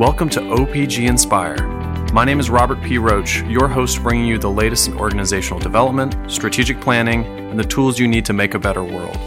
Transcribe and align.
Welcome 0.00 0.30
to 0.30 0.40
OPG 0.40 1.06
Inspire. 1.06 1.58
My 2.14 2.24
name 2.24 2.40
is 2.40 2.48
Robert 2.48 2.80
P. 2.80 2.96
Roach, 2.96 3.42
your 3.42 3.68
host, 3.68 4.02
bringing 4.02 4.24
you 4.24 4.38
the 4.38 4.48
latest 4.48 4.88
in 4.88 4.96
organizational 4.96 5.60
development, 5.60 6.16
strategic 6.26 6.80
planning, 6.80 7.22
and 7.50 7.58
the 7.58 7.64
tools 7.64 7.98
you 7.98 8.08
need 8.08 8.24
to 8.24 8.32
make 8.32 8.54
a 8.54 8.58
better 8.58 8.82
world. 8.82 9.18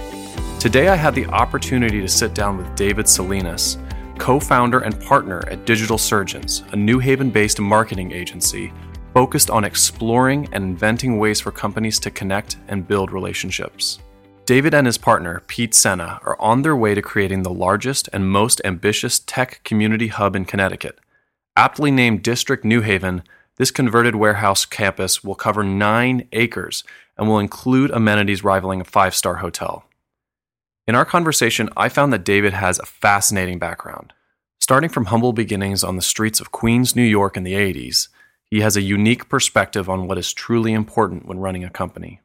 Today, 0.59 0.87
I 0.87 0.95
had 0.95 1.13
the 1.13 1.27
opportunity 1.27 2.01
to 2.01 2.07
sit 2.07 2.33
down 2.33 2.57
with 2.57 2.75
David 2.75 3.07
Salinas, 3.07 3.77
co 4.17 4.39
founder 4.39 4.79
and 4.79 4.99
partner 4.99 5.47
at 5.47 5.67
Digital 5.67 5.99
Surgeons, 5.99 6.63
a 6.71 6.75
New 6.75 6.97
Haven 6.97 7.29
based 7.29 7.59
marketing 7.59 8.11
agency 8.11 8.73
focused 9.13 9.51
on 9.51 9.65
exploring 9.65 10.49
and 10.53 10.63
inventing 10.63 11.19
ways 11.19 11.39
for 11.39 11.51
companies 11.51 11.99
to 11.99 12.09
connect 12.09 12.57
and 12.67 12.87
build 12.87 13.11
relationships. 13.11 13.99
David 14.45 14.73
and 14.73 14.85
his 14.85 14.97
partner, 14.97 15.41
Pete 15.47 15.73
Sena, 15.73 16.19
are 16.25 16.35
on 16.39 16.63
their 16.63 16.75
way 16.75 16.93
to 16.93 17.01
creating 17.01 17.43
the 17.43 17.53
largest 17.53 18.09
and 18.11 18.29
most 18.29 18.59
ambitious 18.65 19.19
tech 19.19 19.61
community 19.63 20.09
hub 20.09 20.35
in 20.35 20.43
Connecticut. 20.43 20.99
Aptly 21.55 21.91
named 21.91 22.23
District 22.23 22.65
New 22.65 22.81
Haven, 22.81 23.23
this 23.55 23.71
converted 23.71 24.15
warehouse 24.15 24.65
campus 24.65 25.23
will 25.23 25.35
cover 25.35 25.63
nine 25.63 26.27
acres 26.33 26.83
and 27.17 27.29
will 27.29 27.39
include 27.39 27.91
amenities 27.91 28.43
rivaling 28.43 28.81
a 28.81 28.85
five 28.85 29.15
star 29.15 29.35
hotel. 29.35 29.85
In 30.87 30.95
our 30.95 31.05
conversation, 31.05 31.69
I 31.77 31.87
found 31.87 32.11
that 32.11 32.25
David 32.25 32.51
has 32.51 32.79
a 32.79 32.85
fascinating 32.85 33.59
background. 33.59 34.11
Starting 34.59 34.89
from 34.89 35.05
humble 35.05 35.31
beginnings 35.31 35.85
on 35.85 35.95
the 35.95 36.01
streets 36.01 36.41
of 36.41 36.51
Queens, 36.51 36.97
New 36.97 37.03
York 37.03 37.37
in 37.37 37.43
the 37.43 37.53
80s, 37.53 38.09
he 38.51 38.59
has 38.59 38.75
a 38.75 38.81
unique 38.81 39.29
perspective 39.29 39.89
on 39.89 40.05
what 40.05 40.17
is 40.17 40.33
truly 40.33 40.73
important 40.73 41.25
when 41.25 41.39
running 41.39 41.63
a 41.63 41.69
company. 41.69 42.19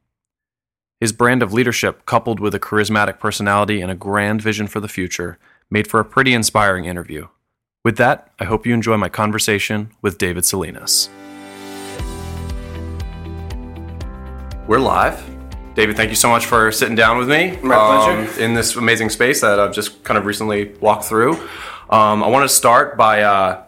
His 1.01 1.13
brand 1.13 1.45
of 1.45 1.53
leadership, 1.53 2.05
coupled 2.07 2.41
with 2.41 2.57
a 2.57 2.59
charismatic 2.59 3.21
personality 3.21 3.81
and 3.81 3.89
a 3.89 3.95
grand 3.95 4.43
vision 4.43 4.67
for 4.67 4.81
the 4.81 4.89
future, 4.89 5.39
made 5.71 5.87
for 5.87 6.01
a 6.01 6.05
pretty 6.05 6.35
inspiring 6.35 6.87
interview. 6.87 7.29
With 7.85 7.99
that, 7.99 8.33
I 8.41 8.45
hope 8.47 8.67
you 8.67 8.75
enjoy 8.75 8.97
my 8.97 9.09
conversation 9.09 9.93
with 10.03 10.19
David 10.19 10.45
Salinas. 10.45 11.09
We're 14.67 14.81
live. 14.81 15.25
David, 15.77 15.97
thank 15.97 16.11
you 16.11 16.17
so 16.17 16.31
much 16.31 16.47
for 16.47 16.73
sitting 16.73 16.97
down 16.97 17.17
with 17.17 17.29
me. 17.29 17.57
My 17.63 17.77
um, 17.77 18.25
pleasure. 18.27 18.43
in 18.43 18.55
this 18.55 18.75
amazing 18.75 19.11
space 19.11 19.41
that 19.43 19.61
I've 19.61 19.73
just 19.73 20.03
kind 20.03 20.19
of 20.19 20.27
recently 20.27 20.75
walked 20.81 21.05
through. 21.05 21.35
Um, 21.91 22.25
I 22.25 22.27
want 22.27 22.43
to 22.43 22.53
start 22.53 22.97
by 22.97 23.23
uh, 23.23 23.63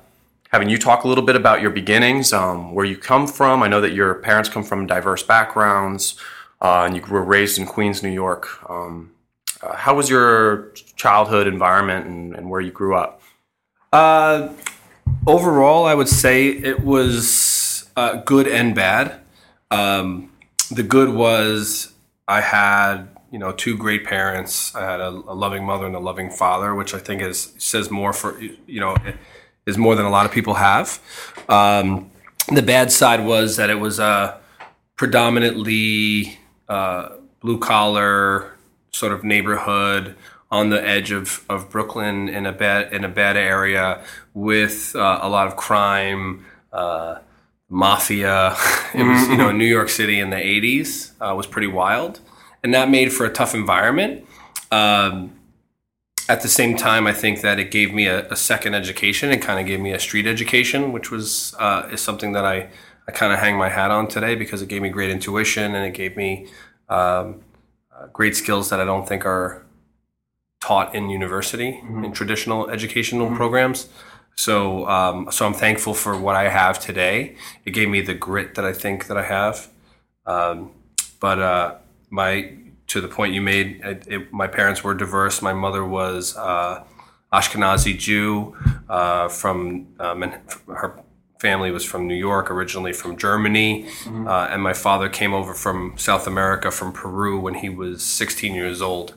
having 0.51 0.69
you 0.69 0.79
talk 0.79 1.05
a 1.05 1.09
little 1.09 1.25
bit 1.25 1.37
about 1.37 1.63
your 1.63 1.71
beginnings, 1.71 2.33
um, 2.33 2.75
where 2.75 2.85
you 2.85 2.97
come 2.97 3.29
from. 3.29 3.63
I 3.63 3.69
know 3.69 3.81
that 3.81 3.93
your 3.93 4.15
parents 4.15 4.49
come 4.49 4.65
from 4.65 4.89
diverse 4.89 5.23
backgrounds, 5.23 6.17
uh, 6.61 6.85
and 6.85 6.97
you 6.97 7.03
were 7.03 7.23
raised 7.23 7.59
in 7.59 7.67
Queens, 7.67 8.03
New 8.03 8.11
York. 8.11 8.49
Um, 8.71 9.13
uh, 9.63 9.77
how 9.77 9.95
was 9.95 10.09
your 10.09 10.73
childhood 10.97 11.47
environment 11.47 12.07
and, 12.07 12.35
and 12.35 12.51
where 12.51 12.61
you 12.61 12.71
grew 12.71 12.95
up? 12.95 13.23
Uh, 13.93 14.51
overall, 15.27 15.85
I 15.85 15.95
would 15.95 16.09
say 16.09 16.49
it 16.49 16.81
was 16.81 17.91
uh, 17.97 18.23
good 18.23 18.47
and 18.47 18.75
bad. 18.75 19.21
Um, 19.71 20.33
the 20.71 20.83
good 20.83 21.11
was 21.11 21.93
I 22.29 22.41
had 22.41 23.09
you 23.31 23.39
know 23.39 23.53
two 23.53 23.77
great 23.77 24.05
parents. 24.05 24.75
I 24.75 24.91
had 24.91 25.01
a, 25.01 25.09
a 25.09 25.35
loving 25.35 25.65
mother 25.65 25.87
and 25.87 25.95
a 25.95 26.01
loving 26.01 26.31
father, 26.31 26.75
which 26.75 26.95
I 26.95 26.99
think 26.99 27.23
is 27.23 27.55
says 27.59 27.91
more 27.91 28.13
for 28.13 28.41
you 28.41 28.81
know 28.81 28.97
is 29.67 29.79
more 29.79 29.95
than 29.95 30.07
a 30.07 30.11
lot 30.11 30.27
of 30.27 30.33
people 30.33 30.55
have. 30.55 31.01
Um, 31.49 32.11
the 32.49 32.63
bad 32.63 32.91
side 32.91 33.25
was 33.25 33.57
that 33.57 33.71
it 33.71 33.77
was 33.77 33.99
a 33.99 34.41
predominantly 34.97 36.40
uh, 36.71 37.17
blue 37.41 37.59
collar 37.59 38.57
sort 38.93 39.13
of 39.13 39.25
neighborhood 39.25 40.17
on 40.51 40.71
the 40.71 40.85
edge 40.87 41.11
of, 41.11 41.45
of 41.49 41.69
Brooklyn 41.69 42.29
in 42.29 42.47
a 42.47 42.53
bad 42.53 42.93
in 42.93 43.05
a 43.05 43.09
bad 43.09 43.37
area 43.37 44.03
with 44.35 44.95
uh, 44.97 45.19
a 45.23 45.29
lot 45.29 45.47
of 45.47 45.57
crime, 45.57 46.47
uh, 46.73 47.19
mafia. 47.69 48.57
It 48.93 49.05
was 49.05 49.29
you 49.29 49.37
know 49.37 49.53
New 49.53 49.67
York 49.67 49.89
City 49.89 50.19
in 50.19 50.31
the 50.31 50.37
'80s 50.37 51.13
uh, 51.21 51.35
was 51.37 51.47
pretty 51.47 51.69
wild, 51.69 52.19
and 52.65 52.75
that 52.75 52.91
made 52.91 53.13
for 53.13 53.25
a 53.25 53.33
tough 53.33 53.55
environment. 53.55 54.27
Um, 54.73 55.33
at 56.29 56.43
the 56.43 56.49
same 56.49 56.77
time, 56.77 57.07
I 57.07 57.13
think 57.13 57.41
that 57.43 57.61
it 57.61 57.71
gave 57.71 57.95
me 57.95 58.07
a, 58.07 58.29
a 58.29 58.37
second 58.37 58.75
education. 58.75 59.31
It 59.31 59.43
kind 59.43 59.61
of 59.61 59.67
gave 59.67 59.81
me 59.81 59.93
a 59.93 59.99
street 60.01 60.27
education, 60.27 60.93
which 60.93 61.11
was 61.13 61.55
uh, 61.61 61.89
is 61.93 62.01
something 62.01 62.33
that 62.33 62.45
I 62.45 62.69
I 63.11 63.13
kind 63.13 63.33
of 63.33 63.41
hang 63.41 63.57
my 63.57 63.69
hat 63.69 63.91
on 63.91 64.07
today 64.07 64.37
because 64.37 64.63
it 64.63 64.69
gave 64.69 64.83
me 64.83 64.89
great 64.89 65.11
intuition 65.11 65.75
and 65.75 65.85
it 65.85 65.95
gave 65.95 66.17
me 66.17 66.47
um, 66.89 67.41
uh, 67.93 68.07
great 68.13 68.37
skills 68.37 68.71
that 68.71 68.79
I 68.79 68.85
don't 68.85 69.07
think 69.09 69.27
are 69.27 69.67
taught 70.61 70.95
in 70.95 71.11
university 71.11 71.81
in 72.05 72.13
traditional 72.13 72.71
educational 72.71 73.35
programs. 73.35 73.89
So, 74.37 74.87
um, 74.87 75.27
so 75.33 75.45
I'm 75.45 75.55
thankful 75.55 75.93
for 75.93 76.17
what 76.17 76.37
I 76.37 76.51
have 76.51 76.79
today. 76.79 77.35
It 77.65 77.73
gave 77.73 77.89
me 77.89 78.01
the 78.01 78.15
grit 78.15 78.55
that 78.55 78.65
I 78.65 78.73
think 78.73 79.09
that 79.09 79.17
I 79.17 79.25
have. 79.25 79.69
Um, 80.25 80.71
but 81.19 81.41
uh, 81.41 81.75
my 82.11 82.55
to 82.87 83.01
the 83.01 83.09
point 83.09 83.35
you 83.35 83.43
made, 83.43 83.81
it, 83.83 84.07
it, 84.07 84.33
my 84.33 84.47
parents 84.47 84.85
were 84.85 84.95
diverse. 84.95 85.43
My 85.43 85.53
mother 85.53 85.85
was 85.85 86.37
uh, 86.37 86.85
Ashkenazi 87.33 87.99
Jew 87.99 88.57
uh, 88.89 89.29
from 89.29 89.89
um, 89.99 90.33
her 90.69 91.03
family 91.41 91.71
was 91.71 91.85
from 91.85 92.07
New 92.07 92.15
York, 92.15 92.51
originally 92.51 92.93
from 92.93 93.17
Germany, 93.17 93.89
uh, 94.07 94.49
and 94.51 94.63
my 94.63 94.75
father 94.75 95.09
came 95.09 95.33
over 95.33 95.55
from 95.55 95.95
South 95.97 96.27
America, 96.27 96.71
from 96.71 96.93
Peru, 96.93 97.41
when 97.41 97.55
he 97.55 97.71
was 97.71 98.03
16 98.03 98.55
years 98.55 98.83
old, 98.83 99.15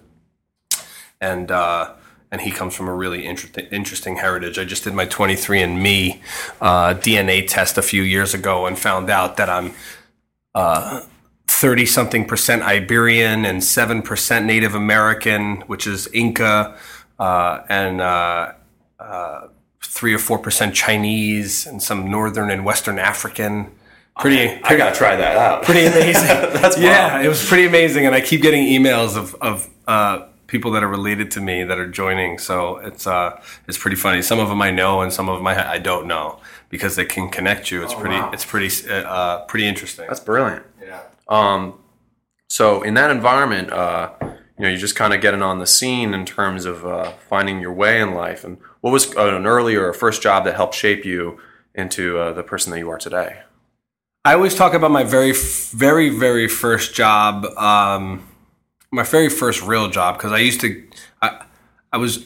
and 1.19 1.51
uh, 1.51 1.91
and 2.31 2.41
he 2.41 2.49
comes 2.49 2.75
from 2.75 2.87
a 2.87 2.93
really 2.93 3.25
interesting 3.25 3.65
interesting 3.71 4.15
heritage. 4.15 4.57
I 4.57 4.63
just 4.63 4.85
did 4.85 4.93
my 4.93 5.05
23andMe 5.05 6.21
uh, 6.61 6.93
DNA 6.93 7.45
test 7.45 7.77
a 7.77 7.81
few 7.83 8.01
years 8.01 8.33
ago 8.33 8.65
and 8.65 8.79
found 8.79 9.09
out 9.09 9.37
that 9.37 9.49
I'm. 9.49 9.73
30 11.45 11.85
something 11.85 12.25
percent 12.25 12.61
Iberian 12.61 13.45
and 13.45 13.61
7% 13.61 14.45
Native 14.45 14.75
American, 14.75 15.61
which 15.67 15.85
is 15.85 16.07
Inca, 16.13 16.77
uh, 17.19 17.61
and 17.69 18.01
3 19.83 20.13
or 20.13 20.17
4% 20.17 20.73
Chinese, 20.73 21.65
and 21.65 21.81
some 21.81 22.09
Northern 22.09 22.49
and 22.49 22.65
Western 22.65 22.99
African. 22.99 23.71
Pretty, 24.19 24.61
I 24.63 24.77
gotta 24.77 24.95
try 24.95 25.15
that 25.15 25.37
out. 25.37 25.63
pretty 25.63 25.85
amazing. 25.87 26.27
That's 26.27 26.77
yeah, 26.77 27.21
it 27.21 27.27
was 27.27 27.45
pretty 27.47 27.65
amazing, 27.65 28.05
and 28.05 28.13
I 28.13 28.21
keep 28.21 28.41
getting 28.41 28.65
emails 28.65 29.17
of 29.17 29.35
of 29.35 29.69
uh, 29.87 30.27
people 30.47 30.69
that 30.71 30.83
are 30.83 30.87
related 30.87 31.31
to 31.31 31.41
me 31.41 31.63
that 31.63 31.79
are 31.79 31.87
joining. 31.87 32.37
So 32.37 32.77
it's 32.77 33.07
uh, 33.07 33.41
it's 33.67 33.77
pretty 33.77 33.97
funny. 33.97 34.21
Some 34.21 34.39
of 34.39 34.49
them 34.49 34.61
I 34.61 34.69
know, 34.69 35.01
and 35.01 35.11
some 35.11 35.27
of 35.29 35.37
them 35.37 35.47
I, 35.47 35.71
I 35.71 35.77
don't 35.79 36.07
know 36.07 36.39
because 36.69 36.95
they 36.95 37.05
can 37.05 37.29
connect 37.29 37.71
you. 37.71 37.83
It's 37.83 37.95
pretty 37.95 38.15
wow. 38.15 38.29
it's 38.31 38.45
pretty 38.45 38.69
uh, 38.87 38.93
uh, 38.93 39.45
pretty 39.45 39.65
interesting. 39.65 40.05
That's 40.07 40.19
brilliant. 40.19 40.63
yeah. 40.81 41.01
Um, 41.27 41.79
so 42.47 42.83
in 42.83 42.93
that 42.93 43.09
environment, 43.09 43.71
uh, 43.71 44.11
you 44.63 44.69
know, 44.69 44.71
you're 44.71 44.79
just 44.79 44.95
kind 44.95 45.13
of 45.13 45.19
getting 45.19 45.41
on 45.41 45.59
the 45.59 45.67
scene 45.67 46.13
in 46.13 46.25
terms 46.25 46.63
of 46.63 46.85
uh, 46.85 47.11
finding 47.27 47.59
your 47.59 47.73
way 47.73 47.99
in 47.99 48.13
life. 48.13 48.45
And 48.45 48.59
what 48.79 48.91
was 48.91 49.13
an 49.13 49.45
early 49.45 49.75
or 49.75 49.91
first 49.91 50.21
job 50.21 50.45
that 50.45 50.55
helped 50.55 50.73
shape 50.73 51.03
you 51.03 51.37
into 51.75 52.17
uh, 52.17 52.31
the 52.31 52.43
person 52.43 52.71
that 52.71 52.79
you 52.79 52.89
are 52.89 52.97
today? 52.97 53.41
I 54.23 54.35
always 54.35 54.55
talk 54.55 54.73
about 54.73 54.89
my 54.89 55.03
very, 55.03 55.33
very, 55.33 56.07
very 56.07 56.47
first 56.47 56.95
job, 56.95 57.43
um, 57.57 58.25
my 58.89 59.03
very 59.03 59.27
first 59.27 59.61
real 59.63 59.89
job, 59.89 60.15
because 60.15 60.31
I 60.31 60.37
used 60.37 60.61
to, 60.61 60.81
I, 61.21 61.43
I 61.91 61.97
was 61.97 62.25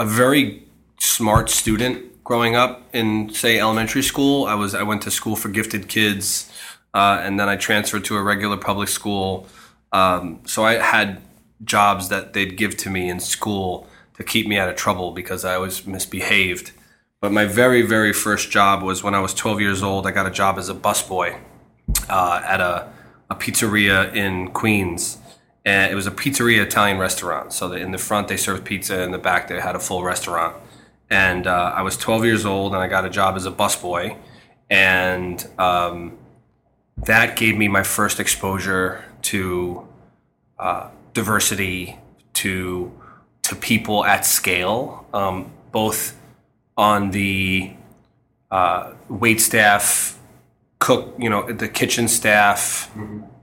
a 0.00 0.04
very 0.04 0.64
smart 0.98 1.48
student 1.48 2.24
growing 2.24 2.56
up 2.56 2.88
in, 2.92 3.32
say, 3.32 3.60
elementary 3.60 4.02
school. 4.02 4.46
I 4.46 4.54
was, 4.54 4.74
I 4.74 4.82
went 4.82 5.02
to 5.02 5.12
school 5.12 5.36
for 5.36 5.48
gifted 5.48 5.86
kids, 5.86 6.52
uh, 6.92 7.20
and 7.22 7.38
then 7.38 7.48
I 7.48 7.54
transferred 7.54 8.04
to 8.06 8.16
a 8.16 8.22
regular 8.24 8.56
public 8.56 8.88
school. 8.88 9.46
Um, 9.92 10.40
so 10.44 10.64
I 10.64 10.74
had 10.74 11.22
jobs 11.64 12.08
that 12.08 12.32
they'd 12.32 12.56
give 12.56 12.76
to 12.78 12.90
me 12.90 13.08
in 13.08 13.20
school 13.20 13.86
to 14.16 14.24
keep 14.24 14.46
me 14.46 14.58
out 14.58 14.68
of 14.68 14.76
trouble 14.76 15.12
because 15.12 15.44
I 15.44 15.58
was 15.58 15.86
misbehaved. 15.86 16.72
But 17.20 17.32
my 17.32 17.46
very, 17.46 17.82
very 17.82 18.12
first 18.12 18.50
job 18.50 18.82
was 18.82 19.02
when 19.02 19.14
I 19.14 19.20
was 19.20 19.34
12 19.34 19.60
years 19.60 19.82
old. 19.82 20.06
I 20.06 20.10
got 20.12 20.26
a 20.26 20.30
job 20.30 20.58
as 20.58 20.68
a 20.68 20.74
busboy 20.74 21.40
uh, 22.08 22.42
at 22.44 22.60
a, 22.60 22.92
a 23.30 23.34
pizzeria 23.34 24.14
in 24.14 24.50
Queens. 24.52 25.18
And 25.64 25.92
it 25.92 25.94
was 25.94 26.06
a 26.06 26.10
pizzeria 26.10 26.62
Italian 26.62 26.98
restaurant. 26.98 27.52
So 27.52 27.72
in 27.72 27.90
the 27.90 27.98
front 27.98 28.28
they 28.28 28.36
served 28.36 28.64
pizza, 28.64 29.02
in 29.02 29.10
the 29.10 29.18
back 29.18 29.48
they 29.48 29.60
had 29.60 29.74
a 29.74 29.80
full 29.80 30.02
restaurant. 30.02 30.56
And 31.10 31.46
uh, 31.46 31.72
I 31.74 31.82
was 31.82 31.96
12 31.96 32.24
years 32.24 32.44
old, 32.44 32.74
and 32.74 32.82
I 32.82 32.86
got 32.86 33.04
a 33.04 33.10
job 33.10 33.36
as 33.36 33.46
a 33.46 33.50
busboy, 33.50 34.16
and 34.68 35.46
um, 35.58 36.18
that 36.98 37.36
gave 37.36 37.56
me 37.56 37.68
my 37.68 37.82
first 37.82 38.20
exposure 38.20 39.02
to 39.22 39.88
uh, 40.58 40.90
diversity, 41.20 41.98
to 42.32 42.92
to 43.42 43.52
people 43.56 44.04
at 44.04 44.22
scale, 44.24 44.78
um, 45.12 45.50
both 45.72 46.00
on 46.76 47.10
the 47.10 47.72
uh, 48.50 48.92
wait 49.08 49.40
staff, 49.40 50.16
cook, 50.78 51.02
you 51.18 51.28
know, 51.28 51.42
the 51.50 51.68
kitchen 51.80 52.06
staff, 52.06 52.90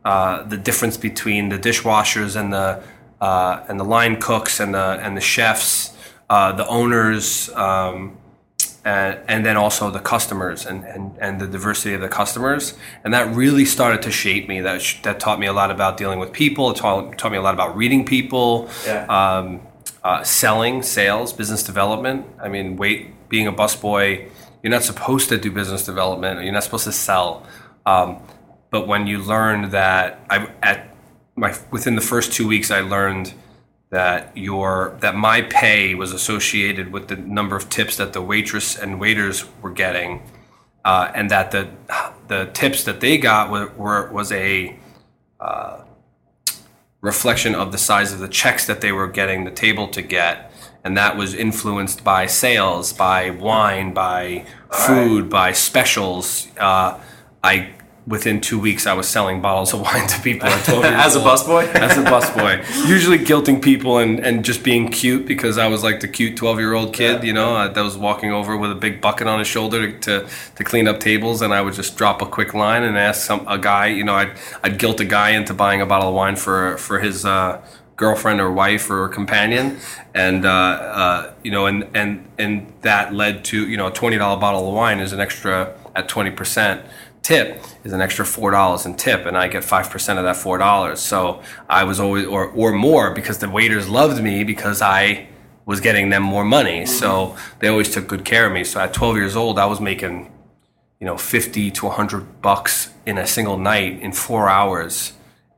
uh, 0.05 0.43
the 0.43 0.57
difference 0.57 0.95
between 1.09 1.49
the 1.49 1.59
dishwashers 1.67 2.39
and 2.39 2.53
the 2.53 2.81
uh, 3.19 3.65
and 3.67 3.77
the 3.79 3.83
line 3.97 4.15
cooks 4.21 4.59
and 4.63 4.73
the 4.73 4.87
and 5.03 5.17
the 5.17 5.25
chefs, 5.33 5.71
uh, 6.29 6.51
the 6.53 6.67
owners, 6.67 7.49
um, 7.67 8.17
and, 8.85 9.19
and 9.27 9.45
then 9.45 9.57
also 9.57 9.89
the 9.89 9.99
customers 9.99 10.65
and, 10.65 10.83
and, 10.85 11.17
and 11.19 11.41
the 11.41 11.47
diversity 11.47 11.95
of 11.95 12.01
the 12.01 12.07
customers. 12.07 12.75
And 13.03 13.13
that 13.15 13.35
really 13.35 13.65
started 13.65 14.03
to 14.03 14.11
shape 14.11 14.47
me. 14.47 14.61
That, 14.61 14.81
sh- 14.81 15.01
that 15.01 15.19
taught 15.19 15.39
me 15.39 15.47
a 15.47 15.53
lot 15.53 15.71
about 15.71 15.97
dealing 15.97 16.19
with 16.19 16.31
people. 16.31 16.69
It 16.71 16.77
taught, 16.77 17.17
taught 17.17 17.31
me 17.31 17.37
a 17.37 17.41
lot 17.41 17.55
about 17.55 17.75
reading 17.75 18.05
people, 18.05 18.69
Yeah. 18.85 19.05
um, 19.07 19.61
uh, 20.03 20.23
selling, 20.23 20.83
sales, 20.83 21.33
business 21.33 21.63
development. 21.63 22.27
I 22.41 22.47
mean, 22.47 22.77
wait, 22.77 23.27
being 23.27 23.47
a 23.47 23.51
busboy, 23.53 24.29
you're 24.61 24.71
not 24.71 24.83
supposed 24.83 25.29
to 25.29 25.37
do 25.39 25.51
business 25.51 25.83
development. 25.83 26.43
You're 26.43 26.53
not 26.53 26.63
supposed 26.63 26.83
to 26.85 26.91
sell. 26.91 27.43
Um, 27.87 28.19
but 28.69 28.87
when 28.87 29.07
you 29.07 29.17
learn 29.17 29.71
that, 29.71 30.19
I 30.29 30.47
at 30.61 30.95
my 31.35 31.55
within 31.71 31.95
the 31.95 32.01
first 32.01 32.33
two 32.33 32.47
weeks, 32.47 32.69
I 32.69 32.81
learned 32.81 33.33
that 33.95 34.35
your 34.35 34.97
that 34.99 35.15
my 35.15 35.41
pay 35.41 35.95
was 35.95 36.11
associated 36.11 36.91
with 36.91 37.07
the 37.07 37.15
number 37.15 37.55
of 37.55 37.69
tips 37.69 37.95
that 37.95 38.11
the 38.11 38.21
waitress 38.21 38.77
and 38.77 38.99
waiters 38.99 39.45
were 39.61 39.71
getting, 39.71 40.21
uh, 40.83 41.09
and 41.15 41.31
that 41.31 41.51
the 41.51 41.69
the 42.27 42.49
tips 42.51 42.83
that 42.83 42.99
they 42.99 43.17
got 43.17 43.49
were, 43.49 43.71
were 43.77 44.11
was 44.11 44.33
a 44.33 44.77
uh, 45.39 45.79
reflection 46.99 47.55
of 47.55 47.71
the 47.71 47.77
size 47.77 48.11
of 48.11 48.19
the 48.19 48.27
checks 48.27 48.67
that 48.67 48.81
they 48.81 48.91
were 48.91 49.07
getting 49.07 49.45
the 49.45 49.51
table 49.65 49.87
to 49.87 50.01
get, 50.01 50.51
and 50.83 50.97
that 50.97 51.15
was 51.15 51.33
influenced 51.33 52.03
by 52.03 52.25
sales, 52.25 52.91
by 52.91 53.29
wine, 53.29 53.93
by 53.93 54.45
food, 54.71 55.29
by 55.29 55.53
specials. 55.53 56.49
Uh, 56.59 56.99
I 57.41 57.69
within 58.07 58.39
two 58.39 58.59
weeks 58.59 58.85
I 58.85 58.93
was 58.93 59.07
selling 59.07 59.41
bottles 59.41 59.73
of 59.73 59.81
wine 59.87 60.07
to 60.07 60.21
people 60.21 60.47
at 60.47 60.65
12 60.65 60.83
years 60.83 60.93
As 61.05 61.15
a 61.15 61.19
busboy? 61.19 61.65
as 61.73 61.97
a 61.97 62.03
busboy, 62.03 62.87
usually 62.87 63.17
guilting 63.17 63.61
people 63.61 63.97
and, 63.97 64.19
and 64.19 64.45
just 64.45 64.63
being 64.63 64.89
cute 64.89 65.25
because 65.25 65.57
I 65.57 65.67
was 65.67 65.83
like 65.83 66.01
the 66.01 66.07
cute 66.07 66.37
12 66.37 66.59
year 66.59 66.73
old 66.73 66.93
kid, 66.93 67.23
you 67.23 67.33
know, 67.33 67.67
that 67.67 67.81
was 67.81 67.97
walking 67.97 68.31
over 68.31 68.55
with 68.55 68.71
a 68.71 68.75
big 68.75 69.01
bucket 69.01 69.27
on 69.27 69.39
his 69.39 69.47
shoulder 69.47 69.91
to, 69.91 69.99
to, 69.99 70.29
to 70.55 70.63
clean 70.63 70.87
up 70.87 70.99
tables, 70.99 71.41
and 71.41 71.53
I 71.53 71.61
would 71.61 71.73
just 71.73 71.97
drop 71.97 72.21
a 72.21 72.25
quick 72.25 72.53
line 72.53 72.83
and 72.83 72.97
ask 72.97 73.25
some 73.25 73.45
a 73.47 73.57
guy, 73.57 73.87
you 73.87 74.03
know, 74.03 74.15
I'd, 74.15 74.31
I'd 74.63 74.77
guilt 74.77 74.99
a 74.99 75.05
guy 75.05 75.31
into 75.31 75.53
buying 75.53 75.81
a 75.81 75.85
bottle 75.85 76.09
of 76.09 76.15
wine 76.15 76.35
for 76.35 76.77
for 76.77 76.99
his 76.99 77.25
uh, 77.25 77.65
girlfriend 77.95 78.41
or 78.41 78.51
wife 78.51 78.89
or 78.89 79.07
companion, 79.09 79.77
and 80.13 80.45
uh, 80.45 80.49
uh, 80.49 81.33
you 81.43 81.51
know, 81.51 81.65
and 81.65 81.87
and 81.93 82.25
and 82.37 82.71
that 82.81 83.13
led 83.13 83.43
to 83.45 83.67
you 83.67 83.77
know 83.77 83.87
a 83.87 83.91
twenty 83.91 84.17
dollar 84.17 84.39
bottle 84.39 84.67
of 84.67 84.73
wine 84.73 84.99
is 84.99 85.13
an 85.13 85.19
extra 85.19 85.73
at 85.95 86.07
twenty 86.07 86.31
percent 86.31 86.81
tip 87.25 87.59
is 87.83 87.91
an 87.91 88.01
extra 88.01 88.23
four 88.23 88.51
dollars 88.51 88.85
in 88.85 88.95
tip, 88.95 89.25
and 89.25 89.35
I 89.35 89.47
get 89.47 89.63
five 89.63 89.89
percent 89.89 90.19
of 90.19 90.25
that 90.25 90.35
four 90.35 90.57
dollars. 90.59 90.99
So 90.99 91.41
I 91.67 91.83
was 91.83 91.99
always 91.99 92.27
or 92.27 92.51
or 92.51 92.71
more 92.71 93.13
because 93.15 93.39
the 93.39 93.49
waiters 93.49 93.89
loved 93.89 94.21
me 94.23 94.43
because 94.43 94.81
I 94.81 95.27
was 95.65 95.81
getting 95.81 96.09
them 96.09 96.21
more 96.21 96.45
money. 96.45 96.85
So 96.85 97.35
they 97.59 97.67
always 97.67 97.91
took 97.91 98.07
good 98.07 98.23
care 98.23 98.45
of 98.45 98.53
me. 98.53 98.63
So 98.63 98.79
at 98.79 98.93
twelve 98.93 99.15
years 99.15 99.35
old, 99.35 99.57
I 99.57 99.65
was 99.65 99.81
making 99.81 100.31
you 100.99 101.05
know 101.05 101.17
50 101.17 101.71
to 101.71 101.85
100 101.87 102.41
bucks 102.41 102.93
in 103.05 103.17
a 103.17 103.27
single 103.27 103.57
night 103.57 103.99
in 104.01 104.13
four 104.13 104.47
hours 104.47 105.11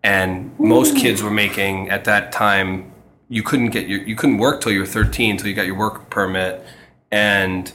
and 0.04 0.58
most 0.60 0.96
kids 0.98 1.22
were 1.22 1.32
making 1.32 1.90
at 1.90 2.06
that 2.06 2.32
time 2.32 2.92
you 3.30 3.44
couldn't 3.44 3.70
get 3.70 3.88
your 3.88 4.02
you 4.02 4.16
couldn't 4.16 4.40
work 4.40 4.62
till 4.62 4.72
you 4.72 4.80
were 4.80 4.86
13 4.86 5.38
till 5.38 5.48
you 5.48 5.54
got 5.54 5.68
your 5.68 5.78
work 5.78 6.10
permit 6.10 6.66
and 7.12 7.72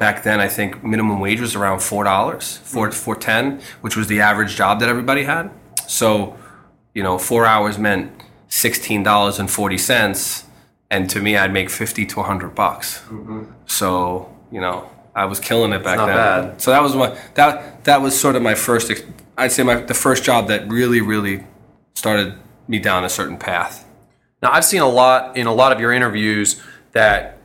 back 0.00 0.24
then 0.24 0.40
i 0.40 0.48
think 0.48 0.82
minimum 0.82 1.20
wage 1.20 1.40
was 1.40 1.54
around 1.54 1.80
four 1.80 2.02
dollars 2.02 2.56
four 2.64 2.88
mm-hmm. 2.88 3.04
four 3.04 3.14
ten 3.14 3.60
which 3.82 3.96
was 3.96 4.06
the 4.08 4.20
average 4.20 4.56
job 4.56 4.80
that 4.80 4.88
everybody 4.88 5.22
had. 5.22 5.50
So 5.86 6.36
you 6.94 7.02
know 7.02 7.18
four 7.18 7.46
hours 7.46 7.78
meant 7.78 8.10
sixteen 8.48 9.02
dollars 9.04 9.38
and 9.38 9.48
forty 9.48 9.78
cents 9.78 10.44
and 10.90 11.08
to 11.10 11.20
me 11.20 11.36
i'd 11.36 11.52
make 11.52 11.70
50 11.70 12.06
to 12.06 12.16
100 12.16 12.54
bucks. 12.54 13.00
Mm-hmm. 13.00 13.44
So 13.66 14.34
you 14.50 14.60
know 14.60 14.90
i 15.14 15.24
was 15.24 15.38
killing 15.38 15.72
it 15.72 15.84
back 15.84 15.98
not 15.98 16.06
then. 16.06 16.16
bad. 16.16 16.62
so 16.62 16.70
that 16.72 16.82
was 16.82 16.96
my 16.96 17.16
that 17.34 17.84
that 17.84 18.02
was 18.02 18.18
sort 18.18 18.34
of 18.36 18.42
my 18.42 18.54
first 18.54 18.90
i'd 19.38 19.52
say 19.52 19.62
my 19.62 19.76
the 19.76 19.94
first 19.94 20.24
job 20.24 20.48
that 20.48 20.68
really 20.68 21.00
really 21.00 21.44
started 21.94 22.34
me 22.70 22.78
down 22.78 23.04
a 23.04 23.08
certain 23.08 23.36
path. 23.36 23.86
Now, 24.42 24.52
I've 24.52 24.64
seen 24.64 24.80
a 24.80 24.88
lot 24.88 25.36
in 25.36 25.46
a 25.46 25.52
lot 25.52 25.72
of 25.72 25.80
your 25.80 25.92
interviews 25.92 26.62
that 26.92 27.36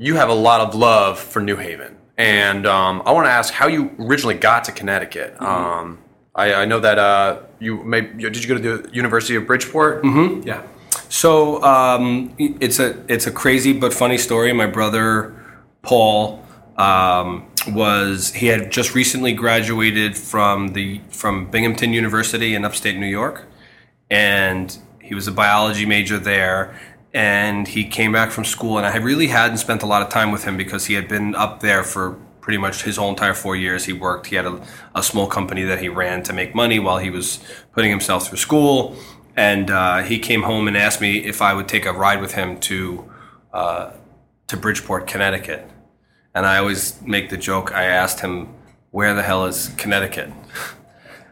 you 0.00 0.16
have 0.16 0.30
a 0.30 0.34
lot 0.34 0.62
of 0.62 0.74
love 0.74 1.18
for 1.18 1.40
New 1.40 1.56
Haven, 1.56 1.94
and 2.16 2.66
um, 2.66 3.02
I 3.04 3.12
want 3.12 3.26
to 3.26 3.30
ask 3.30 3.52
how 3.52 3.66
you 3.66 3.94
originally 3.98 4.34
got 4.34 4.64
to 4.64 4.72
Connecticut. 4.72 5.40
Um, 5.40 5.98
I, 6.34 6.54
I 6.54 6.64
know 6.64 6.80
that 6.80 6.98
uh, 6.98 7.42
you 7.58 7.84
may 7.84 8.00
did 8.00 8.42
you 8.42 8.48
go 8.48 8.60
to 8.60 8.78
the 8.78 8.94
University 8.94 9.36
of 9.36 9.46
Bridgeport? 9.46 10.02
Mm-hmm. 10.02 10.48
Yeah. 10.48 10.62
So 11.10 11.62
um, 11.62 12.34
it's 12.38 12.78
a 12.78 13.04
it's 13.12 13.26
a 13.26 13.30
crazy 13.30 13.74
but 13.74 13.92
funny 13.92 14.16
story. 14.16 14.52
My 14.54 14.66
brother 14.66 15.34
Paul 15.82 16.46
um, 16.78 17.46
was 17.68 18.32
he 18.32 18.46
had 18.46 18.72
just 18.72 18.94
recently 18.94 19.34
graduated 19.34 20.16
from 20.16 20.68
the 20.68 21.02
from 21.10 21.50
Binghamton 21.50 21.92
University 21.92 22.54
in 22.54 22.64
upstate 22.64 22.96
New 22.96 23.06
York, 23.06 23.44
and 24.08 24.78
he 25.02 25.14
was 25.14 25.28
a 25.28 25.32
biology 25.32 25.84
major 25.84 26.18
there. 26.18 26.80
And 27.12 27.66
he 27.66 27.84
came 27.84 28.12
back 28.12 28.30
from 28.30 28.44
school, 28.44 28.78
and 28.78 28.86
I 28.86 28.96
really 28.96 29.26
hadn't 29.26 29.58
spent 29.58 29.82
a 29.82 29.86
lot 29.86 30.02
of 30.02 30.08
time 30.08 30.30
with 30.30 30.44
him 30.44 30.56
because 30.56 30.86
he 30.86 30.94
had 30.94 31.08
been 31.08 31.34
up 31.34 31.60
there 31.60 31.82
for 31.82 32.12
pretty 32.40 32.58
much 32.58 32.84
his 32.84 32.96
whole 32.96 33.10
entire 33.10 33.34
four 33.34 33.56
years. 33.56 33.84
He 33.84 33.92
worked. 33.92 34.28
He 34.28 34.36
had 34.36 34.46
a, 34.46 34.64
a 34.94 35.02
small 35.02 35.26
company 35.26 35.64
that 35.64 35.80
he 35.80 35.88
ran 35.88 36.22
to 36.24 36.32
make 36.32 36.54
money 36.54 36.78
while 36.78 36.98
he 36.98 37.10
was 37.10 37.40
putting 37.72 37.90
himself 37.90 38.28
through 38.28 38.38
school 38.38 38.96
and 39.36 39.70
uh, 39.70 40.02
he 40.02 40.18
came 40.18 40.42
home 40.42 40.68
and 40.68 40.76
asked 40.76 41.00
me 41.00 41.18
if 41.24 41.40
I 41.40 41.54
would 41.54 41.68
take 41.68 41.86
a 41.86 41.92
ride 41.92 42.20
with 42.20 42.34
him 42.34 42.58
to 42.60 43.10
uh, 43.52 43.92
to 44.48 44.56
Bridgeport, 44.56 45.06
Connecticut. 45.06 45.68
And 46.34 46.44
I 46.46 46.58
always 46.58 47.00
make 47.02 47.30
the 47.30 47.36
joke. 47.36 47.72
I 47.72 47.84
asked 47.84 48.20
him, 48.20 48.48
"Where 48.90 49.14
the 49.14 49.22
hell 49.22 49.46
is 49.46 49.72
Connecticut?" 49.76 50.30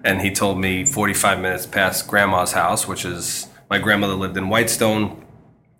And 0.04 0.20
he 0.20 0.30
told 0.30 0.60
me 0.60 0.84
45 0.86 1.40
minutes 1.40 1.66
past 1.66 2.06
Grandma's 2.06 2.52
house, 2.52 2.86
which 2.86 3.04
is 3.04 3.48
my 3.68 3.78
grandmother 3.80 4.14
lived 4.14 4.36
in 4.36 4.48
Whitestone. 4.48 5.24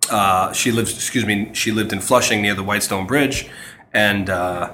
Uh, 0.09 0.51
she 0.53 0.71
lives, 0.71 0.93
excuse 0.93 1.25
me, 1.25 1.49
she 1.53 1.71
lived 1.71 1.93
in 1.93 1.99
Flushing 1.99 2.41
near 2.41 2.55
the 2.55 2.63
Whitestone 2.63 3.05
Bridge, 3.05 3.49
and 3.93 4.29
uh, 4.29 4.73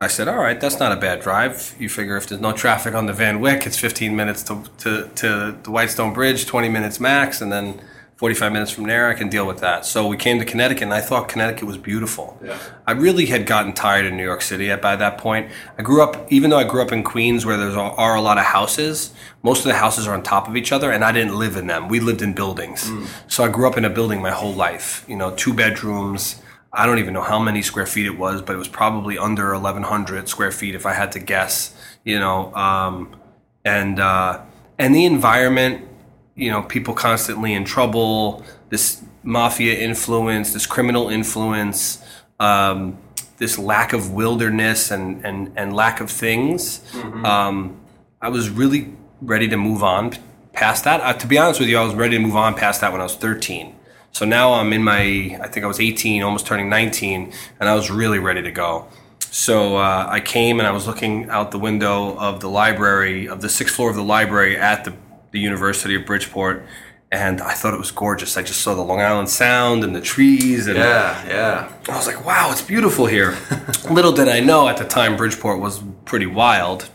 I 0.00 0.08
said, 0.08 0.28
"All 0.28 0.36
right, 0.38 0.60
that's 0.60 0.78
not 0.78 0.92
a 0.92 0.96
bad 0.96 1.20
drive. 1.20 1.74
You 1.78 1.88
figure 1.88 2.16
if 2.16 2.26
there's 2.28 2.40
no 2.40 2.52
traffic 2.52 2.94
on 2.94 3.06
the 3.06 3.12
Van 3.12 3.40
Wyck, 3.40 3.66
it's 3.66 3.78
15 3.78 4.14
minutes 4.14 4.42
to 4.44 4.62
to, 4.78 5.08
to 5.16 5.56
the 5.62 5.70
Whitestone 5.70 6.12
Bridge, 6.12 6.46
20 6.46 6.68
minutes 6.68 7.00
max, 7.00 7.40
and 7.40 7.50
then 7.50 7.80
45 8.16 8.52
minutes 8.52 8.70
from 8.70 8.84
there, 8.84 9.08
I 9.08 9.14
can 9.14 9.28
deal 9.28 9.46
with 9.46 9.60
that." 9.60 9.84
So 9.86 10.06
we 10.06 10.16
came 10.16 10.38
to 10.38 10.44
Connecticut, 10.44 10.84
and 10.84 10.94
I 10.94 11.00
thought 11.00 11.28
Connecticut 11.28 11.64
was 11.66 11.76
beautiful. 11.76 12.38
Yeah. 12.44 12.58
I 12.86 12.92
really 12.92 13.26
had 13.26 13.46
gotten 13.46 13.72
tired 13.72 14.06
of 14.06 14.12
New 14.12 14.24
York 14.24 14.42
City 14.42 14.74
by 14.76 14.96
that 14.96 15.18
point. 15.18 15.50
I 15.78 15.82
grew 15.82 16.02
up, 16.02 16.30
even 16.32 16.50
though 16.50 16.58
I 16.58 16.64
grew 16.64 16.82
up 16.82 16.92
in 16.92 17.02
Queens, 17.02 17.44
where 17.44 17.56
there 17.56 17.78
are 17.78 18.14
a 18.16 18.20
lot 18.20 18.38
of 18.38 18.44
houses. 18.44 19.12
Most 19.42 19.60
of 19.60 19.66
the 19.66 19.74
houses 19.74 20.06
are 20.06 20.14
on 20.14 20.22
top 20.22 20.48
of 20.48 20.56
each 20.56 20.72
other, 20.72 20.90
and 20.90 21.04
I 21.04 21.12
didn't 21.12 21.36
live 21.38 21.56
in 21.56 21.66
them. 21.66 21.88
We 21.88 22.00
lived 22.00 22.22
in 22.22 22.32
buildings. 22.32 22.90
So 23.28 23.44
I 23.44 23.48
grew 23.48 23.66
up 23.68 23.76
in 23.76 23.84
a 23.84 23.90
building 23.90 24.20
my 24.22 24.30
whole 24.30 24.52
life. 24.54 25.04
You 25.08 25.16
know, 25.16 25.30
two 25.34 25.52
bedrooms. 25.54 26.42
I 26.72 26.84
don't 26.84 26.98
even 26.98 27.14
know 27.14 27.22
how 27.22 27.38
many 27.38 27.62
square 27.62 27.86
feet 27.86 28.06
it 28.06 28.18
was, 28.18 28.42
but 28.42 28.54
it 28.54 28.58
was 28.58 28.68
probably 28.68 29.16
under 29.16 29.52
1,100 29.52 30.28
square 30.28 30.50
feet 30.52 30.74
if 30.74 30.84
I 30.84 30.92
had 30.92 31.12
to 31.12 31.18
guess. 31.18 31.74
You 32.04 32.18
know, 32.18 32.54
um, 32.54 33.16
and 33.64 34.00
uh, 34.00 34.40
and 34.78 34.94
the 34.94 35.04
environment. 35.04 35.88
You 36.36 36.50
know, 36.50 36.62
people 36.62 36.94
constantly 36.94 37.52
in 37.52 37.64
trouble. 37.64 38.44
This 38.68 39.02
mafia 39.22 39.74
influence, 39.74 40.52
this 40.52 40.66
criminal 40.66 41.08
influence, 41.08 42.04
um, 42.38 42.98
this 43.38 43.58
lack 43.58 43.92
of 43.92 44.12
wilderness 44.12 44.90
and 44.90 45.24
and 45.24 45.52
and 45.56 45.74
lack 45.74 46.00
of 46.00 46.10
things. 46.10 46.82
Um, 47.24 47.80
I 48.20 48.28
was 48.28 48.50
really 48.50 48.94
ready 49.20 49.48
to 49.48 49.56
move 49.56 49.82
on 49.82 50.12
past 50.52 50.84
that. 50.84 51.00
Uh, 51.00 51.12
to 51.12 51.26
be 51.26 51.38
honest 51.38 51.60
with 51.60 51.68
you, 51.68 51.78
I 51.78 51.84
was 51.84 51.94
ready 51.94 52.16
to 52.16 52.22
move 52.22 52.36
on 52.36 52.54
past 52.54 52.80
that 52.80 52.92
when 52.92 53.00
I 53.00 53.04
was 53.04 53.14
13. 53.14 53.74
So 54.10 54.24
now 54.24 54.54
I'm 54.54 54.72
in 54.72 54.82
my, 54.82 55.38
I 55.42 55.48
think 55.48 55.64
I 55.64 55.66
was 55.66 55.78
18, 55.78 56.22
almost 56.22 56.46
turning 56.46 56.70
19, 56.70 57.32
and 57.60 57.68
I 57.68 57.74
was 57.74 57.90
really 57.90 58.18
ready 58.18 58.42
to 58.42 58.50
go. 58.50 58.88
So 59.20 59.76
uh, 59.76 60.06
I 60.08 60.20
came 60.20 60.58
and 60.58 60.66
I 60.66 60.70
was 60.70 60.86
looking 60.86 61.28
out 61.28 61.50
the 61.50 61.58
window 61.58 62.16
of 62.16 62.40
the 62.40 62.48
library, 62.48 63.28
of 63.28 63.42
the 63.42 63.50
sixth 63.50 63.76
floor 63.76 63.90
of 63.90 63.96
the 63.96 64.02
library 64.02 64.56
at 64.56 64.84
the, 64.84 64.94
the 65.32 65.40
University 65.40 65.94
of 65.94 66.06
Bridgeport, 66.06 66.66
and 67.10 67.40
I 67.40 67.52
thought 67.54 67.74
it 67.74 67.78
was 67.78 67.90
gorgeous. 67.90 68.36
I 68.36 68.42
just 68.42 68.60
saw 68.62 68.74
the 68.74 68.82
Long 68.82 69.00
Island 69.00 69.28
Sound 69.28 69.84
and 69.84 69.94
the 69.94 70.00
trees, 70.00 70.66
and 70.66 70.76
Yeah, 70.76 71.26
yeah. 71.28 71.72
I 71.88 71.96
was 71.96 72.06
like, 72.06 72.24
wow, 72.24 72.50
it's 72.50 72.62
beautiful 72.62 73.06
here. 73.06 73.36
Little 73.90 74.12
did 74.12 74.28
I 74.28 74.40
know 74.40 74.68
at 74.68 74.76
the 74.76 74.84
time 74.84 75.16
Bridgeport 75.16 75.60
was 75.60 75.82
pretty 76.04 76.26
wild. 76.26 76.88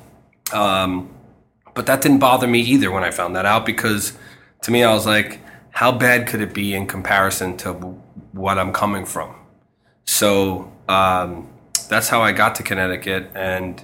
Um, 0.52 1.10
but 1.74 1.86
that 1.86 2.02
didn't 2.02 2.20
bother 2.20 2.48
me 2.48 2.60
either 2.60 2.92
when 2.92 3.04
I 3.04 3.12
found 3.12 3.36
that 3.36 3.46
out 3.46 3.66
because 3.66 4.18
to 4.64 4.72
me, 4.72 4.84
I 4.84 4.94
was 4.94 5.06
like, 5.06 5.40
how 5.72 5.92
bad 5.92 6.28
could 6.28 6.42
it 6.42 6.54
be 6.54 6.74
in 6.74 6.86
comparison 6.86 7.58
to 7.58 7.74
what 8.34 8.60
I'm 8.60 8.74
coming 8.74 9.06
from? 9.06 9.36
So 10.06 10.72
um, 10.88 11.50
that's 11.90 12.10
how 12.10 12.22
I 12.22 12.32
got 12.34 12.56
to 12.56 12.64
Connecticut, 12.64 13.32
and 13.34 13.84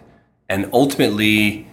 and 0.50 0.70
ultimately, 0.74 1.68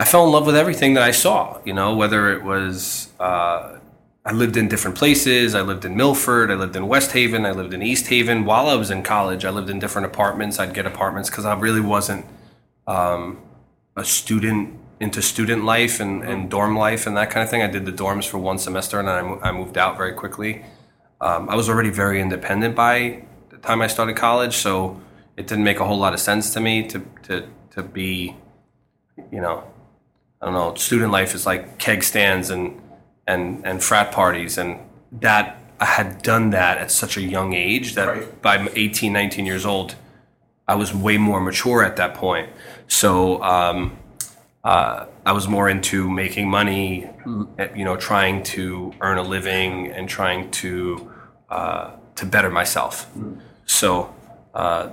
I 0.00 0.04
fell 0.04 0.26
in 0.26 0.32
love 0.32 0.46
with 0.46 0.56
everything 0.56 0.94
that 0.94 1.02
I 1.02 1.12
saw. 1.12 1.60
You 1.64 1.74
know, 1.74 1.94
whether 1.94 2.32
it 2.32 2.42
was 2.42 3.12
uh, 3.20 3.78
I 4.26 4.32
lived 4.32 4.56
in 4.56 4.68
different 4.68 4.96
places. 4.96 5.54
I 5.54 5.60
lived 5.60 5.84
in 5.84 5.96
Milford. 5.96 6.50
I 6.50 6.54
lived 6.54 6.76
in 6.76 6.88
West 6.88 7.12
Haven. 7.12 7.44
I 7.44 7.50
lived 7.50 7.74
in 7.74 7.82
East 7.82 8.06
Haven. 8.06 8.46
While 8.46 8.68
I 8.68 8.74
was 8.74 8.90
in 8.90 9.02
college, 9.02 9.44
I 9.44 9.50
lived 9.50 9.68
in 9.68 9.78
different 9.78 10.06
apartments. 10.06 10.58
I'd 10.58 10.72
get 10.72 10.86
apartments 10.86 11.28
because 11.28 11.44
I 11.44 11.54
really 11.58 11.80
wasn't 11.80 12.24
um, 12.86 13.38
a 13.96 14.04
student 14.04 14.78
into 14.98 15.20
student 15.20 15.64
life 15.64 16.00
and, 16.00 16.22
and 16.22 16.50
dorm 16.50 16.74
life 16.74 17.06
and 17.06 17.16
that 17.18 17.28
kind 17.28 17.44
of 17.44 17.50
thing. 17.50 17.60
I 17.60 17.66
did 17.66 17.84
the 17.84 17.92
dorms 17.92 18.26
for 18.26 18.38
one 18.38 18.58
semester 18.58 18.98
and 18.98 19.08
then 19.08 19.16
I, 19.42 19.48
I 19.48 19.52
moved 19.52 19.76
out 19.76 19.98
very 19.98 20.14
quickly. 20.14 20.64
Um, 21.20 21.50
I 21.50 21.54
was 21.54 21.68
already 21.68 21.90
very 21.90 22.20
independent 22.20 22.74
by 22.74 23.24
the 23.50 23.58
time 23.58 23.82
I 23.82 23.88
started 23.88 24.16
college, 24.16 24.56
so 24.56 25.00
it 25.36 25.46
didn't 25.46 25.64
make 25.64 25.80
a 25.80 25.86
whole 25.86 25.98
lot 25.98 26.14
of 26.14 26.20
sense 26.20 26.52
to 26.54 26.60
me 26.60 26.86
to, 26.88 27.06
to, 27.24 27.48
to 27.72 27.82
be, 27.82 28.36
you 29.30 29.40
know, 29.40 29.64
I 30.44 30.48
don't 30.48 30.54
know, 30.54 30.74
student 30.74 31.10
life 31.10 31.34
is 31.34 31.46
like 31.46 31.78
keg 31.78 32.02
stands 32.02 32.50
and, 32.50 32.78
and, 33.26 33.66
and 33.66 33.82
frat 33.82 34.12
parties. 34.12 34.58
And 34.58 34.78
that 35.10 35.58
I 35.80 35.86
had 35.86 36.20
done 36.20 36.50
that 36.50 36.76
at 36.76 36.90
such 36.90 37.16
a 37.16 37.22
young 37.22 37.54
age 37.54 37.94
that 37.94 38.08
Right. 38.08 38.42
by 38.42 38.68
18, 38.76 39.10
19 39.10 39.46
years 39.46 39.64
old, 39.64 39.94
I 40.68 40.74
was 40.74 40.94
way 40.94 41.16
more 41.16 41.40
mature 41.40 41.82
at 41.82 41.96
that 41.96 42.12
point. 42.12 42.50
So 42.88 43.42
um, 43.42 43.96
uh, 44.62 45.06
I 45.24 45.32
was 45.32 45.48
more 45.48 45.70
into 45.70 46.10
making 46.10 46.50
money, 46.50 47.08
eh, 47.58 47.68
you 47.74 47.86
know, 47.86 47.96
trying 47.96 48.42
to 48.42 48.92
earn 49.00 49.16
a 49.16 49.22
living 49.22 49.90
and 49.92 50.06
trying 50.06 50.50
to 50.50 51.10
uh, 51.48 51.92
to 52.16 52.26
better 52.26 52.50
myself. 52.50 53.10
So, 53.64 54.14
uh, 54.52 54.90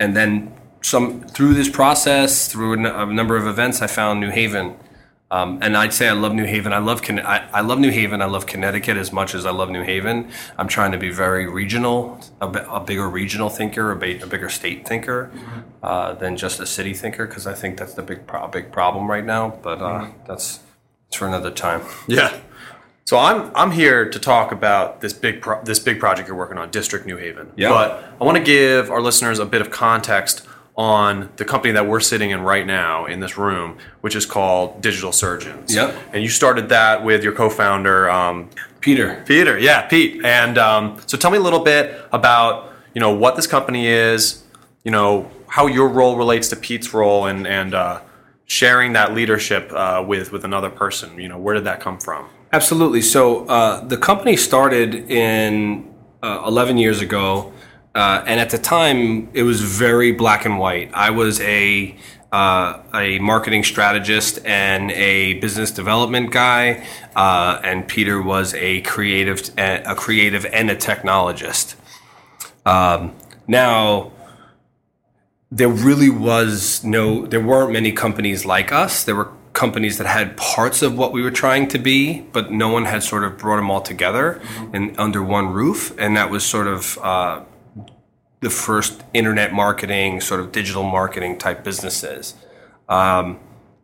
and 0.00 0.16
then 0.16 0.57
some 0.82 1.22
through 1.22 1.54
this 1.54 1.68
process, 1.68 2.50
through 2.50 2.84
a 2.84 3.06
number 3.06 3.36
of 3.36 3.46
events, 3.46 3.82
I 3.82 3.86
found 3.86 4.20
New 4.20 4.30
Haven. 4.30 4.76
Um, 5.30 5.58
and 5.60 5.76
I'd 5.76 5.92
say 5.92 6.08
I 6.08 6.12
love 6.12 6.32
New 6.32 6.46
Haven. 6.46 6.72
I 6.72 6.78
love 6.78 7.02
I, 7.10 7.46
I 7.52 7.60
love 7.60 7.78
New 7.78 7.90
Haven. 7.90 8.22
I 8.22 8.24
love 8.24 8.46
Connecticut 8.46 8.96
as 8.96 9.12
much 9.12 9.34
as 9.34 9.44
I 9.44 9.50
love 9.50 9.68
New 9.68 9.82
Haven. 9.82 10.30
I'm 10.56 10.68
trying 10.68 10.92
to 10.92 10.98
be 10.98 11.10
very 11.10 11.46
regional, 11.46 12.18
a, 12.40 12.46
a 12.46 12.80
bigger 12.80 13.08
regional 13.10 13.50
thinker, 13.50 13.92
a, 13.92 13.96
bigger 13.96 14.48
state 14.48 14.88
thinker, 14.88 15.30
uh, 15.82 16.14
than 16.14 16.38
just 16.38 16.60
a 16.60 16.66
city 16.66 16.94
thinker, 16.94 17.26
because 17.26 17.46
I 17.46 17.52
think 17.52 17.76
that's 17.76 17.92
the 17.92 18.02
big 18.02 18.26
pro- 18.26 18.48
big 18.48 18.72
problem 18.72 19.06
right 19.06 19.24
now. 19.24 19.50
But 19.62 19.82
uh, 19.82 20.08
that's 20.26 20.60
it's 21.08 21.16
for 21.16 21.26
another 21.26 21.50
time. 21.50 21.82
Yeah. 22.06 22.40
So 23.04 23.18
I'm 23.18 23.52
I'm 23.54 23.72
here 23.72 24.08
to 24.08 24.18
talk 24.18 24.50
about 24.50 25.02
this 25.02 25.12
big 25.12 25.42
pro- 25.42 25.62
this 25.62 25.78
big 25.78 26.00
project 26.00 26.28
you're 26.28 26.38
working 26.38 26.56
on, 26.56 26.70
District 26.70 27.04
New 27.04 27.18
Haven. 27.18 27.52
Yeah. 27.54 27.68
But 27.68 28.04
I 28.18 28.24
want 28.24 28.38
to 28.38 28.44
give 28.44 28.90
our 28.90 29.02
listeners 29.02 29.38
a 29.38 29.46
bit 29.46 29.60
of 29.60 29.70
context 29.70 30.47
on 30.78 31.28
the 31.36 31.44
company 31.44 31.72
that 31.72 31.88
we're 31.88 31.98
sitting 31.98 32.30
in 32.30 32.40
right 32.40 32.64
now 32.64 33.04
in 33.04 33.18
this 33.18 33.36
room, 33.36 33.76
which 34.00 34.14
is 34.14 34.24
called 34.24 34.80
Digital 34.80 35.10
Surgeons. 35.10 35.74
Yep. 35.74 35.94
And 36.12 36.22
you 36.22 36.28
started 36.28 36.68
that 36.68 37.04
with 37.04 37.24
your 37.24 37.32
co-founder, 37.32 38.08
um, 38.08 38.48
Peter, 38.80 39.22
Peter. 39.26 39.58
Yeah, 39.58 39.82
Pete. 39.88 40.24
And 40.24 40.56
um, 40.56 41.00
so 41.06 41.18
tell 41.18 41.32
me 41.32 41.38
a 41.38 41.40
little 41.40 41.64
bit 41.64 42.00
about 42.12 42.72
you 42.94 43.00
know 43.00 43.10
what 43.10 43.34
this 43.36 43.46
company 43.46 43.86
is, 43.86 44.44
you 44.84 44.92
know 44.92 45.28
how 45.48 45.66
your 45.66 45.88
role 45.88 46.16
relates 46.16 46.48
to 46.48 46.56
Pete's 46.56 46.94
role, 46.94 47.26
and 47.26 47.46
and 47.46 47.74
uh, 47.74 48.00
sharing 48.46 48.92
that 48.92 49.14
leadership 49.14 49.72
uh, 49.72 50.02
with 50.06 50.30
with 50.30 50.44
another 50.44 50.70
person. 50.70 51.18
You 51.18 51.28
know, 51.28 51.38
where 51.38 51.54
did 51.54 51.64
that 51.64 51.80
come 51.80 51.98
from? 51.98 52.28
Absolutely. 52.52 53.02
So 53.02 53.46
uh, 53.46 53.84
the 53.84 53.96
company 53.96 54.36
started 54.36 54.94
in 55.10 55.92
uh, 56.22 56.44
11 56.46 56.78
years 56.78 57.02
ago, 57.02 57.52
uh, 57.98 58.22
and 58.28 58.38
at 58.38 58.50
the 58.50 58.58
time 58.58 59.28
it 59.34 59.42
was 59.42 59.60
very 59.60 60.12
black 60.12 60.44
and 60.44 60.56
white. 60.56 60.88
I 60.94 61.10
was 61.10 61.40
a 61.40 61.96
uh, 62.30 62.80
a 62.94 63.18
marketing 63.18 63.64
strategist 63.64 64.38
and 64.44 64.92
a 64.92 65.34
business 65.34 65.72
development 65.72 66.30
guy, 66.30 66.86
uh, 67.16 67.60
and 67.64 67.88
Peter 67.88 68.22
was 68.22 68.54
a 68.54 68.82
creative 68.82 69.50
a 69.58 69.96
creative 69.96 70.46
and 70.46 70.70
a 70.70 70.76
technologist. 70.76 71.74
Um, 72.64 73.16
now 73.48 74.12
there 75.50 75.68
really 75.68 76.10
was 76.10 76.84
no 76.84 77.26
there 77.26 77.44
weren't 77.44 77.72
many 77.72 77.90
companies 77.90 78.44
like 78.44 78.70
us 78.70 79.02
there 79.04 79.16
were 79.16 79.32
companies 79.54 79.96
that 79.96 80.06
had 80.06 80.36
parts 80.36 80.82
of 80.82 80.96
what 80.96 81.10
we 81.10 81.22
were 81.22 81.30
trying 81.30 81.66
to 81.66 81.78
be 81.78 82.20
but 82.32 82.52
no 82.52 82.68
one 82.68 82.84
had 82.84 83.02
sort 83.02 83.24
of 83.24 83.38
brought 83.38 83.56
them 83.56 83.70
all 83.70 83.80
together 83.80 84.40
and 84.74 84.94
under 84.98 85.22
one 85.22 85.48
roof 85.48 85.96
and 85.98 86.14
that 86.18 86.30
was 86.30 86.44
sort 86.44 86.66
of 86.66 86.98
uh, 86.98 87.42
the 88.40 88.50
first 88.50 89.02
internet 89.12 89.52
marketing 89.52 90.20
sort 90.20 90.40
of 90.40 90.52
digital 90.52 90.82
marketing 90.82 91.38
type 91.38 91.64
businesses 91.64 92.34
um, 92.88 93.38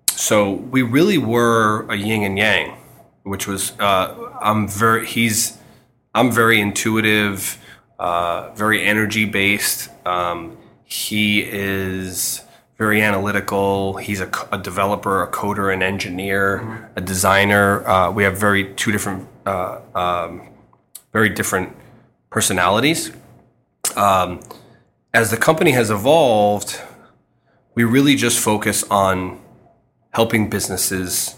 so 0.08 0.52
we 0.52 0.82
really 0.82 1.18
were 1.18 1.86
a 1.90 1.96
yin 1.96 2.22
and 2.22 2.38
yang 2.38 2.76
which 3.22 3.46
was 3.46 3.78
uh, 3.80 4.30
i'm 4.40 4.68
very 4.68 5.06
he's 5.06 5.58
i'm 6.14 6.30
very 6.30 6.60
intuitive 6.60 7.58
uh, 7.98 8.52
very 8.54 8.84
energy 8.84 9.24
based 9.24 9.88
um, 10.06 10.56
he 10.84 11.42
is 11.42 12.44
very 12.78 13.00
analytical. 13.02 13.96
He's 13.96 14.20
a, 14.20 14.30
a 14.50 14.58
developer, 14.58 15.22
a 15.22 15.30
coder, 15.30 15.72
an 15.72 15.82
engineer, 15.82 16.90
a 16.96 17.00
designer. 17.00 17.86
Uh, 17.86 18.10
we 18.10 18.24
have 18.24 18.36
very 18.36 18.74
two 18.74 18.90
different, 18.90 19.28
uh, 19.46 19.80
um, 19.94 20.48
very 21.12 21.28
different 21.28 21.74
personalities. 22.30 23.12
Um, 23.96 24.40
as 25.12 25.30
the 25.30 25.36
company 25.36 25.70
has 25.72 25.90
evolved, 25.90 26.80
we 27.74 27.84
really 27.84 28.16
just 28.16 28.38
focus 28.38 28.84
on 28.90 29.40
helping 30.10 30.50
businesses 30.50 31.36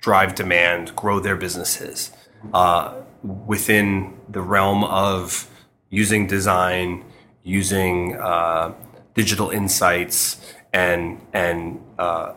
drive 0.00 0.34
demand, 0.34 0.94
grow 0.96 1.20
their 1.20 1.36
businesses 1.36 2.10
uh, 2.54 2.94
within 3.22 4.18
the 4.28 4.40
realm 4.40 4.84
of 4.84 5.50
using 5.90 6.26
design, 6.26 7.04
using 7.42 8.16
uh, 8.16 8.72
digital 9.14 9.50
insights, 9.50 10.54
and 10.72 11.20
and 11.32 11.80
uh, 11.98 12.32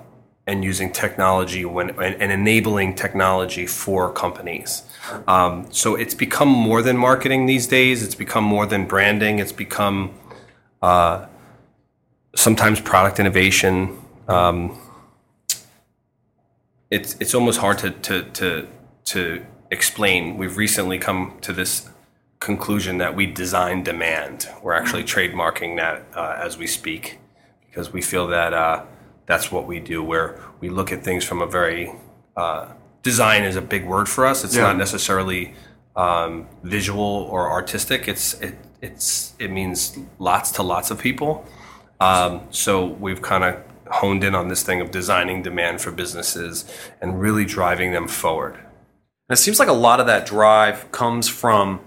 and 0.48 0.64
using 0.64 0.92
technology 0.92 1.66
when 1.66 1.92
and, 1.92 2.22
and 2.22 2.32
enabling 2.32 2.96
technology 2.96 3.68
for 3.68 4.12
companies. 4.12 4.84
Um, 5.28 5.68
so 5.72 5.96
it's 5.96 6.14
become 6.14 6.50
more 6.50 6.82
than 6.82 6.98
marketing 6.98 7.46
these 7.46 7.68
days. 7.68 8.04
It's 8.04 8.16
become 8.16 8.44
more 8.44 8.66
than 8.66 8.86
branding. 8.86 9.40
It's 9.40 9.52
become 9.52 10.14
uh, 10.82 11.26
sometimes 12.36 12.80
product 12.80 13.20
innovation. 13.20 13.98
Um, 14.28 14.80
it's 16.90 17.16
it's 17.20 17.34
almost 17.34 17.60
hard 17.60 17.78
to 17.80 17.92
to 17.92 18.24
to 18.24 18.68
to 19.06 19.46
explain. 19.72 20.38
We've 20.38 20.58
recently 20.58 21.00
come 21.00 21.38
to 21.42 21.54
this 21.54 21.90
conclusion 22.40 22.98
that 22.98 23.16
we 23.16 23.26
design 23.26 23.84
demand. 23.84 24.50
We're 24.62 24.74
actually 24.74 25.04
trademarking 25.04 25.78
that 25.78 26.06
uh, 26.16 26.36
as 26.38 26.58
we 26.58 26.68
speak 26.68 27.20
because 27.68 27.94
we 27.94 28.02
feel 28.02 28.28
that 28.28 28.54
uh, 28.54 28.84
that's 29.26 29.52
what 29.52 29.66
we 29.66 29.80
do. 29.80 30.04
Where 30.04 30.40
we 30.60 30.70
look 30.70 30.92
at 30.92 31.04
things 31.04 31.24
from 31.24 31.42
a 31.42 31.48
very 31.48 31.94
uh, 32.36 32.74
design 33.04 33.44
is 33.44 33.56
a 33.56 33.62
big 33.62 33.86
word 33.86 34.08
for 34.08 34.26
us. 34.26 34.44
It's 34.44 34.56
Yeah. 34.56 34.64
not 34.64 34.78
necessarily 34.78 35.54
um, 35.96 36.48
visual 36.64 37.28
or 37.30 37.52
artistic. 37.52 38.08
It's 38.08 38.34
it 38.42 38.56
it's 38.82 39.34
it 39.40 39.52
means 39.52 39.98
lots 40.20 40.52
to 40.52 40.64
lots 40.64 40.90
of 40.90 41.00
people. 41.00 41.46
Um, 42.00 42.42
so 42.50 42.86
we've 42.86 43.22
kind 43.22 43.44
of 43.44 43.58
honed 43.92 44.24
in 44.24 44.34
on 44.34 44.48
this 44.48 44.64
thing 44.64 44.80
of 44.82 44.90
designing 44.90 45.44
demand 45.44 45.82
for 45.82 45.92
businesses 45.92 46.66
and 47.02 47.20
really 47.22 47.44
driving 47.46 47.92
them 47.92 48.08
forward. 48.08 48.56
And 48.56 49.38
it 49.38 49.38
seems 49.38 49.60
like 49.60 49.68
a 49.68 49.74
lot 49.74 50.00
of 50.00 50.08
that 50.08 50.26
drive 50.26 50.92
comes 50.92 51.28
from 51.28 51.82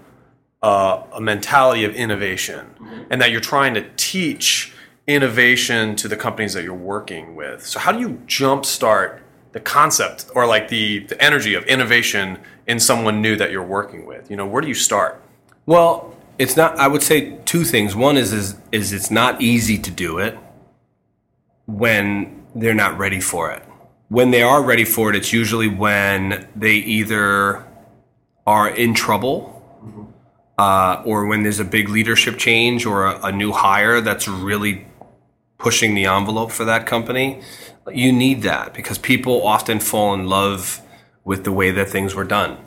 uh, 0.61 1.03
a 1.13 1.19
mentality 1.21 1.83
of 1.83 1.93
innovation, 1.95 3.05
and 3.09 3.21
that 3.21 3.29
you're 3.31 3.41
trying 3.41 3.73
to 3.75 3.87
teach 3.97 4.73
innovation 5.07 5.95
to 5.95 6.07
the 6.07 6.15
companies 6.15 6.53
that 6.53 6.63
you're 6.63 6.73
working 6.73 7.35
with. 7.35 7.65
So, 7.65 7.79
how 7.79 7.91
do 7.91 7.99
you 7.99 8.09
jumpstart 8.27 9.19
the 9.55 9.61
concept 9.61 10.25
or 10.35 10.45
like 10.45 10.67
the, 10.67 10.99
the 10.99 11.19
energy 11.23 11.53
of 11.53 11.63
innovation 11.63 12.37
in 12.67 12.77
someone 12.77 13.21
new 13.21 13.37
that 13.37 13.51
you're 13.51 13.63
working 13.63 14.05
with? 14.05 14.29
You 14.29 14.35
know, 14.35 14.45
where 14.45 14.61
do 14.61 14.67
you 14.67 14.73
start? 14.73 15.23
Well, 15.65 16.13
it's 16.37 16.57
not. 16.57 16.77
I 16.77 16.89
would 16.89 17.01
say 17.01 17.37
two 17.45 17.63
things. 17.63 17.95
One 17.95 18.17
is 18.17 18.33
is 18.33 18.57
is 18.73 18.91
it's 18.91 19.09
not 19.09 19.41
easy 19.41 19.77
to 19.77 19.89
do 19.89 20.19
it 20.19 20.37
when 21.67 22.43
they're 22.53 22.75
not 22.85 22.97
ready 22.97 23.21
for 23.21 23.49
it. 23.49 23.63
When 24.09 24.31
they 24.31 24.43
are 24.43 24.61
ready 24.61 24.83
for 24.83 25.09
it, 25.09 25.15
it's 25.15 25.31
usually 25.31 25.69
when 25.69 26.49
they 26.53 26.75
either 26.75 27.65
are 28.45 28.69
in 28.69 28.93
trouble, 28.93 29.39
uh, 30.57 31.01
or 31.05 31.25
when 31.27 31.43
there's 31.43 31.61
a 31.61 31.65
big 31.65 31.87
leadership 31.87 32.37
change 32.37 32.85
or 32.85 33.05
a, 33.05 33.27
a 33.27 33.31
new 33.31 33.53
hire 33.53 34.01
that's 34.01 34.27
really 34.27 34.85
pushing 35.57 35.95
the 35.95 36.05
envelope 36.05 36.51
for 36.51 36.65
that 36.65 36.85
company. 36.85 37.41
You 37.93 38.11
need 38.11 38.41
that 38.43 38.73
because 38.73 38.97
people 38.97 39.45
often 39.45 39.79
fall 39.79 40.13
in 40.13 40.27
love 40.27 40.81
with 41.23 41.43
the 41.43 41.51
way 41.51 41.71
that 41.71 41.89
things 41.89 42.15
were 42.15 42.23
done 42.23 42.57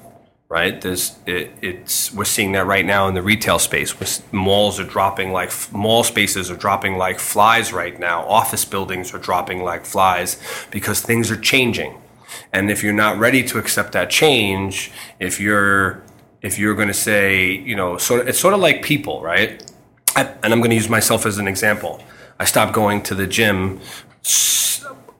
right? 0.48 0.80
There's 0.80 1.16
it, 1.26 1.52
it's 1.60 2.12
we're 2.12 2.24
seeing 2.24 2.52
that 2.52 2.66
right 2.66 2.84
now 2.84 3.06
in 3.06 3.14
the 3.14 3.22
retail 3.22 3.58
space. 3.58 4.22
Malls 4.32 4.80
are 4.80 4.84
dropping 4.84 5.32
like 5.32 5.52
mall 5.72 6.04
spaces 6.04 6.50
are 6.50 6.56
dropping 6.56 6.96
like 6.96 7.18
flies 7.18 7.72
right 7.72 7.98
now. 7.98 8.24
Office 8.26 8.64
buildings 8.64 9.12
are 9.12 9.18
dropping 9.18 9.62
like 9.62 9.84
flies 9.84 10.40
because 10.70 11.00
things 11.00 11.30
are 11.30 11.36
changing. 11.36 12.00
And 12.52 12.70
if 12.70 12.82
you're 12.82 12.92
not 12.94 13.18
ready 13.18 13.42
to 13.44 13.58
accept 13.58 13.92
that 13.92 14.10
change, 14.10 14.90
if 15.20 15.38
you're 15.40 16.02
if 16.40 16.58
you're 16.58 16.74
going 16.74 16.88
to 16.88 16.94
say, 16.94 17.50
you 17.50 17.74
know, 17.74 17.98
sort 17.98 18.20
of, 18.20 18.28
it's 18.28 18.38
sort 18.38 18.54
of 18.54 18.60
like 18.60 18.82
people, 18.82 19.20
right? 19.22 19.62
I, 20.14 20.22
and 20.42 20.52
I'm 20.52 20.60
going 20.60 20.70
to 20.70 20.76
use 20.76 20.88
myself 20.88 21.26
as 21.26 21.38
an 21.38 21.48
example. 21.48 22.02
I 22.38 22.44
stopped 22.44 22.72
going 22.72 23.02
to 23.02 23.14
the 23.14 23.26
gym 23.26 23.80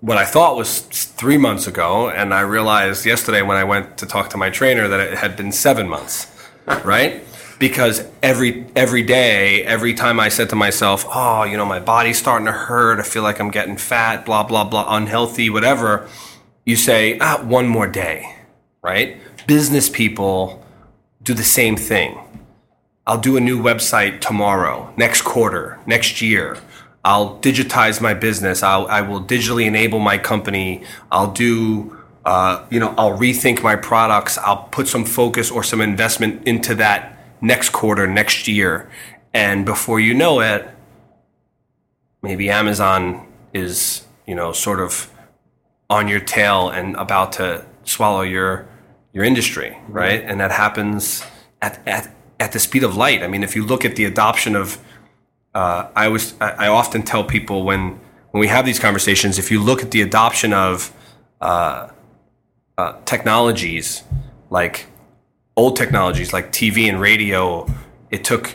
what 0.00 0.17
I 0.17 0.25
thought 0.25 0.57
was 0.57 0.81
three 0.81 1.38
months 1.38 1.67
ago, 1.67 2.09
and 2.09 2.33
I 2.33 2.40
realized 2.40 3.05
yesterday 3.05 3.43
when 3.43 3.57
I 3.57 3.64
went 3.64 3.99
to 3.99 4.07
talk 4.07 4.31
to 4.31 4.37
my 4.37 4.50
trainer 4.50 4.87
that 4.88 5.00
it 5.00 5.19
had 5.19 5.37
been 5.37 5.50
seven 5.50 5.88
months, 5.88 6.33
right? 6.85 7.25
Because 7.59 8.07
every 8.23 8.67
every 8.76 9.02
day, 9.02 9.64
every 9.64 9.95
time 9.95 10.21
I 10.21 10.28
said 10.28 10.50
to 10.50 10.57
myself, 10.57 11.05
"Oh, 11.09 11.43
you 11.43 11.57
know, 11.57 11.67
my 11.67 11.81
body's 11.81 12.19
starting 12.19 12.47
to 12.47 12.52
hurt. 12.52 13.00
I 13.00 13.02
feel 13.02 13.25
like 13.25 13.40
I'm 13.40 13.50
getting 13.50 13.76
fat, 13.76 14.25
blah 14.25 14.45
blah 14.45 14.64
blah, 14.64 14.87
unhealthy, 14.97 15.50
whatever," 15.50 16.07
you 16.64 16.76
say, 16.76 17.19
"Ah, 17.21 17.43
one 17.43 17.67
more 17.67 17.88
day," 17.88 18.37
right? 18.83 19.21
Business 19.49 19.90
people 19.90 20.64
do 21.21 21.35
the 21.35 21.43
same 21.43 21.76
thing. 21.76 22.21
I'll 23.09 23.19
do 23.19 23.37
a 23.37 23.40
new 23.40 23.61
website 23.61 24.21
tomorrow, 24.21 24.93
next 24.97 25.23
quarter, 25.23 25.78
next 25.87 26.23
year 26.23 26.59
I'll 27.05 27.38
digitize 27.38 28.00
my 28.00 28.14
business. 28.14 28.62
I'll, 28.62 28.87
I 28.87 29.00
will 29.00 29.23
digitally 29.23 29.67
enable 29.67 29.99
my 29.99 30.19
company. 30.19 30.83
I'll 31.11 31.33
do, 31.33 31.97
uh, 32.25 32.64
you 32.71 32.81
know, 32.81 32.95
I'll 32.99 33.17
rethink 33.17 33.62
my 33.62 33.76
products. 33.76 34.37
I'll 34.38 34.64
put 34.64 34.88
some 34.88 35.05
focus 35.05 35.50
or 35.50 35.62
some 35.62 35.81
investment 35.81 36.47
into 36.47 36.75
that 36.76 37.19
next 37.40 37.71
quarter, 37.71 38.07
next 38.07 38.49
year. 38.49 38.90
And 39.33 39.64
before 39.64 40.00
you 40.00 40.14
know 40.14 40.40
it, 40.40 40.69
maybe 42.23 42.50
Amazon 42.50 43.26
is, 43.55 44.07
you 44.26 44.35
know, 44.35 44.52
sort 44.52 44.81
of 44.81 45.11
on 45.88 46.09
your 46.09 46.21
tail 46.21 46.69
and 46.69 46.97
about 46.97 47.33
to 47.35 47.64
swallow 47.85 48.23
your 48.23 48.69
your 49.12 49.25
industry, 49.25 49.76
right? 49.88 50.23
And 50.23 50.38
that 50.40 50.50
happens 50.50 51.25
at, 51.62 51.81
at, 51.88 52.14
at 52.38 52.52
the 52.52 52.59
speed 52.59 52.85
of 52.85 52.97
light. 52.97 53.23
I 53.23 53.26
mean, 53.26 53.43
if 53.43 53.57
you 53.57 53.64
look 53.64 53.85
at 53.85 53.97
the 53.97 54.05
adoption 54.05 54.55
of 54.55 54.78
uh, 55.58 55.90
I 55.96 56.06
was 56.06 56.34
I 56.40 56.68
often 56.68 57.02
tell 57.02 57.24
people 57.24 57.64
when 57.64 57.98
when 58.30 58.40
we 58.40 58.46
have 58.46 58.64
these 58.64 58.78
conversations, 58.78 59.38
if 59.40 59.50
you 59.50 59.60
look 59.60 59.82
at 59.82 59.90
the 59.90 60.02
adoption 60.02 60.52
of 60.52 60.92
uh, 61.40 61.88
uh, 62.76 62.92
technologies 63.04 64.04
like 64.50 64.86
old 65.56 65.74
technologies 65.74 66.32
like 66.32 66.52
TV 66.52 66.88
and 66.88 67.00
radio, 67.00 67.66
it 68.10 68.22
took 68.22 68.54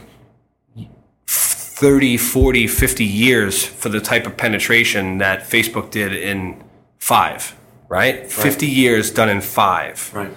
30, 1.27 2.15
40, 2.15 2.67
50 2.67 3.03
years 3.03 3.65
for 3.65 3.89
the 3.89 3.99
type 3.99 4.25
of 4.25 4.37
penetration 4.37 5.17
that 5.17 5.41
Facebook 5.41 5.91
did 5.91 6.15
in 6.15 6.63
five, 6.99 7.53
right? 7.89 8.21
right. 8.21 8.31
50 8.31 8.65
years 8.65 9.11
done 9.11 9.27
in 9.27 9.41
five. 9.41 10.09
Right. 10.13 10.31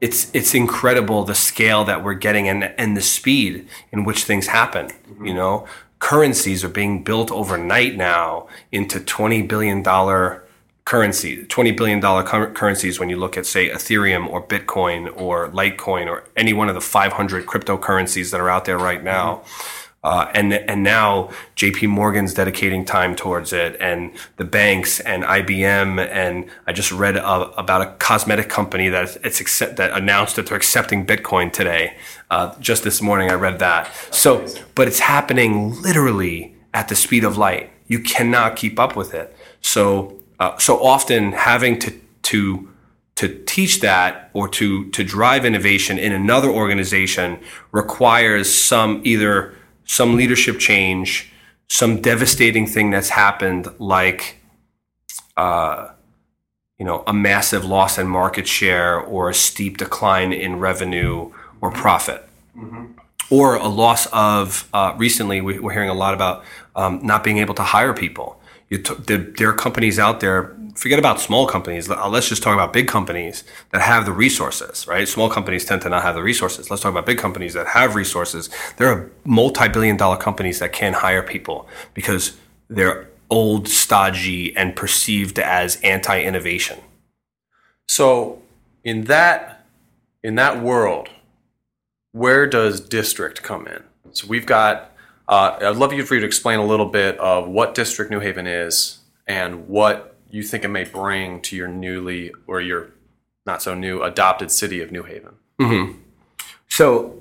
It's 0.00 0.30
it's 0.34 0.54
incredible 0.54 1.24
the 1.24 1.34
scale 1.34 1.84
that 1.84 2.04
we're 2.04 2.14
getting 2.14 2.48
and 2.48 2.64
and 2.78 2.96
the 2.96 3.00
speed 3.00 3.68
in 3.92 4.04
which 4.04 4.24
things 4.24 4.46
happen. 4.46 4.88
Mm-hmm. 4.88 5.26
You 5.26 5.34
know, 5.34 5.66
currencies 5.98 6.62
are 6.64 6.68
being 6.68 7.02
built 7.02 7.30
overnight 7.30 7.96
now 7.96 8.48
into 8.70 9.00
twenty 9.00 9.42
billion 9.42 9.82
dollar 9.82 10.44
currency, 10.84 11.44
twenty 11.46 11.72
billion 11.72 12.00
dollar 12.00 12.22
currencies. 12.22 13.00
When 13.00 13.10
you 13.10 13.16
look 13.16 13.36
at 13.36 13.46
say 13.46 13.70
Ethereum 13.70 14.28
or 14.28 14.42
Bitcoin 14.42 15.12
or 15.20 15.48
Litecoin 15.48 16.06
or 16.06 16.24
any 16.36 16.52
one 16.52 16.68
of 16.68 16.74
the 16.74 16.80
five 16.80 17.12
hundred 17.12 17.46
cryptocurrencies 17.46 18.30
that 18.30 18.40
are 18.40 18.50
out 18.50 18.64
there 18.64 18.78
right 18.78 19.02
now. 19.02 19.42
Mm-hmm 19.44 19.87
uh, 20.04 20.30
and 20.32 20.52
and 20.52 20.84
now 20.84 21.30
J.P. 21.56 21.88
Morgan's 21.88 22.32
dedicating 22.32 22.84
time 22.84 23.16
towards 23.16 23.52
it, 23.52 23.76
and 23.80 24.12
the 24.36 24.44
banks 24.44 25.00
and 25.00 25.24
IBM, 25.24 25.98
and 26.08 26.48
I 26.66 26.72
just 26.72 26.92
read 26.92 27.16
a, 27.16 27.50
about 27.58 27.82
a 27.82 27.86
cosmetic 27.98 28.48
company 28.48 28.88
that 28.90 29.16
it's 29.24 29.40
accept, 29.40 29.76
that 29.76 29.90
announced 29.90 30.36
that 30.36 30.46
they're 30.46 30.56
accepting 30.56 31.04
Bitcoin 31.04 31.52
today. 31.52 31.96
Uh, 32.30 32.54
just 32.60 32.84
this 32.84 33.02
morning, 33.02 33.28
I 33.30 33.34
read 33.34 33.58
that. 33.58 33.92
So, 34.12 34.46
but 34.76 34.86
it's 34.86 35.00
happening 35.00 35.82
literally 35.82 36.54
at 36.72 36.88
the 36.88 36.94
speed 36.94 37.24
of 37.24 37.36
light. 37.36 37.70
You 37.88 37.98
cannot 37.98 38.54
keep 38.54 38.78
up 38.78 38.94
with 38.94 39.14
it. 39.14 39.36
So, 39.62 40.20
uh, 40.38 40.56
so 40.58 40.80
often 40.80 41.32
having 41.32 41.78
to 41.80 41.92
to 42.22 42.68
to 43.16 43.42
teach 43.46 43.80
that 43.80 44.30
or 44.32 44.48
to 44.48 44.88
to 44.90 45.02
drive 45.02 45.44
innovation 45.44 45.98
in 45.98 46.12
another 46.12 46.48
organization 46.48 47.40
requires 47.72 48.52
some 48.52 49.00
either 49.02 49.56
some 49.88 50.14
leadership 50.14 50.58
change, 50.60 51.32
some 51.66 52.00
devastating 52.00 52.66
thing 52.66 52.90
that's 52.90 53.08
happened, 53.08 53.66
like 53.80 54.36
uh, 55.36 55.88
you 56.78 56.84
know 56.84 57.02
a 57.06 57.12
massive 57.12 57.64
loss 57.64 57.98
in 57.98 58.06
market 58.06 58.46
share 58.46 59.00
or 59.00 59.30
a 59.30 59.34
steep 59.34 59.78
decline 59.78 60.32
in 60.32 60.60
revenue 60.60 61.32
or 61.60 61.72
profit. 61.72 62.28
Mm-hmm. 62.56 62.84
Or 63.30 63.56
a 63.56 63.68
loss 63.68 64.06
of 64.06 64.68
uh, 64.72 64.94
recently, 64.96 65.40
we, 65.40 65.58
are 65.58 65.72
hearing 65.72 65.90
a 65.90 65.94
lot 65.94 66.14
about 66.14 66.44
um, 66.76 67.00
not 67.02 67.24
being 67.24 67.38
able 67.38 67.54
to 67.56 67.62
hire 67.62 67.92
people. 67.92 68.37
T- 68.70 68.78
there, 69.06 69.48
are 69.48 69.54
companies 69.54 69.98
out 69.98 70.20
there 70.20 70.54
forget 70.78 70.98
about 70.98 71.20
small 71.20 71.46
companies. 71.46 71.90
Uh, 71.90 72.08
let's 72.08 72.28
just 72.28 72.42
talk 72.42 72.54
about 72.54 72.72
big 72.72 72.86
companies 72.86 73.42
that 73.70 73.82
have 73.82 74.06
the 74.06 74.12
resources, 74.12 74.86
right? 74.86 75.08
Small 75.08 75.28
companies 75.28 75.64
tend 75.64 75.82
to 75.82 75.88
not 75.88 76.02
have 76.02 76.14
the 76.14 76.22
resources. 76.22 76.70
Let's 76.70 76.82
talk 76.82 76.92
about 76.92 77.04
big 77.04 77.18
companies 77.18 77.54
that 77.54 77.66
have 77.68 77.96
resources. 77.96 78.48
There 78.76 78.88
are 78.88 79.10
multi-billion 79.24 79.96
dollar 79.96 80.16
companies 80.16 80.60
that 80.60 80.72
can't 80.72 80.94
hire 80.94 81.22
people 81.22 81.68
because 81.94 82.36
they're 82.68 83.08
old, 83.28 83.68
stodgy, 83.68 84.56
and 84.56 84.76
perceived 84.76 85.38
as 85.38 85.80
anti-innovation. 85.82 86.78
So, 87.88 88.40
in 88.84 89.04
that 89.04 89.66
in 90.22 90.36
that 90.36 90.62
world, 90.62 91.08
where 92.12 92.46
does 92.46 92.80
district 92.80 93.42
come 93.42 93.66
in? 93.66 93.82
So 94.12 94.26
we've 94.28 94.46
got. 94.46 94.92
Uh, 95.28 95.58
I'd 95.60 95.76
love 95.76 95.92
you 95.92 96.04
for 96.04 96.14
you 96.14 96.20
to 96.20 96.26
explain 96.26 96.58
a 96.58 96.64
little 96.64 96.86
bit 96.86 97.18
of 97.18 97.48
what 97.48 97.74
District 97.74 98.10
New 98.10 98.20
Haven 98.20 98.46
is 98.46 98.98
and 99.26 99.68
what 99.68 100.16
you 100.30 100.42
think 100.42 100.64
it 100.64 100.68
may 100.68 100.84
bring 100.84 101.40
to 101.42 101.56
your 101.56 101.68
newly 101.68 102.32
or 102.46 102.60
your 102.60 102.90
not 103.44 103.62
so 103.62 103.74
new 103.74 104.02
adopted 104.02 104.50
city 104.50 104.80
of 104.80 104.90
New 104.90 105.02
Haven. 105.02 105.34
Mm-hmm. 105.60 105.98
So 106.68 107.18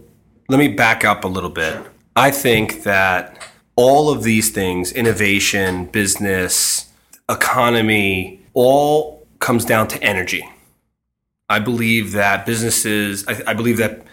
let 0.48 0.58
me 0.60 0.70
back 0.70 1.04
up 1.04 1.24
a 1.24 1.28
little 1.28 1.50
bit. 1.50 1.78
I 2.16 2.32
think 2.32 2.84
that 2.84 3.46
all 3.76 4.10
of 4.10 4.24
these 4.24 4.52
things 4.52 4.92
innovation, 4.92 5.86
business, 5.86 6.92
economy 7.30 8.42
all 8.54 9.28
comes 9.40 9.66
down 9.66 9.88
to 9.90 10.02
energy. 10.02 10.50
I 11.50 11.60
believe 11.60 12.14
that 12.14 12.46
businesses, 12.46 13.26
I, 13.28 13.42
I 13.48 13.54
believe 13.54 13.78
that 13.78 14.06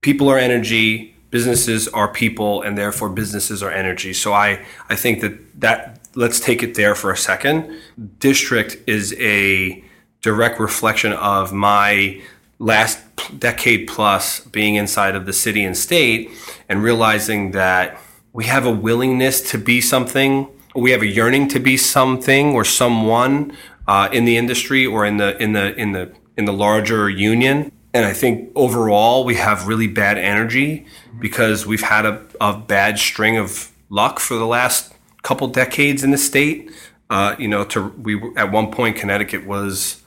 people 0.00 0.28
are 0.28 0.38
energy, 0.38 1.14
businesses 1.30 1.88
are 1.88 2.08
people, 2.08 2.62
and 2.62 2.76
therefore 2.76 3.08
businesses 3.08 3.62
are 3.62 3.70
energy. 3.70 4.12
So 4.12 4.32
I, 4.32 4.64
I 4.88 4.96
think 4.96 5.20
that 5.20 5.60
that 5.60 6.00
let's 6.14 6.40
take 6.40 6.62
it 6.62 6.74
there 6.74 6.94
for 6.94 7.10
a 7.10 7.16
second. 7.16 7.78
District 8.18 8.76
is 8.86 9.14
a 9.18 9.82
direct 10.22 10.60
reflection 10.60 11.12
of 11.12 11.52
my 11.52 12.20
last 12.58 12.98
decade 13.38 13.88
plus 13.88 14.40
being 14.40 14.74
inside 14.74 15.14
of 15.14 15.24
the 15.24 15.32
city 15.32 15.64
and 15.64 15.76
state 15.76 16.30
and 16.68 16.82
realizing 16.82 17.52
that 17.52 17.98
we 18.32 18.44
have 18.44 18.66
a 18.66 18.70
willingness 18.70 19.40
to 19.50 19.58
be 19.58 19.80
something, 19.80 20.46
we 20.74 20.90
have 20.92 21.02
a 21.02 21.06
yearning 21.06 21.48
to 21.48 21.58
be 21.58 21.76
something 21.76 22.54
or 22.54 22.64
someone 22.64 23.56
uh, 23.88 24.08
in 24.12 24.24
the 24.24 24.36
industry 24.36 24.86
or 24.86 25.04
in 25.04 25.16
the 25.16 25.36
in 25.42 25.52
the 25.52 25.74
in 25.74 25.92
the 25.92 26.12
in 26.36 26.44
the 26.44 26.52
larger 26.52 27.08
union. 27.08 27.72
And 27.92 28.04
I 28.04 28.12
think 28.12 28.52
overall 28.54 29.24
we 29.24 29.34
have 29.34 29.66
really 29.66 29.88
bad 29.88 30.16
energy 30.16 30.86
because 31.18 31.66
we've 31.66 31.82
had 31.82 32.06
a, 32.06 32.24
a 32.40 32.56
bad 32.56 32.98
string 32.98 33.36
of 33.36 33.72
luck 33.88 34.20
for 34.20 34.36
the 34.36 34.46
last 34.46 34.94
couple 35.22 35.48
decades 35.48 36.04
in 36.04 36.10
the 36.10 36.18
state. 36.18 36.70
Uh, 37.08 37.34
you 37.38 37.48
know, 37.48 37.64
to 37.64 37.88
we 37.98 38.20
at 38.36 38.52
one 38.52 38.70
point 38.70 38.96
Connecticut 38.96 39.44
was 39.44 40.02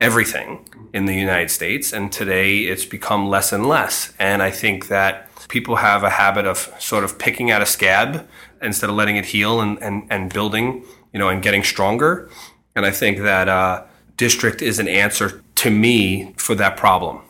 everything 0.00 0.68
in 0.92 1.06
the 1.06 1.14
United 1.14 1.50
States, 1.50 1.92
and 1.92 2.12
today 2.12 2.58
it's 2.60 2.84
become 2.84 3.28
less 3.28 3.52
and 3.52 3.64
less. 3.66 4.12
And 4.18 4.42
I 4.42 4.50
think 4.50 4.88
that 4.88 5.30
people 5.48 5.76
have 5.76 6.02
a 6.02 6.10
habit 6.10 6.46
of 6.46 6.58
sort 6.78 7.04
of 7.04 7.18
picking 7.18 7.50
at 7.50 7.62
a 7.62 7.66
scab 7.66 8.28
instead 8.60 8.90
of 8.90 8.96
letting 8.96 9.16
it 9.16 9.24
heal 9.24 9.62
and 9.62 9.82
and, 9.82 10.06
and 10.10 10.32
building, 10.32 10.84
you 11.14 11.18
know, 11.18 11.30
and 11.30 11.42
getting 11.42 11.64
stronger. 11.64 12.28
And 12.76 12.84
I 12.84 12.90
think 12.90 13.18
that 13.20 13.48
uh, 13.48 13.84
district 14.16 14.62
is 14.62 14.78
an 14.78 14.88
answer 14.88 15.42
to 15.56 15.70
me 15.70 16.34
for 16.36 16.54
that 16.54 16.76
problem. 16.76 17.20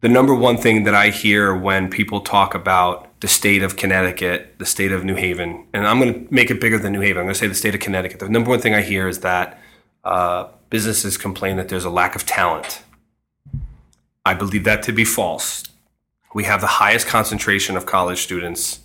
The 0.00 0.08
number 0.08 0.34
one 0.34 0.56
thing 0.56 0.84
that 0.84 0.94
I 0.94 1.10
hear 1.10 1.56
when 1.56 1.90
people 1.90 2.20
talk 2.20 2.54
about 2.54 3.08
the 3.20 3.26
state 3.26 3.62
of 3.64 3.76
Connecticut, 3.76 4.54
the 4.58 4.66
state 4.66 4.92
of 4.92 5.04
New 5.04 5.16
Haven, 5.16 5.66
and 5.72 5.86
I'm 5.86 5.98
going 5.98 6.26
to 6.26 6.34
make 6.34 6.50
it 6.50 6.60
bigger 6.60 6.78
than 6.78 6.92
New 6.92 7.00
Haven. 7.00 7.18
I'm 7.18 7.24
going 7.24 7.34
to 7.34 7.38
say 7.38 7.48
the 7.48 7.54
state 7.54 7.74
of 7.74 7.80
Connecticut. 7.80 8.20
The 8.20 8.28
number 8.28 8.50
one 8.50 8.60
thing 8.60 8.74
I 8.74 8.82
hear 8.82 9.08
is 9.08 9.20
that 9.20 9.60
uh, 10.04 10.48
businesses 10.70 11.16
complain 11.16 11.56
that 11.56 11.68
there's 11.68 11.84
a 11.84 11.90
lack 11.90 12.14
of 12.14 12.24
talent. 12.26 12.82
I 14.24 14.34
believe 14.34 14.64
that 14.64 14.82
to 14.84 14.92
be 14.92 15.04
false. 15.04 15.64
We 16.32 16.44
have 16.44 16.60
the 16.60 16.66
highest 16.66 17.06
concentration 17.06 17.76
of 17.76 17.86
college 17.86 18.22
students 18.22 18.80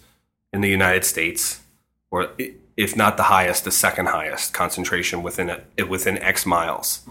in 0.51 0.61
the 0.61 0.69
United 0.69 1.05
States, 1.05 1.61
or 2.09 2.29
if 2.75 2.95
not 2.95 3.17
the 3.17 3.23
highest, 3.23 3.65
the 3.65 3.71
second 3.71 4.07
highest 4.07 4.53
concentration 4.53 5.21
within 5.21 5.49
it 5.77 5.89
within 5.89 6.17
X 6.19 6.45
miles. 6.45 7.01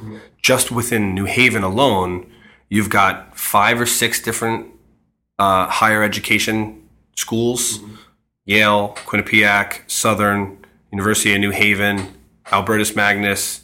Just 0.41 0.73
within 0.73 1.15
New 1.15 1.25
Haven 1.25 1.63
alone, 1.63 2.31
you've 2.69 2.91
got 2.91 3.39
five 3.39 3.81
or 3.81 3.87
six 3.87 4.21
different 4.21 4.67
uh, 5.39 5.69
higher 5.69 6.03
education 6.03 6.89
schools: 7.17 7.81
Yale, 8.45 8.97
Quinnipiac, 9.07 9.89
Southern, 9.91 10.59
University 10.91 11.33
of 11.35 11.41
New 11.41 11.51
Haven, 11.51 12.09
Albertus 12.51 12.97
Magnus, 12.97 13.63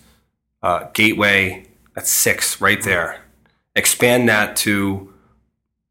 uh, 0.63 0.89
Gateway. 0.93 1.67
That's 1.95 2.11
six 2.11 2.61
right 2.61 2.83
there. 2.83 3.23
Expand 3.75 4.29
that 4.29 4.55
to 4.57 5.13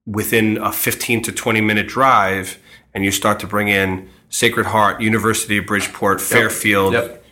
within 0.05 0.57
a 0.57 0.71
15 0.71 1.21
to 1.23 1.31
20 1.33 1.59
minute 1.59 1.87
drive, 1.87 2.59
and 2.93 3.03
you 3.03 3.11
start 3.11 3.39
to 3.41 3.47
bring 3.47 3.67
in 3.67 4.09
Sacred 4.29 4.67
Heart, 4.67 5.01
University 5.01 5.57
of 5.57 5.65
Bridgeport, 5.65 6.21
Fairfield. 6.21 6.93
Yep. 6.93 7.23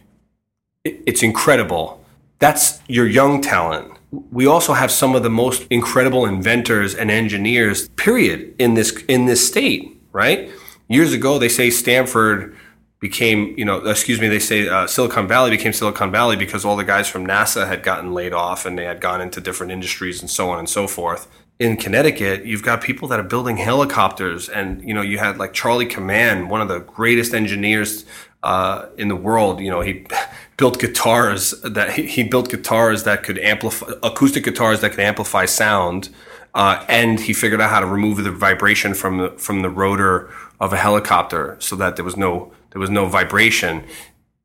It- 0.84 1.02
It's 1.06 1.24
incredible. 1.24 2.04
That's 2.40 2.80
your 2.88 3.08
young 3.08 3.42
talent. 3.42 3.92
We 4.32 4.46
also 4.46 4.74
have 4.74 4.92
some 4.92 5.16
of 5.16 5.24
the 5.24 5.30
most 5.30 5.66
incredible 5.70 6.26
inventors 6.26 6.96
and 6.96 7.12
engineers, 7.12 7.90
period, 7.90 8.54
in 8.60 8.76
this 8.76 8.92
in 9.08 9.26
this 9.26 9.46
state. 9.46 9.92
Right? 10.14 10.50
Years 10.88 11.12
ago, 11.14 11.38
they 11.40 11.50
say 11.50 11.70
Stanford 11.70 12.56
became, 13.02 13.54
you 13.58 13.66
know, 13.66 13.78
excuse 13.86 14.22
me, 14.22 14.28
they 14.30 14.40
say 14.40 14.68
uh, 14.70 14.88
Silicon 14.88 15.28
Valley 15.28 15.50
became 15.52 15.74
Silicon 15.74 16.12
Valley 16.12 16.36
because 16.38 16.64
all 16.64 16.76
the 16.78 16.84
guys 16.86 17.08
from 17.10 17.28
NASA 17.28 17.68
had 17.68 17.84
gotten 17.84 18.14
laid 18.14 18.32
off 18.34 18.66
and 18.66 18.78
they 18.78 18.86
had 18.86 19.02
gone 19.02 19.20
into 19.22 19.42
different 19.42 19.72
industries 19.74 20.22
and 20.22 20.30
so 20.30 20.50
on 20.50 20.58
and 20.60 20.70
so 20.70 20.88
forth. 20.88 21.28
In 21.58 21.78
Connecticut, 21.78 22.46
you've 22.46 22.64
got 22.64 22.82
people 22.82 23.08
that 23.08 23.20
are 23.20 23.24
building 23.24 23.58
helicopters, 23.58 24.50
and 24.50 24.84
you 24.84 24.94
know, 24.94 25.02
you 25.02 25.18
had 25.20 25.38
like 25.38 25.54
Charlie 25.54 25.86
Kaman, 25.86 26.50
one 26.50 26.62
of 26.62 26.68
the 26.68 26.80
greatest 26.80 27.34
engineers 27.34 28.06
uh, 28.44 28.88
in 28.98 29.08
the 29.08 29.16
world. 29.16 29.60
You 29.62 29.72
know, 29.72 29.82
he 29.82 30.06
built 30.58 30.80
guitars 30.80 31.52
that 31.62 31.94
he, 31.94 32.08
he 32.08 32.24
built 32.24 32.50
guitars 32.50 33.04
that 33.04 33.24
could 33.24 33.38
amplify 33.40 33.88
acoustic 34.04 34.44
guitars 34.44 34.82
that 34.82 34.92
could 34.92 35.00
amplify 35.00 35.46
sound. 35.46 36.10
Uh, 36.54 36.86
and 36.88 37.20
he 37.20 37.34
figured 37.34 37.60
out 37.60 37.70
how 37.70 37.82
to 37.82 37.86
remove 37.86 38.24
the 38.24 38.32
vibration 38.32 38.94
from 38.94 39.18
the 39.18 39.30
from 39.32 39.62
the 39.62 39.70
rotor 39.70 40.32
of 40.60 40.72
a 40.72 40.78
helicopter 40.78 41.58
so 41.60 41.76
that 41.76 41.96
there 41.96 42.06
was 42.06 42.16
no 42.16 42.54
there 42.72 42.80
was 42.80 42.90
no 42.90 43.08
vibration. 43.08 43.84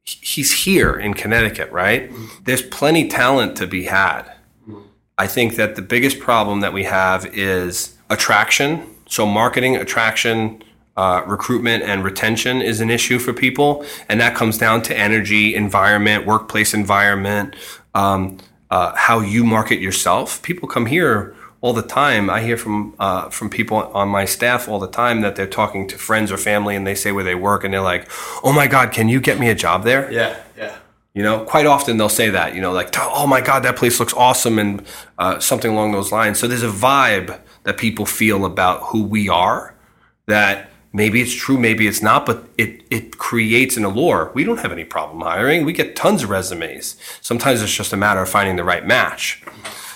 He's 0.02 0.64
here 0.64 0.94
in 0.94 1.14
Connecticut, 1.14 1.70
right? 1.70 2.10
There's 2.44 2.62
plenty 2.62 3.08
talent 3.08 3.56
to 3.58 3.66
be 3.66 3.84
had. 3.84 4.24
I 5.20 5.26
think 5.26 5.56
that 5.56 5.76
the 5.76 5.82
biggest 5.82 6.18
problem 6.18 6.60
that 6.60 6.72
we 6.72 6.84
have 6.84 7.26
is 7.36 7.94
attraction. 8.08 8.86
So 9.06 9.26
marketing, 9.26 9.76
attraction, 9.76 10.62
uh, 10.96 11.22
recruitment, 11.26 11.82
and 11.82 12.02
retention 12.02 12.62
is 12.62 12.80
an 12.80 12.88
issue 12.88 13.18
for 13.18 13.34
people, 13.34 13.84
and 14.08 14.18
that 14.18 14.34
comes 14.34 14.56
down 14.56 14.80
to 14.84 14.96
energy, 14.96 15.54
environment, 15.54 16.24
workplace 16.24 16.72
environment, 16.72 17.54
um, 17.94 18.38
uh, 18.70 18.94
how 18.96 19.20
you 19.20 19.44
market 19.44 19.78
yourself. 19.78 20.40
People 20.40 20.66
come 20.66 20.86
here 20.86 21.34
all 21.60 21.74
the 21.74 21.82
time. 21.82 22.30
I 22.30 22.40
hear 22.40 22.56
from 22.56 22.94
uh, 22.98 23.28
from 23.28 23.50
people 23.50 23.76
on 23.76 24.08
my 24.08 24.24
staff 24.24 24.68
all 24.70 24.78
the 24.78 24.94
time 25.02 25.20
that 25.20 25.36
they're 25.36 25.54
talking 25.60 25.86
to 25.88 25.98
friends 25.98 26.32
or 26.32 26.38
family, 26.38 26.74
and 26.76 26.86
they 26.86 26.94
say 26.94 27.12
where 27.12 27.24
they 27.24 27.34
work, 27.34 27.62
and 27.62 27.74
they're 27.74 27.82
like, 27.94 28.08
"Oh 28.42 28.54
my 28.54 28.66
God, 28.66 28.90
can 28.90 29.10
you 29.10 29.20
get 29.20 29.38
me 29.38 29.50
a 29.50 29.54
job 29.54 29.84
there?" 29.84 30.10
Yeah, 30.10 30.36
yeah. 30.56 30.76
You 31.14 31.24
know, 31.24 31.44
quite 31.44 31.66
often 31.66 31.96
they'll 31.96 32.08
say 32.08 32.30
that, 32.30 32.54
you 32.54 32.60
know, 32.60 32.72
like, 32.72 32.90
oh 32.96 33.26
my 33.26 33.40
God, 33.40 33.64
that 33.64 33.76
place 33.76 33.98
looks 33.98 34.14
awesome 34.14 34.58
and 34.60 34.86
uh, 35.18 35.40
something 35.40 35.70
along 35.72 35.90
those 35.92 36.12
lines. 36.12 36.38
So 36.38 36.46
there's 36.46 36.62
a 36.62 36.68
vibe 36.68 37.40
that 37.64 37.76
people 37.78 38.06
feel 38.06 38.44
about 38.44 38.82
who 38.84 39.02
we 39.02 39.28
are 39.28 39.74
that 40.26 40.70
maybe 40.92 41.20
it's 41.20 41.34
true, 41.34 41.58
maybe 41.58 41.88
it's 41.88 42.00
not, 42.02 42.26
but 42.26 42.48
it, 42.56 42.84
it 42.90 43.18
creates 43.18 43.76
an 43.76 43.84
allure. 43.84 44.30
We 44.34 44.44
don't 44.44 44.58
have 44.58 44.70
any 44.70 44.84
problem 44.84 45.20
hiring. 45.22 45.64
We 45.64 45.72
get 45.72 45.96
tons 45.96 46.22
of 46.22 46.30
resumes. 46.30 46.96
Sometimes 47.20 47.60
it's 47.60 47.74
just 47.74 47.92
a 47.92 47.96
matter 47.96 48.22
of 48.22 48.28
finding 48.28 48.54
the 48.54 48.64
right 48.64 48.86
match. 48.86 49.42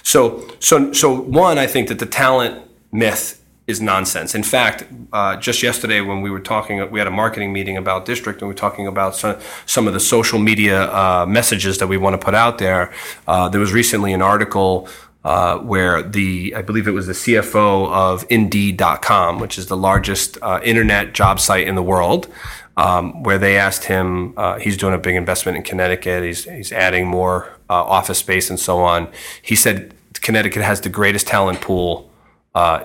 So, 0.02 0.48
so, 0.58 0.92
so 0.92 1.14
one, 1.14 1.58
I 1.58 1.66
think 1.68 1.88
that 1.88 2.00
the 2.00 2.06
talent 2.06 2.68
myth 2.90 3.43
is 3.66 3.80
nonsense. 3.80 4.34
In 4.34 4.42
fact, 4.42 4.84
uh, 5.12 5.36
just 5.36 5.62
yesterday 5.62 6.00
when 6.00 6.20
we 6.20 6.30
were 6.30 6.40
talking, 6.40 6.90
we 6.90 7.00
had 7.00 7.06
a 7.06 7.10
marketing 7.10 7.52
meeting 7.52 7.76
about 7.76 8.04
district, 8.04 8.42
and 8.42 8.48
we 8.48 8.52
were 8.52 8.58
talking 8.58 8.86
about 8.86 9.16
some, 9.16 9.38
some 9.64 9.86
of 9.86 9.94
the 9.94 10.00
social 10.00 10.38
media 10.38 10.92
uh, 10.92 11.24
messages 11.26 11.78
that 11.78 11.86
we 11.86 11.96
want 11.96 12.18
to 12.18 12.22
put 12.22 12.34
out 12.34 12.58
there. 12.58 12.92
Uh, 13.26 13.48
there 13.48 13.60
was 13.60 13.72
recently 13.72 14.12
an 14.12 14.22
article. 14.22 14.88
Uh, 15.26 15.56
where 15.60 16.02
the 16.02 16.54
I 16.54 16.60
believe 16.60 16.86
it 16.86 16.90
was 16.90 17.06
the 17.06 17.14
CFO 17.14 17.90
of 17.90 18.26
Indeed.com, 18.28 19.38
which 19.38 19.56
is 19.56 19.68
the 19.68 19.76
largest 19.76 20.36
uh, 20.42 20.60
internet 20.62 21.14
job 21.14 21.40
site 21.40 21.66
in 21.66 21.76
the 21.76 21.82
world, 21.82 22.28
um, 22.76 23.22
where 23.22 23.38
they 23.38 23.56
asked 23.56 23.84
him. 23.84 24.34
Uh, 24.36 24.58
he's 24.58 24.76
doing 24.76 24.92
a 24.92 24.98
big 24.98 25.14
investment 25.14 25.56
in 25.56 25.62
Connecticut. 25.62 26.24
He's 26.24 26.44
he's 26.44 26.72
adding 26.72 27.06
more 27.06 27.58
office 27.70 28.18
space 28.18 28.50
and 28.50 28.60
so 28.60 28.80
on. 28.80 29.10
He 29.40 29.56
said 29.56 29.94
Connecticut 30.12 30.62
has 30.62 30.82
the 30.82 30.90
greatest 30.90 31.26
talent 31.26 31.62
pool 31.62 32.10
uh, 32.54 32.84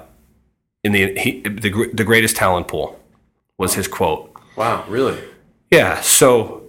in 0.84 0.92
the 0.92 1.14
he, 1.20 1.42
the 1.42 1.90
the 1.94 2.04
greatest 2.04 2.36
talent 2.36 2.68
pool 2.68 3.00
was 3.58 3.74
his 3.74 3.88
quote. 3.88 4.34
Wow, 4.56 4.86
really? 4.88 5.22
Yeah. 5.72 6.02
So, 6.02 6.64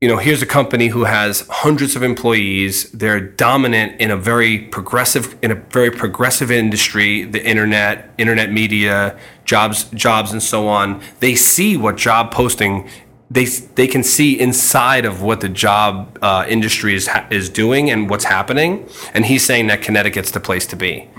you 0.00 0.08
know, 0.08 0.16
here's 0.16 0.42
a 0.42 0.46
company 0.46 0.88
who 0.88 1.04
has 1.04 1.46
hundreds 1.48 1.94
of 1.96 2.02
employees. 2.02 2.90
They're 2.92 3.20
dominant 3.20 4.00
in 4.00 4.10
a 4.10 4.16
very 4.16 4.58
progressive 4.58 5.36
in 5.42 5.50
a 5.50 5.54
very 5.54 5.90
progressive 5.90 6.50
industry, 6.50 7.24
the 7.24 7.44
internet, 7.44 8.12
internet 8.18 8.52
media, 8.52 9.18
jobs, 9.44 9.84
jobs, 9.90 10.32
and 10.32 10.42
so 10.42 10.68
on. 10.68 11.00
They 11.20 11.34
see 11.34 11.76
what 11.76 11.96
job 11.96 12.32
posting. 12.32 12.88
They, 13.30 13.44
they 13.44 13.86
can 13.86 14.02
see 14.02 14.40
inside 14.40 15.04
of 15.04 15.20
what 15.20 15.42
the 15.42 15.50
job 15.50 16.18
uh, 16.22 16.46
industry 16.48 16.94
is 16.94 17.08
ha- 17.08 17.26
is 17.30 17.50
doing 17.50 17.90
and 17.90 18.08
what's 18.08 18.24
happening, 18.24 18.88
and 19.12 19.26
he's 19.26 19.44
saying 19.44 19.66
that 19.66 19.82
Connecticut's 19.82 20.30
the 20.30 20.40
place 20.40 20.66
to 20.68 20.76
be. 20.76 21.10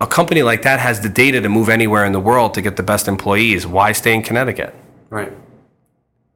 A 0.00 0.06
company 0.06 0.42
like 0.42 0.62
that 0.62 0.78
has 0.80 1.00
the 1.00 1.08
data 1.08 1.40
to 1.40 1.48
move 1.48 1.68
anywhere 1.68 2.04
in 2.04 2.12
the 2.12 2.20
world 2.20 2.52
to 2.54 2.62
get 2.62 2.76
the 2.76 2.82
best 2.82 3.08
employees. 3.08 3.66
Why 3.66 3.92
stay 3.92 4.14
in 4.14 4.22
Connecticut? 4.22 4.74
Right. 5.08 5.32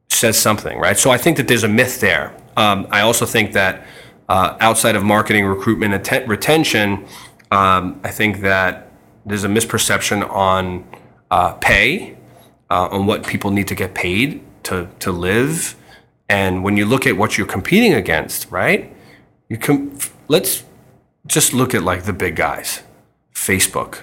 says 0.09 0.37
something, 0.37 0.77
right? 0.79 0.97
So 0.97 1.09
I 1.11 1.17
think 1.17 1.37
that 1.37 1.47
there's 1.47 1.63
a 1.63 1.67
myth 1.67 1.99
there. 1.99 2.35
Um, 2.57 2.87
I 2.91 3.01
also 3.01 3.25
think 3.25 3.53
that 3.53 3.85
uh, 4.29 4.55
outside 4.59 4.95
of 4.95 5.03
marketing, 5.03 5.45
recruitment, 5.45 5.93
atten- 5.93 6.27
retention, 6.27 7.05
um, 7.51 7.99
I 8.03 8.11
think 8.11 8.41
that 8.41 8.91
there's 9.25 9.43
a 9.43 9.47
misperception 9.47 10.27
on 10.29 10.85
uh, 11.31 11.53
pay, 11.53 12.17
uh, 12.69 12.87
on 12.91 13.05
what 13.05 13.25
people 13.25 13.51
need 13.51 13.67
to 13.67 13.75
get 13.75 13.93
paid 13.93 14.41
to 14.63 14.87
to 14.99 15.11
live, 15.11 15.75
and 16.29 16.63
when 16.63 16.77
you 16.77 16.85
look 16.85 17.05
at 17.07 17.17
what 17.17 17.37
you're 17.37 17.47
competing 17.47 17.93
against, 17.93 18.49
right? 18.51 18.93
You 19.49 19.57
com- 19.57 19.97
let's 20.27 20.63
just 21.25 21.53
look 21.53 21.73
at 21.73 21.83
like 21.83 22.03
the 22.03 22.13
big 22.13 22.35
guys, 22.35 22.81
Facebook, 23.41 24.01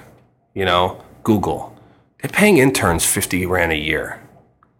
you 0.53 0.65
know, 0.65 1.01
Google. 1.23 1.73
They're 2.21 2.31
paying 2.31 2.59
interns 2.59 3.05
fifty 3.05 3.45
grand 3.45 3.71
a 3.71 3.77
year. 3.77 4.21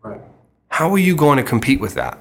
Right. 0.03 0.21
How 0.69 0.91
are 0.91 0.99
you 0.99 1.15
going 1.15 1.37
to 1.37 1.45
compete 1.45 1.79
with 1.79 1.95
that? 1.95 2.19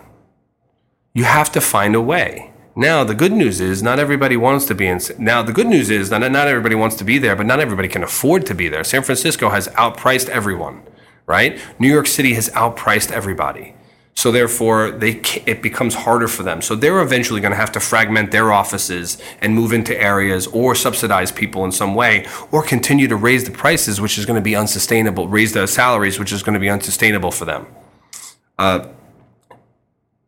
You 1.15 1.23
have 1.23 1.51
to 1.53 1.61
find 1.61 1.95
a 1.95 2.01
way. 2.01 2.51
Now, 2.75 3.03
the 3.03 3.15
good 3.15 3.31
news 3.31 3.59
is 3.59 3.81
not 3.81 3.97
everybody 3.97 4.37
wants 4.37 4.65
to 4.67 4.75
be 4.75 4.85
in. 4.85 4.99
Now, 5.17 5.41
the 5.41 5.51
good 5.51 5.65
news 5.65 5.89
is 5.89 6.09
that 6.09 6.19
not 6.31 6.47
everybody 6.47 6.75
wants 6.75 6.95
to 6.97 7.03
be 7.03 7.17
there, 7.17 7.35
but 7.35 7.47
not 7.47 7.59
everybody 7.59 7.87
can 7.87 8.03
afford 8.03 8.45
to 8.45 8.53
be 8.53 8.67
there. 8.69 8.83
San 8.83 9.01
Francisco 9.01 9.49
has 9.49 9.67
outpriced 9.69 10.29
everyone, 10.29 10.83
right? 11.25 11.59
New 11.79 11.91
York 11.91 12.05
City 12.05 12.35
has 12.35 12.49
outpriced 12.49 13.11
everybody. 13.11 13.73
So 14.17 14.31
therefore, 14.31 14.89
they 14.89 15.21
it 15.45 15.61
becomes 15.61 15.93
harder 15.93 16.27
for 16.27 16.41
them. 16.41 16.63
So 16.63 16.73
they're 16.73 17.01
eventually 17.01 17.39
going 17.39 17.51
to 17.51 17.57
have 17.57 17.71
to 17.73 17.79
fragment 17.79 18.31
their 18.31 18.51
offices 18.51 19.19
and 19.41 19.53
move 19.53 19.71
into 19.71 19.95
areas 20.01 20.47
or 20.47 20.73
subsidize 20.73 21.31
people 21.31 21.63
in 21.65 21.71
some 21.71 21.93
way 21.93 22.25
or 22.51 22.63
continue 22.63 23.07
to 23.09 23.15
raise 23.15 23.43
the 23.43 23.51
prices, 23.51 24.01
which 24.01 24.17
is 24.17 24.25
going 24.25 24.35
to 24.35 24.41
be 24.41 24.55
unsustainable, 24.55 25.27
raise 25.27 25.53
the 25.53 25.67
salaries, 25.67 26.17
which 26.17 26.31
is 26.31 26.41
going 26.41 26.55
to 26.55 26.59
be 26.59 26.67
unsustainable 26.67 27.29
for 27.29 27.45
them. 27.45 27.67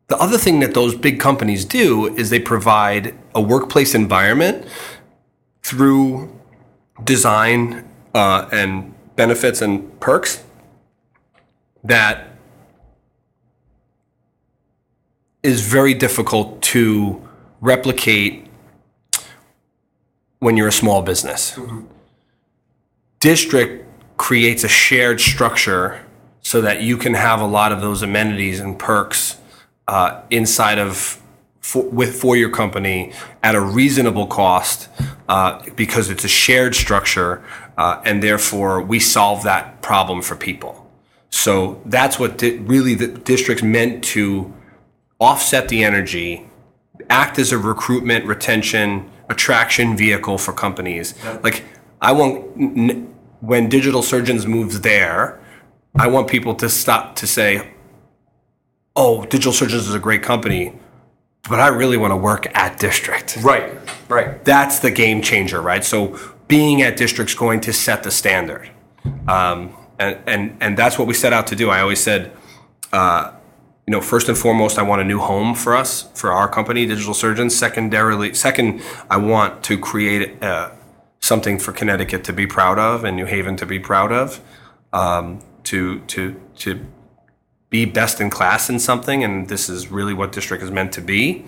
The 0.10 0.17
other 0.17 0.38
thing 0.38 0.60
that 0.60 0.75
those 0.75 0.93
big 0.95 1.19
companies 1.19 1.65
do 1.65 2.15
is 2.15 2.30
they 2.30 2.39
provide 2.39 3.15
a 3.34 3.41
workplace 3.41 3.95
environment 3.95 4.67
through 5.63 6.32
design 7.04 7.89
uh, 8.13 8.47
and 8.52 8.93
benefits 9.15 9.63
and 9.63 9.99
perks 9.99 10.43
that 11.84 12.29
is 15.43 15.62
very 15.62 15.93
difficult 15.93 16.62
to 16.62 17.21
replicate 17.62 18.47
when 20.39 20.58
you're 20.58 20.67
a 20.67 20.71
small 20.71 21.02
business. 21.02 21.58
District 23.19 23.86
creates 24.17 24.63
a 24.63 24.67
shared 24.67 25.19
structure 25.21 26.06
so 26.41 26.62
that 26.62 26.82
you 26.82 26.97
can 26.97 27.13
have 27.13 27.41
a 27.41 27.45
lot 27.45 27.71
of 27.71 27.82
those 27.82 28.02
amenities 28.02 28.60
and 28.60 28.78
perks 28.80 29.38
uh, 29.88 30.21
inside 30.30 30.80
of 30.80 31.21
for, 31.62 31.84
with 31.84 32.19
for 32.19 32.36
your 32.36 32.49
company 32.49 33.13
at 33.43 33.56
a 33.56 33.62
reasonable 33.62 34.28
cost 34.28 34.89
uh, 35.28 35.62
because 35.75 36.10
it's 36.10 36.23
a 36.23 36.30
shared 36.30 36.75
structure 36.75 37.43
uh, 37.78 38.02
and 38.06 38.23
therefore 38.23 38.82
we 38.82 38.99
solve 38.99 39.43
that 39.43 39.82
problem 39.82 40.21
for 40.21 40.36
people. 40.36 40.89
So 41.30 41.82
that's 41.86 42.17
what 42.17 42.38
di- 42.38 42.58
really 42.58 42.95
the 42.95 43.08
district's 43.08 43.63
meant 43.63 44.04
to 44.06 44.54
offset 45.20 45.70
the 45.70 45.84
energy, 45.84 46.48
act 47.10 47.40
as 47.40 47.52
a 47.52 47.58
recruitment, 47.58 48.26
retention, 48.26 49.10
attraction 49.30 49.96
vehicle 49.96 50.38
for 50.38 50.54
companies. 50.54 51.14
Like 51.44 51.64
I 52.02 52.12
want 52.12 53.10
when 53.42 53.70
Digital 53.70 54.02
Surgeons 54.02 54.46
moves 54.46 54.82
there, 54.82 55.40
I 55.96 56.08
want 56.08 56.28
people 56.28 56.56
to 56.56 56.70
stop 56.70 57.16
to 57.18 57.28
say, 57.28 57.72
"Oh, 58.96 59.24
Digital 59.26 59.54
Surgeons 59.54 59.88
is 59.88 59.96
a 59.96 60.00
great 60.00 60.24
company." 60.24 60.74
But 61.50 61.60
I 61.60 61.68
really 61.70 61.98
want 61.98 62.12
to 62.12 62.18
work 62.18 62.48
at 62.56 62.80
District. 62.80 63.38
Right, 63.42 63.74
right. 64.08 64.44
That's 64.44 64.80
the 64.80 64.92
game 64.92 65.22
changer, 65.22 65.62
right? 65.62 65.84
So 65.84 66.20
being 66.48 66.82
at 66.82 66.98
District's 66.98 67.34
going 67.34 67.62
to 67.62 67.74
set 67.74 68.04
the 68.04 68.12
standard. 68.12 68.70
Um, 69.28 69.76
and, 69.98 70.18
and, 70.28 70.58
and 70.60 70.78
that's 70.78 71.00
what 71.00 71.08
we 71.08 71.14
set 71.14 71.34
out 71.34 71.48
to 71.48 71.56
do. 71.56 71.70
I 71.70 71.82
always 71.82 72.04
said, 72.04 72.36
uh, 72.92 73.32
you 73.89 73.95
know, 73.95 74.02
first 74.02 74.30
and 74.30 74.38
foremost, 74.38 74.78
I 74.78 74.84
want 74.84 75.02
a 75.02 75.04
new 75.04 75.17
home 75.17 75.56
for 75.56 75.75
us, 75.75 76.12
for 76.13 76.32
our 76.32 76.47
company, 76.47 76.86
Digital 76.86 77.15
Surgeons. 77.15 77.58
Secondarily, 77.58 78.36
second, 78.36 78.84
I 79.10 79.17
want 79.17 79.63
to 79.63 79.80
create 79.80 80.43
uh, 80.43 80.69
something 81.21 81.58
for 81.58 81.71
Connecticut 81.71 82.23
to 82.25 82.32
be 82.32 82.45
proud 82.45 82.78
of 82.78 83.04
and 83.04 83.17
New 83.17 83.25
Haven 83.25 83.56
to 83.56 83.65
be 83.65 83.80
proud 83.80 84.12
of, 84.12 84.41
um, 84.93 85.39
to 85.63 86.02
to 86.02 86.39
to 86.58 86.86
be 87.71 87.86
best 87.86 88.21
in 88.21 88.30
class 88.30 88.69
in 88.69 88.78
something, 88.78 89.23
and 89.23 89.49
this 89.49 89.69
is 89.69 89.89
really 89.89 90.13
what 90.13 90.34
district 90.34 90.63
is 90.63 90.69
meant 90.69 90.91
to 90.93 91.02
be. 91.02 91.47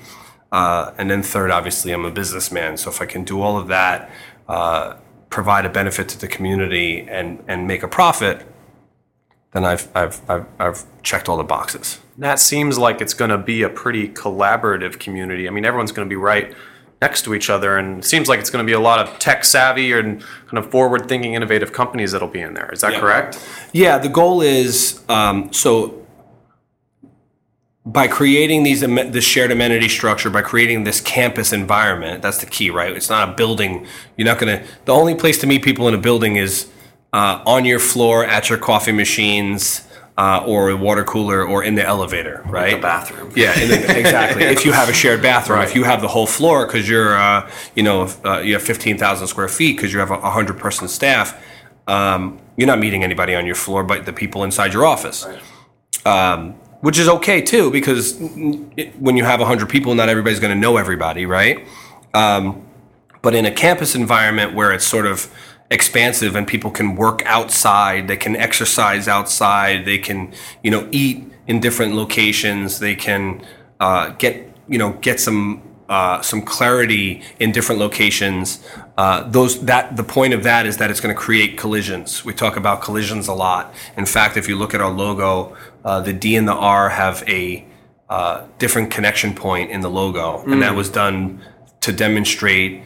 Uh, 0.52 0.94
and 0.98 1.12
then 1.12 1.22
third, 1.22 1.52
obviously, 1.52 1.92
I'm 1.92 2.06
a 2.06 2.10
businessman, 2.10 2.76
so 2.76 2.90
if 2.90 3.04
I 3.04 3.06
can 3.06 3.24
do 3.24 3.40
all 3.40 3.60
of 3.60 3.68
that, 3.68 4.10
uh, 4.48 4.96
provide 5.30 5.68
a 5.68 5.70
benefit 5.70 6.10
to 6.10 6.20
the 6.20 6.28
community, 6.28 7.02
and 7.08 7.44
and 7.48 7.68
make 7.68 7.84
a 7.84 7.88
profit, 7.88 8.48
then 9.52 9.64
I've 9.64 9.88
I've 9.96 10.28
I've, 10.28 10.48
I've 10.58 11.04
checked 11.04 11.30
all 11.30 11.38
the 11.38 11.44
boxes. 11.44 12.00
That 12.18 12.40
seems 12.40 12.78
like 12.78 13.02
it's 13.02 13.14
going 13.14 13.32
to 13.32 13.38
be 13.38 13.64
a 13.64 13.70
pretty 13.70 14.10
collaborative 14.10 15.00
community. 15.00 15.48
I 15.48 15.52
mean, 15.52 15.66
everyone's 15.66 15.92
going 15.92 16.08
to 16.08 16.10
be 16.10 16.18
right 16.18 16.54
next 17.02 17.24
to 17.24 17.34
each 17.34 17.50
other, 17.50 17.78
and 17.78 18.00
it 18.00 18.06
seems 18.06 18.30
like 18.30 18.40
it's 18.40 18.50
going 18.50 18.64
to 18.64 18.70
be 18.70 18.74
a 18.74 18.80
lot 18.80 19.00
of 19.00 19.18
tech 19.18 19.44
savvy 19.44 19.92
and 19.92 20.22
kind 20.22 20.58
of 20.58 20.70
forward 20.70 21.08
thinking, 21.08 21.34
innovative 21.34 21.74
companies 21.74 22.12
that'll 22.12 22.28
be 22.28 22.42
in 22.42 22.54
there. 22.54 22.70
Is 22.72 22.82
that 22.82 22.94
correct? 23.00 23.40
Yeah, 23.74 23.98
the 23.98 24.10
goal 24.10 24.42
is 24.42 25.04
um, 25.10 25.52
so 25.52 26.06
by 27.86 28.08
creating 28.08 28.64
these 28.64 28.82
this 28.82 29.26
shared 29.26 29.52
amenity 29.52 29.90
structure, 29.90 30.30
by 30.30 30.42
creating 30.42 30.84
this 30.84 31.02
campus 31.02 31.52
environment, 31.52 32.22
that's 32.22 32.38
the 32.38 32.46
key, 32.46 32.70
right? 32.70 32.96
It's 32.96 33.10
not 33.10 33.30
a 33.30 33.32
building. 33.34 33.88
You're 34.18 34.28
not 34.28 34.38
gonna. 34.38 34.64
The 34.86 34.94
only 34.94 35.16
place 35.16 35.40
to 35.40 35.48
meet 35.48 35.64
people 35.64 35.88
in 35.88 35.96
a 35.96 35.98
building 35.98 36.36
is 36.36 36.70
uh, 37.14 37.42
on 37.46 37.66
your 37.66 37.80
floor 37.80 38.24
at 38.26 38.50
your 38.50 38.60
coffee 38.60 38.92
machines. 38.92 39.88
Uh, 40.18 40.44
or 40.46 40.70
a 40.70 40.76
water 40.76 41.04
cooler, 41.06 41.44
or 41.44 41.64
in 41.64 41.74
the 41.76 41.84
elevator, 41.84 42.44
right? 42.46 42.74
In 42.74 42.76
the 42.76 42.82
bathroom. 42.82 43.32
Yeah, 43.36 43.54
the, 43.54 43.98
exactly. 43.98 44.44
if 44.44 44.66
you 44.66 44.74
have 44.74 44.90
a 44.90 44.94
shared 44.94 45.22
bathroom, 45.22 45.60
Right. 45.60 45.68
if 45.70 45.74
you 45.74 45.84
have 45.86 46.02
the 46.02 46.10
whole 46.10 46.28
floor 46.28 46.66
because 46.68 46.88
you're, 46.88 47.16
uh, 47.18 47.50
you 47.76 47.82
know, 47.82 48.10
uh, 48.26 48.40
you 48.40 48.54
have 48.54 48.62
fifteen 48.62 48.98
thousand 48.98 49.28
square 49.28 49.48
feet 49.48 49.78
because 49.78 49.94
you 49.94 50.00
have 50.00 50.12
a 50.12 50.16
a 50.16 50.30
hundred 50.30 50.58
person 50.60 50.88
staff, 50.90 51.42
um, 51.88 52.40
you're 52.58 52.68
not 52.68 52.78
meeting 52.80 53.04
anybody 53.04 53.34
on 53.36 53.46
your 53.46 53.56
floor, 53.56 53.84
but 53.84 54.06
the 54.06 54.14
people 54.14 54.44
inside 54.44 54.74
your 54.74 54.86
office 54.86 55.26
um, 56.06 56.54
which 56.82 56.98
is 57.00 57.08
okay 57.08 57.42
too 57.42 57.72
because 57.72 58.18
it, 58.78 58.94
when 59.00 59.16
you 59.18 59.24
have 59.24 59.40
100 59.40 59.70
people 59.70 59.94
not 59.96 60.10
everybody's 60.10 60.40
going 60.40 60.54
to 60.54 60.60
know 60.60 60.78
everybody 60.78 61.26
right 61.26 61.68
um, 62.14 62.66
but 63.22 63.36
in 63.36 63.46
a 63.46 63.52
campus 63.52 63.96
environment 63.96 64.54
where 64.54 64.72
it's 64.72 64.86
sort 64.86 65.06
of 65.06 65.32
expansive 65.72 66.36
and 66.36 66.48
people 66.48 66.70
can 66.70 66.96
work 66.96 67.24
outside 67.26 68.08
they 68.08 68.18
can 68.18 68.36
exercise 68.36 69.08
outside 69.08 69.86
they 69.86 69.98
can 69.98 70.32
you 70.64 70.70
know 70.70 70.88
eat 70.92 71.24
in 71.48 71.60
different 71.60 71.96
locations 71.96 72.80
they 72.80 72.96
can 72.96 73.44
uh, 73.80 74.10
get 74.20 74.56
you 74.68 74.78
know 74.78 74.92
get 75.02 75.20
some 75.20 75.64
uh, 75.92 76.22
some 76.22 76.42
clarity 76.42 77.22
in 77.42 77.52
different 77.52 77.82
locations. 77.82 78.66
Uh, 78.98 79.30
those 79.30 79.66
that 79.66 79.98
the 79.98 80.04
point 80.04 80.34
of 80.34 80.44
that 80.44 80.66
is 80.66 80.78
that 80.78 80.90
it's 80.90 81.02
going 81.02 81.14
to 81.14 81.22
create 81.22 81.58
collisions. 81.58 82.24
We 82.24 82.34
talk 82.34 82.56
about 82.56 82.82
collisions 82.82 83.28
a 83.28 83.34
lot. 83.34 83.76
In 83.98 84.06
fact, 84.06 84.38
if 84.38 84.48
you 84.48 84.56
look 84.56 84.74
at 84.74 84.80
our 84.80 84.90
logo, 84.90 85.58
uh, 85.84 86.00
the 86.00 86.14
D 86.14 86.38
and 86.38 86.48
the 86.48 86.54
R 86.54 86.88
have 86.88 87.28
a 87.28 87.66
uh, 88.10 88.46
different 88.58 88.90
connection 88.90 89.36
point 89.36 89.70
in 89.70 89.82
the 89.82 89.90
logo, 89.90 90.42
and 90.44 90.62
that 90.62 90.76
was 90.76 90.90
done 90.90 91.42
to 91.82 91.92
demonstrate 91.92 92.84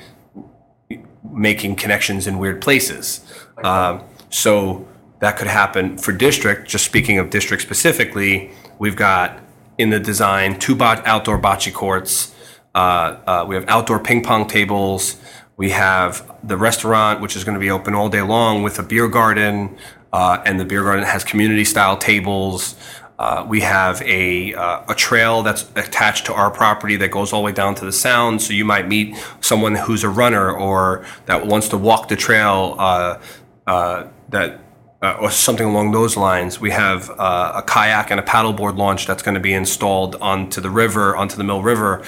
making 1.36 1.76
connections 1.76 2.28
in 2.28 2.38
weird 2.40 2.62
places. 2.62 3.22
Um, 3.64 4.04
so 4.30 4.88
that 5.20 5.38
could 5.38 5.48
happen 5.48 5.98
for 5.98 6.12
district. 6.12 6.68
Just 6.68 6.86
speaking 6.86 7.20
of 7.20 7.30
district 7.30 7.62
specifically, 7.62 8.52
we've 8.80 8.96
got 8.96 9.40
in 9.78 9.90
the 9.90 10.00
design 10.00 10.58
two 10.60 10.76
bot- 10.76 11.06
outdoor 11.06 11.40
bocce 11.40 11.74
courts. 11.74 12.34
Uh, 12.74 12.78
uh, 13.26 13.46
we 13.48 13.56
have 13.56 13.66
outdoor 13.68 14.00
ping 14.00 14.24
pong 14.24 14.48
tables. 14.48 15.18
We 15.58 15.70
have 15.70 16.30
the 16.44 16.58
restaurant, 16.58 17.22
which 17.22 17.36
is 17.36 17.44
going 17.44 17.56
to 17.56 17.60
be 17.60 17.72
open 17.72 17.94
all 17.94 18.10
day 18.10 18.22
long 18.22 18.64
with 18.64 18.78
a 18.80 18.84
beer 18.84 19.08
garden, 19.08 19.78
uh, 20.12 20.42
and 20.46 20.60
the 20.60 20.66
beer 20.66 20.84
garden 20.84 21.06
has 21.06 21.24
community 21.24 21.64
style 21.64 21.98
tables. 21.98 22.76
Uh, 23.18 23.46
we 23.48 23.62
have 23.62 24.02
a, 24.02 24.54
uh, 24.54 24.84
a 24.90 24.96
trail 24.96 25.42
that's 25.42 25.64
attached 25.76 26.26
to 26.26 26.34
our 26.34 26.52
property 26.52 26.98
that 26.98 27.10
goes 27.12 27.32
all 27.32 27.42
the 27.42 27.46
way 27.46 27.52
down 27.52 27.76
to 27.76 27.86
the 27.86 27.92
sound. 27.92 28.42
So 28.42 28.54
you 28.54 28.66
might 28.66 28.88
meet 28.88 29.16
someone 29.42 29.76
who's 29.76 30.04
a 30.04 30.10
runner 30.10 30.52
or 30.52 31.06
that 31.26 31.46
wants 31.46 31.70
to 31.70 31.78
walk 31.78 32.10
the 32.10 32.16
trail 32.16 32.76
uh, 32.78 33.20
uh, 33.68 34.08
that 34.30 34.62
uh, 35.02 35.18
or 35.22 35.30
something 35.30 35.68
along 35.68 35.92
those 35.92 36.18
lines. 36.18 36.60
We 36.60 36.72
have 36.72 37.10
a 37.10 37.64
kayak 37.66 38.12
and 38.12 38.20
a 38.20 38.24
paddleboard 38.24 38.78
launch 38.78 39.06
that's 39.06 39.22
going 39.22 39.36
to 39.36 39.42
be 39.42 39.54
installed 39.54 40.16
onto 40.16 40.62
the 40.62 40.70
river, 40.70 41.16
onto 41.16 41.36
the 41.36 41.44
Mill 41.44 41.62
River, 41.62 42.04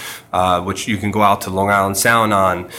which 0.64 0.88
you 0.88 0.98
can 0.98 1.12
go 1.12 1.22
out 1.22 1.42
to 1.42 1.50
Long 1.50 1.70
Island 1.70 1.98
Sound 1.98 2.34
on. 2.34 2.72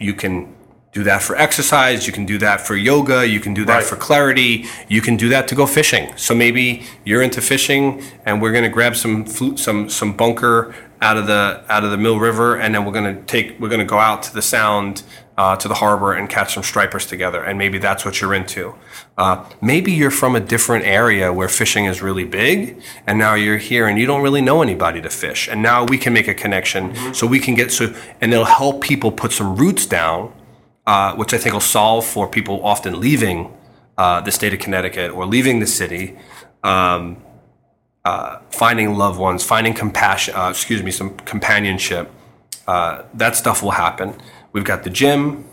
You 0.00 0.14
can 0.14 0.52
do 0.92 1.02
that 1.04 1.22
for 1.22 1.34
exercise. 1.36 2.06
You 2.06 2.12
can 2.12 2.26
do 2.26 2.38
that 2.38 2.60
for 2.60 2.76
yoga. 2.76 3.26
You 3.26 3.40
can 3.40 3.54
do 3.54 3.64
that 3.64 3.76
Right. 3.76 3.84
for 3.84 3.96
clarity. 3.96 4.66
You 4.88 5.00
can 5.00 5.16
do 5.16 5.30
that 5.30 5.48
to 5.48 5.54
go 5.54 5.66
fishing. 5.66 6.12
So 6.16 6.34
maybe 6.34 6.84
you're 7.04 7.22
into 7.22 7.40
fishing, 7.40 8.02
and 8.26 8.42
we're 8.42 8.52
going 8.52 8.64
to 8.64 8.70
grab 8.70 8.94
some 8.96 9.24
flu- 9.24 9.56
some 9.56 9.88
some 9.88 10.12
bunker 10.12 10.74
out 11.00 11.16
of 11.16 11.26
the 11.26 11.62
out 11.70 11.82
of 11.82 11.90
the 11.90 11.96
Mill 11.96 12.18
River, 12.18 12.56
and 12.56 12.74
then 12.74 12.84
we're 12.84 12.92
going 12.92 13.16
to 13.16 13.22
take 13.22 13.58
we're 13.58 13.70
going 13.70 13.80
to 13.80 13.86
go 13.86 13.98
out 13.98 14.22
to 14.24 14.34
the 14.34 14.42
Sound. 14.42 15.02
Uh, 15.38 15.56
to 15.56 15.66
the 15.66 15.76
harbor 15.76 16.12
and 16.12 16.28
catch 16.28 16.52
some 16.52 16.62
stripers 16.62 17.06
together, 17.06 17.42
and 17.42 17.56
maybe 17.58 17.78
that's 17.78 18.04
what 18.04 18.20
you're 18.20 18.34
into. 18.34 18.74
Uh, 19.16 19.42
maybe 19.62 19.90
you're 19.90 20.10
from 20.10 20.36
a 20.36 20.40
different 20.40 20.84
area 20.84 21.32
where 21.32 21.48
fishing 21.48 21.86
is 21.86 22.02
really 22.02 22.24
big, 22.26 22.78
and 23.06 23.18
now 23.18 23.32
you're 23.32 23.56
here 23.56 23.86
and 23.86 23.98
you 23.98 24.04
don't 24.04 24.20
really 24.20 24.42
know 24.42 24.60
anybody 24.60 25.00
to 25.00 25.08
fish, 25.08 25.48
and 25.48 25.62
now 25.62 25.84
we 25.86 25.96
can 25.96 26.12
make 26.12 26.28
a 26.28 26.34
connection, 26.34 26.94
so 27.14 27.26
we 27.26 27.40
can 27.40 27.54
get 27.54 27.72
so, 27.72 27.94
and 28.20 28.30
it'll 28.34 28.44
help 28.44 28.82
people 28.82 29.10
put 29.10 29.32
some 29.32 29.56
roots 29.56 29.86
down 29.86 30.30
uh, 30.86 31.14
which 31.14 31.32
I 31.32 31.38
think 31.38 31.52
will 31.52 31.60
solve 31.60 32.04
for 32.04 32.28
people 32.28 32.64
often 32.64 33.00
leaving 33.00 33.52
uh, 33.98 34.20
the 34.20 34.32
state 34.32 34.52
of 34.52 34.60
Connecticut 34.60 35.10
or 35.10 35.26
leaving 35.26 35.60
the 35.60 35.66
city, 35.66 36.16
um, 36.62 37.22
uh, 38.04 38.38
finding 38.50 38.94
loved 38.94 39.18
ones, 39.18 39.44
finding 39.44 39.74
compassion, 39.74 40.34
uh, 40.34 40.50
excuse 40.50 40.82
me, 40.82 40.90
some 40.90 41.16
companionship. 41.18 42.10
Uh, 42.66 43.02
that 43.14 43.36
stuff 43.36 43.62
will 43.62 43.72
happen. 43.72 44.14
We've 44.52 44.64
got 44.64 44.82
the 44.82 44.90
gym, 44.90 45.44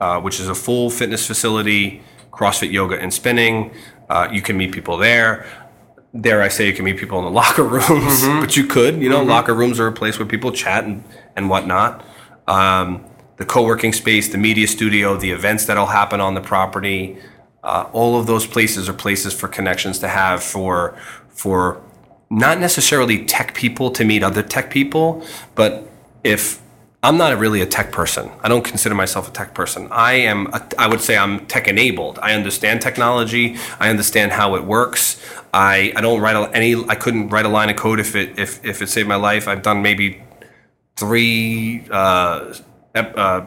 uh, 0.00 0.20
which 0.20 0.40
is 0.40 0.48
a 0.48 0.54
full 0.54 0.90
fitness 0.90 1.26
facility, 1.26 2.02
CrossFit 2.30 2.70
yoga 2.70 3.00
and 3.00 3.12
spinning. 3.12 3.72
Uh, 4.08 4.28
you 4.30 4.42
can 4.42 4.56
meet 4.56 4.72
people 4.72 4.96
there. 4.96 5.46
Dare 6.18 6.42
I 6.42 6.48
say 6.48 6.66
you 6.66 6.72
can 6.72 6.84
meet 6.84 6.98
people 6.98 7.18
in 7.18 7.24
the 7.24 7.30
locker 7.42 7.64
rooms, 7.64 8.22
but 8.24 8.56
you 8.56 8.66
could. 8.66 9.00
You 9.02 9.08
know, 9.08 9.22
locker 9.22 9.54
rooms 9.54 9.80
are 9.80 9.86
a 9.86 9.92
place 9.92 10.18
where 10.18 10.26
people 10.26 10.52
chat 10.52 10.84
and, 10.84 11.02
and 11.34 11.50
whatnot. 11.50 12.04
Um, 12.46 13.04
the 13.36 13.44
co-working 13.44 13.92
space, 13.92 14.28
the 14.28 14.38
media 14.38 14.66
studio, 14.66 15.16
the 15.16 15.30
events 15.30 15.66
that'll 15.66 15.86
happen 15.86 16.20
on 16.20 16.34
the 16.34 16.40
property, 16.40 17.18
uh, 17.62 17.88
all 17.92 18.18
of 18.18 18.26
those 18.26 18.46
places 18.46 18.88
are 18.88 18.92
places 18.92 19.34
for 19.34 19.48
connections 19.48 19.98
to 19.98 20.08
have 20.08 20.42
for 20.42 20.96
for 21.28 21.82
not 22.30 22.58
necessarily 22.58 23.24
tech 23.24 23.54
people 23.54 23.90
to 23.90 24.04
meet 24.04 24.22
other 24.22 24.42
tech 24.42 24.70
people, 24.70 25.24
but 25.54 25.88
if 26.24 26.60
I'm 27.02 27.16
not 27.18 27.36
really 27.38 27.60
a 27.60 27.66
tech 27.66 27.92
person, 27.92 28.30
I 28.42 28.48
don't 28.48 28.64
consider 28.64 28.94
myself 28.94 29.28
a 29.28 29.30
tech 29.30 29.54
person. 29.54 29.86
I 29.90 30.14
am. 30.14 30.48
A, 30.48 30.66
I 30.78 30.88
would 30.88 31.00
say 31.00 31.16
I'm 31.16 31.46
tech 31.46 31.68
enabled. 31.68 32.18
I 32.20 32.32
understand 32.32 32.80
technology. 32.80 33.56
I 33.78 33.90
understand 33.90 34.32
how 34.32 34.56
it 34.56 34.64
works. 34.64 35.22
I, 35.54 35.92
I 35.94 36.00
don't 36.00 36.20
write 36.20 36.50
any. 36.54 36.74
I 36.88 36.94
couldn't 36.96 37.28
write 37.28 37.46
a 37.46 37.48
line 37.48 37.70
of 37.70 37.76
code 37.76 38.00
if 38.00 38.16
it 38.16 38.38
if 38.38 38.64
if 38.64 38.82
it 38.82 38.88
saved 38.88 39.08
my 39.08 39.16
life. 39.16 39.46
I've 39.46 39.62
done 39.62 39.82
maybe 39.82 40.22
three 40.96 41.84
uh, 41.90 42.54
uh, 42.96 43.46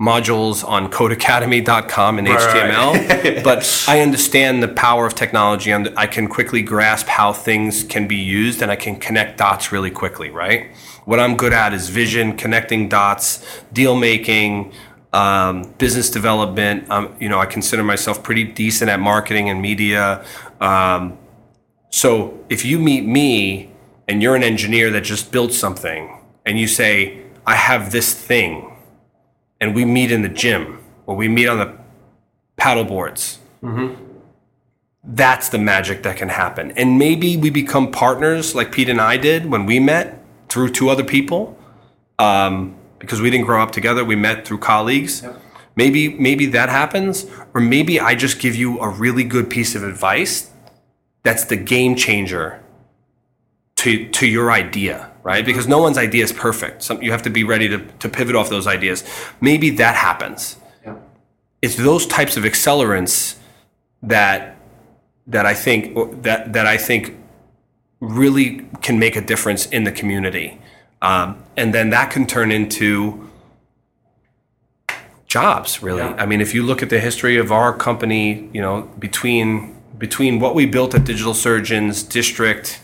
modules 0.00 0.66
on 0.66 0.90
codecademy.com 0.90 2.18
in 2.18 2.26
HTML, 2.26 3.42
but 3.44 3.84
I 3.88 4.00
understand 4.00 4.62
the 4.62 4.68
power 4.68 5.06
of 5.06 5.14
technology. 5.14 5.70
and 5.70 5.92
I 5.96 6.06
can 6.06 6.28
quickly 6.28 6.62
grasp 6.62 7.06
how 7.06 7.32
things 7.32 7.82
can 7.82 8.06
be 8.06 8.16
used 8.16 8.60
and 8.60 8.70
I 8.70 8.76
can 8.76 8.96
connect 8.96 9.38
dots 9.38 9.72
really 9.72 9.90
quickly, 9.90 10.28
right? 10.30 10.70
What 11.06 11.18
I'm 11.18 11.36
good 11.36 11.52
at 11.52 11.72
is 11.72 11.88
vision, 11.88 12.36
connecting 12.36 12.88
dots, 12.88 13.62
deal 13.72 13.96
making, 13.96 14.72
um, 15.14 15.72
business 15.78 16.10
development. 16.10 16.90
Um, 16.90 17.16
you 17.18 17.30
know, 17.30 17.38
I 17.38 17.46
consider 17.46 17.82
myself 17.82 18.22
pretty 18.22 18.44
decent 18.44 18.90
at 18.90 19.00
marketing 19.00 19.48
and 19.48 19.62
media. 19.62 20.24
Um, 20.60 21.16
so 21.88 22.44
if 22.50 22.66
you 22.66 22.78
meet 22.78 23.06
me 23.06 23.70
and 24.08 24.22
you're 24.22 24.36
an 24.36 24.42
engineer 24.42 24.90
that 24.90 25.04
just 25.04 25.32
built 25.32 25.52
something, 25.54 26.12
and 26.46 26.58
you 26.58 26.68
say, 26.68 27.25
"I 27.46 27.54
have 27.54 27.92
this 27.92 28.12
thing," 28.14 28.72
and 29.60 29.74
we 29.74 29.84
meet 29.84 30.10
in 30.10 30.22
the 30.22 30.28
gym 30.28 30.78
or 31.06 31.16
we 31.16 31.28
meet 31.28 31.46
on 31.48 31.58
the 31.58 31.72
paddle 32.56 32.84
boards. 32.84 33.38
That's 35.04 35.48
the 35.50 35.58
magic 35.58 36.02
that 36.02 36.16
can 36.16 36.28
happen. 36.28 36.72
And 36.72 36.98
maybe 36.98 37.36
we 37.36 37.48
become 37.50 37.92
partners 37.92 38.54
like 38.54 38.72
Pete 38.72 38.88
and 38.88 39.00
I 39.00 39.16
did 39.16 39.46
when 39.46 39.64
we 39.64 39.78
met 39.78 40.20
through 40.48 40.70
two 40.70 40.88
other 40.88 41.04
people 41.04 41.56
um, 42.18 42.74
because 42.98 43.20
we 43.20 43.30
didn't 43.30 43.46
grow 43.46 43.62
up 43.62 43.70
together. 43.70 44.04
We 44.04 44.16
met 44.16 44.44
through 44.46 44.58
colleagues. 44.58 45.24
Maybe 45.76 46.08
maybe 46.08 46.46
that 46.46 46.70
happens, 46.70 47.26
or 47.54 47.60
maybe 47.60 48.00
I 48.00 48.14
just 48.14 48.40
give 48.40 48.56
you 48.56 48.80
a 48.80 48.88
really 48.88 49.24
good 49.24 49.48
piece 49.50 49.74
of 49.74 49.84
advice 49.84 50.50
that's 51.22 51.44
the 51.44 51.56
game 51.56 51.96
changer 51.96 52.62
to 53.76 54.08
to 54.08 54.26
your 54.26 54.50
idea, 54.50 55.10
right? 55.26 55.44
Because 55.44 55.66
no 55.66 55.78
one's 55.78 55.98
idea 55.98 56.22
is 56.22 56.32
perfect. 56.32 56.84
Some, 56.84 57.02
you 57.02 57.10
have 57.10 57.22
to 57.22 57.30
be 57.30 57.42
ready 57.42 57.66
to, 57.66 57.78
to 57.78 58.08
pivot 58.08 58.36
off 58.36 58.48
those 58.48 58.68
ideas. 58.68 59.02
Maybe 59.40 59.70
that 59.70 59.96
happens. 59.96 60.56
It's 61.62 61.74
those 61.74 62.06
types 62.06 62.36
of 62.36 62.44
accelerants 62.44 63.36
that 64.02 64.56
that 65.26 65.46
I 65.46 65.54
think 65.54 65.80
that 66.22 66.52
that 66.52 66.66
I 66.66 66.76
think 66.76 67.16
really 67.98 68.66
can 68.82 69.00
make 69.00 69.16
a 69.16 69.20
difference 69.20 69.66
in 69.66 69.82
the 69.82 69.90
community, 69.90 70.60
um, 71.02 71.42
and 71.56 71.74
then 71.74 71.90
that 71.90 72.12
can 72.12 72.24
turn 72.26 72.52
into 72.52 73.28
jobs. 75.26 75.82
Really, 75.82 76.02
Yeah. 76.02 76.22
I 76.22 76.26
mean, 76.26 76.40
if 76.40 76.54
you 76.54 76.62
look 76.62 76.82
at 76.82 76.90
the 76.90 77.00
history 77.00 77.36
of 77.36 77.50
our 77.50 77.72
company, 77.72 78.48
you 78.52 78.60
know, 78.60 78.82
between 78.98 79.74
between 79.98 80.38
what 80.38 80.54
we 80.54 80.66
built 80.66 80.94
at 80.94 81.04
Digital 81.04 81.34
Surgeons 81.34 82.04
District, 82.04 82.78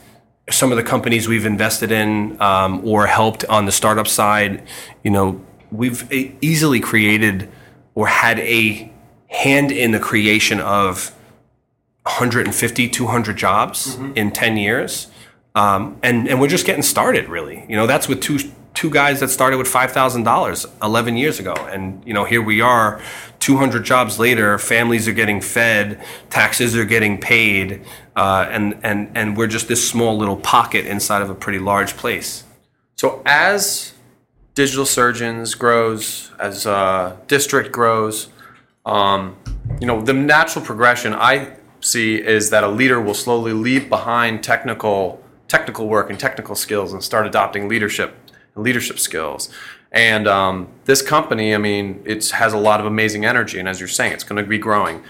some 0.51 0.71
of 0.73 0.77
the 0.77 0.83
companies 0.83 1.29
we've 1.29 1.47
invested 1.47 1.93
in 1.93 2.41
um, 2.41 2.87
or 2.87 3.07
helped 3.07 3.45
on 3.47 3.65
the 3.67 3.73
startup 3.73 4.09
side, 4.09 4.63
you 5.03 5.11
know, 5.11 5.41
we've 5.71 6.11
easily 6.13 6.81
created 6.81 7.49
or 7.95 8.07
had 8.07 8.39
a 8.41 8.93
hand 9.29 9.71
in 9.71 9.93
the 9.93 10.01
creation 10.01 10.61
of 10.61 11.15
150, 12.05 12.89
200 12.89 13.37
jobs 13.37 13.97
in 14.17 14.31
10 14.31 14.57
years. 14.57 15.07
Um, 15.55 15.99
and, 16.03 16.29
and 16.29 16.41
we're 16.41 16.49
just 16.49 16.67
getting 16.67 16.83
started, 16.83 17.29
really. 17.29 17.65
You 17.69 17.77
know, 17.77 17.87
that's 17.87 18.09
with 18.09 18.21
two, 18.21 18.39
two 18.75 18.91
guys 18.91 19.21
that 19.21 19.29
started 19.29 19.59
with 19.59 19.67
$5,000 19.67 20.71
11 20.83 21.17
years 21.17 21.39
ago. 21.39 21.55
And, 21.55 22.03
you 22.07 22.15
know, 22.15 22.25
here 22.25 22.43
we 22.43 22.61
are, 22.61 23.01
200 23.41 23.85
jobs 23.85 24.19
later, 24.19 24.59
families 24.59 25.09
are 25.09 25.13
getting 25.13 25.41
fed, 25.41 26.03
taxes 26.31 26.77
are 26.77 26.85
getting 26.85 27.19
paid, 27.19 27.85
uh, 28.17 28.47
and, 28.51 28.79
and, 28.83 29.11
and 29.17 29.37
we're 29.37 29.47
just 29.47 29.69
this 29.69 29.87
small 29.87 30.17
little 30.17 30.37
pocket 30.37 30.87
inside 30.87 31.23
of 31.23 31.31
a 31.31 31.35
pretty 31.35 31.59
large 31.59 31.97
place. 31.97 32.45
So 32.97 33.23
as 33.27 33.95
digital 34.55 34.87
surgeons 34.87 35.55
grows, 35.55 36.31
as 36.39 36.67
uh, 36.67 37.17
district 37.27 37.73
grows, 37.73 38.29
um, 38.85 39.37
you 39.81 39.87
know, 39.87 40.01
the 40.01 40.13
natural 40.13 40.65
progression 40.65 41.15
I 41.15 41.57
see 41.81 42.21
is 42.21 42.51
that 42.51 42.65
a 42.65 42.69
leader 42.69 43.01
will 43.01 43.15
slowly 43.15 43.53
leave 43.53 43.89
behind 43.89 44.43
technical 44.43 45.23
technical 45.49 45.87
work 45.87 46.09
and 46.09 46.19
technical 46.19 46.55
skills 46.55 46.95
and 46.95 47.05
start 47.05 47.27
adopting 47.27 47.69
leadership 47.69 48.15
and 48.55 48.65
leadership 48.65 48.99
skills. 48.99 49.49
And 49.93 50.27
um, 50.27 50.69
this 50.87 51.03
company, 51.03 51.55
I 51.55 51.59
mean, 51.59 52.03
it 52.07 52.31
has 52.31 52.55
a 52.55 52.59
lot 52.59 52.81
of 52.81 52.87
amazing 52.87 53.27
energy, 53.27 53.59
and 53.59 53.69
as 53.69 53.79
you're 53.79 53.89
saying, 53.89 54.13
it's 54.13 54.25
going 54.25 54.43
to 54.43 54.49
be 54.49 54.59
growing. 54.59 55.03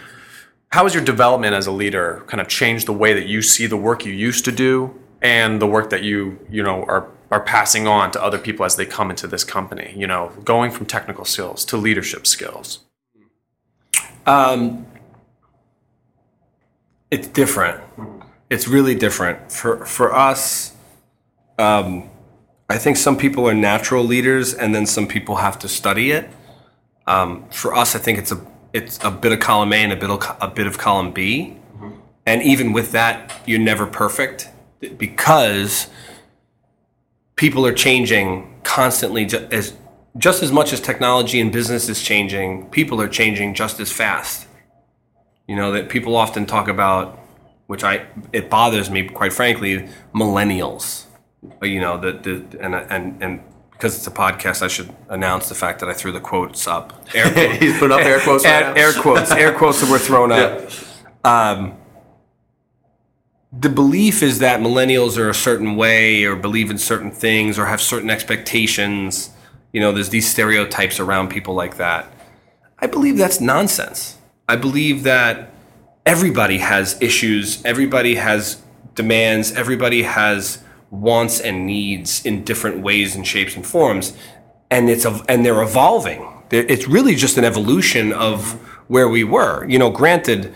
How 0.72 0.85
has 0.85 0.94
your 0.94 1.05
development 1.05 1.55
as 1.55 1.66
a 1.66 1.72
leader 1.72 2.24
kind 2.26 2.40
of 2.40 2.48
changed 2.48 2.87
the 2.88 2.92
way 2.92 3.12
that 3.12 3.26
you 3.26 3.42
see 3.42 3.66
the 3.66 3.76
work 3.76 4.05
you 4.05 4.12
used 4.12 4.44
to 4.46 4.52
do 4.52 4.98
and 5.20 5.62
the 5.62 5.66
work 5.66 5.90
that 5.90 6.02
you 6.02 6.38
you 6.50 6.62
know 6.62 6.83
are 6.85 7.09
are 7.31 7.40
passing 7.40 7.87
on 7.87 8.11
to 8.11 8.22
other 8.22 8.38
people 8.38 8.64
as 8.64 8.76
they 8.76 8.87
come 8.87 9.11
into 9.11 9.26
this 9.26 9.44
company? 9.44 9.94
You 9.96 10.07
know, 10.07 10.33
going 10.44 10.70
from 10.70 10.87
technical 10.87 11.24
skills 11.24 11.64
to 11.66 11.76
leadership 11.76 12.26
skills. 12.26 12.81
Um, 14.26 14.87
it's 17.11 17.28
different. 17.28 17.83
It's 18.48 18.66
really 18.66 18.94
different 18.94 19.52
for 19.52 19.85
for 19.85 20.14
us. 20.14 20.74
Um, 21.59 22.09
I 22.68 22.79
think 22.79 22.96
some 22.96 23.16
people 23.16 23.48
are 23.48 23.55
natural 23.55 24.05
leaders, 24.05 24.55
and 24.55 24.75
then 24.75 24.87
some 24.87 25.07
people 25.07 25.37
have 25.37 25.59
to 25.61 25.68
study 25.68 26.11
it. 26.11 26.31
Um, 27.07 27.48
for 27.51 27.75
us, 27.75 27.94
I 27.94 27.98
think 27.98 28.18
it's 28.18 28.33
a 28.33 28.40
it's 28.72 28.98
a 29.05 29.11
bit 29.11 29.33
of 29.33 29.40
column 29.40 29.72
A 29.72 29.77
and 29.77 29.92
a 29.92 29.96
bit 29.96 30.11
of 30.11 30.25
a 30.40 30.48
bit 30.48 30.66
of 30.66 30.79
column 30.79 31.12
B, 31.12 31.57
and 32.27 32.42
even 32.42 32.72
with 32.72 32.92
that, 32.92 33.33
you're 33.46 33.59
never 33.59 33.87
perfect 33.87 34.48
because 34.96 35.88
people 37.37 37.66
are 37.66 37.72
changing 37.75 38.61
constantly 38.64 39.27
ju- 39.27 39.46
as 39.51 39.75
just 40.16 40.42
as 40.42 40.53
much 40.53 40.72
as 40.72 40.81
technology 40.81 41.40
and 41.40 41.53
business 41.53 41.88
is 41.88 42.03
changing 42.03 42.68
people 42.70 43.01
are 43.01 43.09
changing 43.09 43.55
just 43.55 43.81
as 43.81 43.90
fast. 43.92 44.46
You 45.46 45.57
know 45.57 45.72
that 45.72 45.88
people 45.88 46.16
often 46.16 46.46
talk 46.46 46.68
about 46.68 47.18
which 47.66 47.85
i 47.85 48.07
it 48.33 48.51
bothers 48.51 48.90
me 48.90 49.09
quite 49.09 49.33
frankly 49.33 49.88
millennials 50.14 51.07
you 51.62 51.81
know 51.81 51.98
the, 51.98 52.12
the 52.12 52.64
and 52.64 52.74
and 52.74 53.22
and 53.22 53.40
because 53.72 53.96
it's 53.96 54.07
a 54.07 54.11
podcast 54.11 54.62
i 54.62 54.68
should 54.68 54.94
announce 55.09 55.48
the 55.48 55.55
fact 55.55 55.81
that 55.81 55.88
i 55.88 55.92
threw 55.92 56.12
the 56.12 56.20
quotes 56.20 56.66
up. 56.66 57.07
Air 57.14 57.31
quotes 57.33 57.59
He's 57.61 57.78
put 57.78 57.90
up 57.90 58.00
air 58.00 58.20
quotes. 58.20 58.44
right 58.44 58.76
air, 58.76 58.92
quotes 58.92 59.31
air 59.33 59.52
quotes 59.59 59.81
that 59.81 59.90
were 59.90 59.98
thrown 59.98 60.31
up. 60.33 60.70
Um, 61.24 61.76
the 63.52 63.68
belief 63.68 64.22
is 64.22 64.38
that 64.38 64.61
millennials 64.61 65.18
are 65.18 65.28
a 65.28 65.35
certain 65.35 65.76
way 65.76 66.24
or 66.24 66.37
believe 66.37 66.70
in 66.70 66.78
certain 66.78 67.11
things 67.11 67.59
or 67.59 67.66
have 67.66 67.83
certain 67.83 68.09
expectations. 68.09 69.31
You 69.72 69.81
know 69.81 69.92
there's 69.92 70.11
these 70.11 70.31
stereotypes 70.31 71.00
around 71.00 71.28
people 71.28 71.55
like 71.55 71.76
that. 71.76 72.11
I 72.78 72.87
believe 72.87 73.16
that's 73.16 73.40
nonsense. 73.40 74.16
I 74.48 74.57
believe 74.57 75.02
that 75.05 75.52
everybody 76.07 76.59
has 76.59 77.00
issues. 77.00 77.64
Everybody 77.64 78.16
has 78.16 78.62
demands. 78.94 79.52
Everybody 79.52 80.02
has 80.02 80.62
wants 80.92 81.40
and 81.40 81.66
needs 81.66 82.24
in 82.24 82.44
different 82.44 82.81
ways 82.81 83.16
and 83.16 83.26
shapes 83.26 83.57
and 83.57 83.66
forms 83.66 84.16
and 84.70 84.88
it's 84.88 85.05
and 85.05 85.44
they're 85.44 85.62
evolving 85.62 86.28
it's 86.50 86.87
really 86.87 87.16
just 87.16 87.37
an 87.37 87.44
evolution 87.44 88.12
of 88.12 88.52
where 88.88 89.09
we 89.09 89.24
were 89.24 89.66
you 89.68 89.78
know 89.78 89.90
granted 89.90 90.52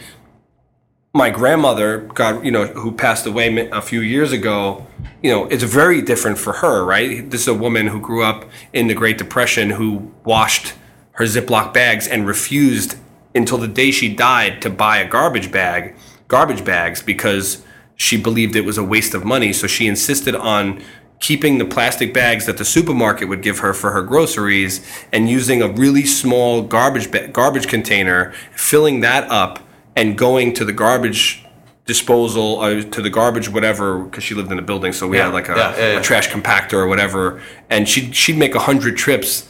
my 1.17 1.31
grandmother, 1.31 2.01
God, 2.01 2.45
you 2.45 2.51
know, 2.51 2.67
who 2.67 2.93
passed 2.93 3.25
away 3.25 3.71
a 3.71 3.81
few 3.81 4.03
years 4.03 4.33
ago, 4.33 4.87
you 5.23 5.31
know, 5.31 5.47
it's 5.47 5.65
very 5.65 6.03
different 6.03 6.37
for 6.37 6.53
her, 6.53 6.85
right? 6.85 7.29
This 7.31 7.43
is 7.43 7.49
a 7.49 7.55
woman 7.55 7.87
who 7.87 8.01
grew 8.01 8.23
up 8.23 8.45
in 8.75 8.87
the 8.87 8.95
Great 8.95 9.17
Depression 9.17 9.71
who 9.71 10.13
washed 10.25 10.75
her 11.13 11.25
Ziploc 11.25 11.73
bags 11.73 12.07
and 12.07 12.27
refused 12.27 12.97
until 13.35 13.57
the 13.57 13.67
day 13.69 13.91
she 13.91 14.15
died 14.15 14.61
to 14.61 14.69
buy 14.69 14.99
a 14.99 15.09
garbage 15.09 15.51
bag, 15.51 15.97
garbage 16.29 16.65
bags, 16.65 17.03
because 17.03 17.65
she 17.97 18.17
believed 18.21 18.55
it 18.57 18.65
was 18.65 18.79
a 18.79 18.85
waste 18.85 19.15
of 19.15 19.25
money. 19.25 19.53
So 19.53 19.67
she 19.67 19.87
insisted 19.87 20.35
on 20.37 20.83
keeping 21.19 21.57
the 21.59 21.65
plastic 21.65 22.13
bags 22.13 22.45
that 22.47 22.59
the 22.59 22.65
supermarket 22.65 23.29
would 23.29 23.43
give 23.43 23.61
her 23.61 23.73
for 23.73 23.91
her 23.93 24.03
groceries 24.03 24.87
and 25.13 25.29
using 25.31 25.63
a 25.63 25.69
really 25.69 26.05
small 26.05 26.63
garbage 26.63 27.11
ba- 27.11 27.29
garbage 27.29 27.67
container, 27.69 28.33
filling 28.55 29.01
that 29.01 29.29
up 29.31 29.61
and 29.97 30.19
going 30.19 30.53
to 30.53 30.65
the 30.65 30.73
garbage 30.75 31.43
disposal 31.87 32.61
uh, 32.61 32.83
to 32.83 33.01
the 33.01 33.09
garbage 33.09 33.49
whatever 33.49 34.01
because 34.01 34.25
she 34.25 34.35
lived 34.35 34.51
in 34.51 34.59
a 34.59 34.63
building 34.63 34.93
so 34.93 35.07
we 35.07 35.17
Yeah, 35.17 35.27
had 35.27 35.33
like 35.35 35.49
a, 35.49 35.53
yeah, 35.53 35.77
yeah, 35.77 35.99
a 36.01 36.03
trash 36.03 36.29
compactor 36.29 36.75
or 36.75 36.87
whatever. 36.89 37.41
And 37.71 37.89
she'd, 37.89 38.15
she'd 38.15 38.37
make 38.37 38.55
a 38.57 38.59
hundred 38.59 38.97
trips. 38.97 39.49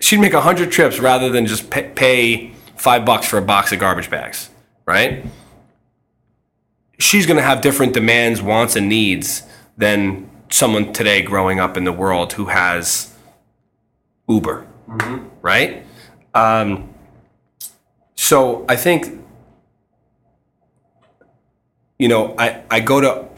She'd 0.00 0.20
make 0.20 0.34
a 0.34 0.42
hundred 0.42 0.70
trips 0.70 0.98
rather 1.00 1.30
than 1.30 1.46
just 1.46 1.70
pay, 1.70 1.90
pay 1.94 2.52
five 2.76 3.04
bucks 3.06 3.26
for 3.26 3.38
a 3.38 3.42
box 3.42 3.72
of 3.72 3.78
garbage 3.78 4.10
bags 4.10 4.50
right 4.86 5.24
she's 6.98 7.26
going 7.26 7.36
to 7.36 7.42
have 7.42 7.60
different 7.60 7.92
demands 7.92 8.40
wants 8.40 8.76
and 8.76 8.88
needs 8.88 9.42
than 9.76 10.30
someone 10.50 10.92
today 10.92 11.22
growing 11.22 11.58
up 11.60 11.76
in 11.76 11.84
the 11.84 11.92
world 11.92 12.32
who 12.34 12.46
has 12.46 13.14
uber 14.28 14.66
right? 15.42 15.84
Um, 16.34 16.94
so 18.24 18.64
i 18.68 18.76
think 18.76 19.22
you 21.98 22.08
know 22.08 22.34
I, 22.38 22.62
I 22.70 22.80
go 22.80 23.00
to 23.00 23.28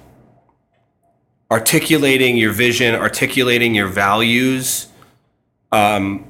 articulating 1.51 2.37
your 2.37 2.53
vision 2.53 2.95
articulating 2.95 3.75
your 3.75 3.89
values 3.89 4.89
um, 5.73 6.25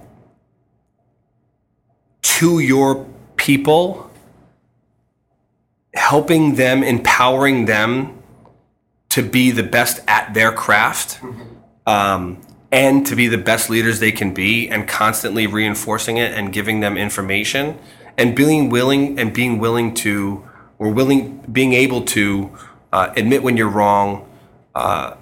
to 2.23 2.61
your 2.61 3.07
people 3.37 4.06
helping 5.97 6.55
them 6.55 6.83
empowering 6.83 7.65
them 7.65 8.23
to 9.09 9.23
be 9.23 9.51
the 9.51 9.63
best 9.63 10.01
at 10.07 10.35
their 10.35 10.53
craft 10.53 11.21
um, 11.87 12.41
and 12.71 13.07
to 13.07 13.17
be 13.17 13.29
the 13.29 13.39
best 13.39 13.71
leaders 13.71 14.01
they 14.01 14.13
can 14.13 14.35
be 14.35 14.69
and 14.69 14.87
constantly 14.87 15.47
reinforcing 15.47 16.17
it 16.17 16.33
and 16.33 16.53
giving 16.53 16.81
them 16.81 16.97
information 16.97 17.79
and 18.19 18.35
being 18.35 18.69
willing 18.69 19.19
and 19.19 19.33
being 19.33 19.59
willing 19.59 19.95
to 19.95 20.45
or 20.79 20.91
willing 20.91 21.39
being 21.51 21.73
able 21.73 22.03
to 22.03 22.51
uh, 22.93 23.13
admit 23.17 23.43
when 23.43 23.57
you're 23.57 23.69
wrong 23.69 24.29
uh, 24.75 25.15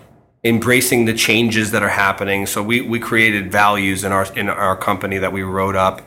embracing 0.43 1.05
the 1.05 1.15
changes 1.15 1.71
that 1.71 1.83
are 1.83 1.89
happening. 1.89 2.47
So 2.47 2.63
we, 2.63 2.81
we 2.81 2.99
created 2.99 3.53
values 3.53 4.05
in 4.05 4.13
our 4.13 4.27
in 4.35 4.49
our 4.49 4.77
company 4.77 5.19
that 5.19 5.33
we 5.33 5.43
wrote 5.43 5.77
up 5.77 6.03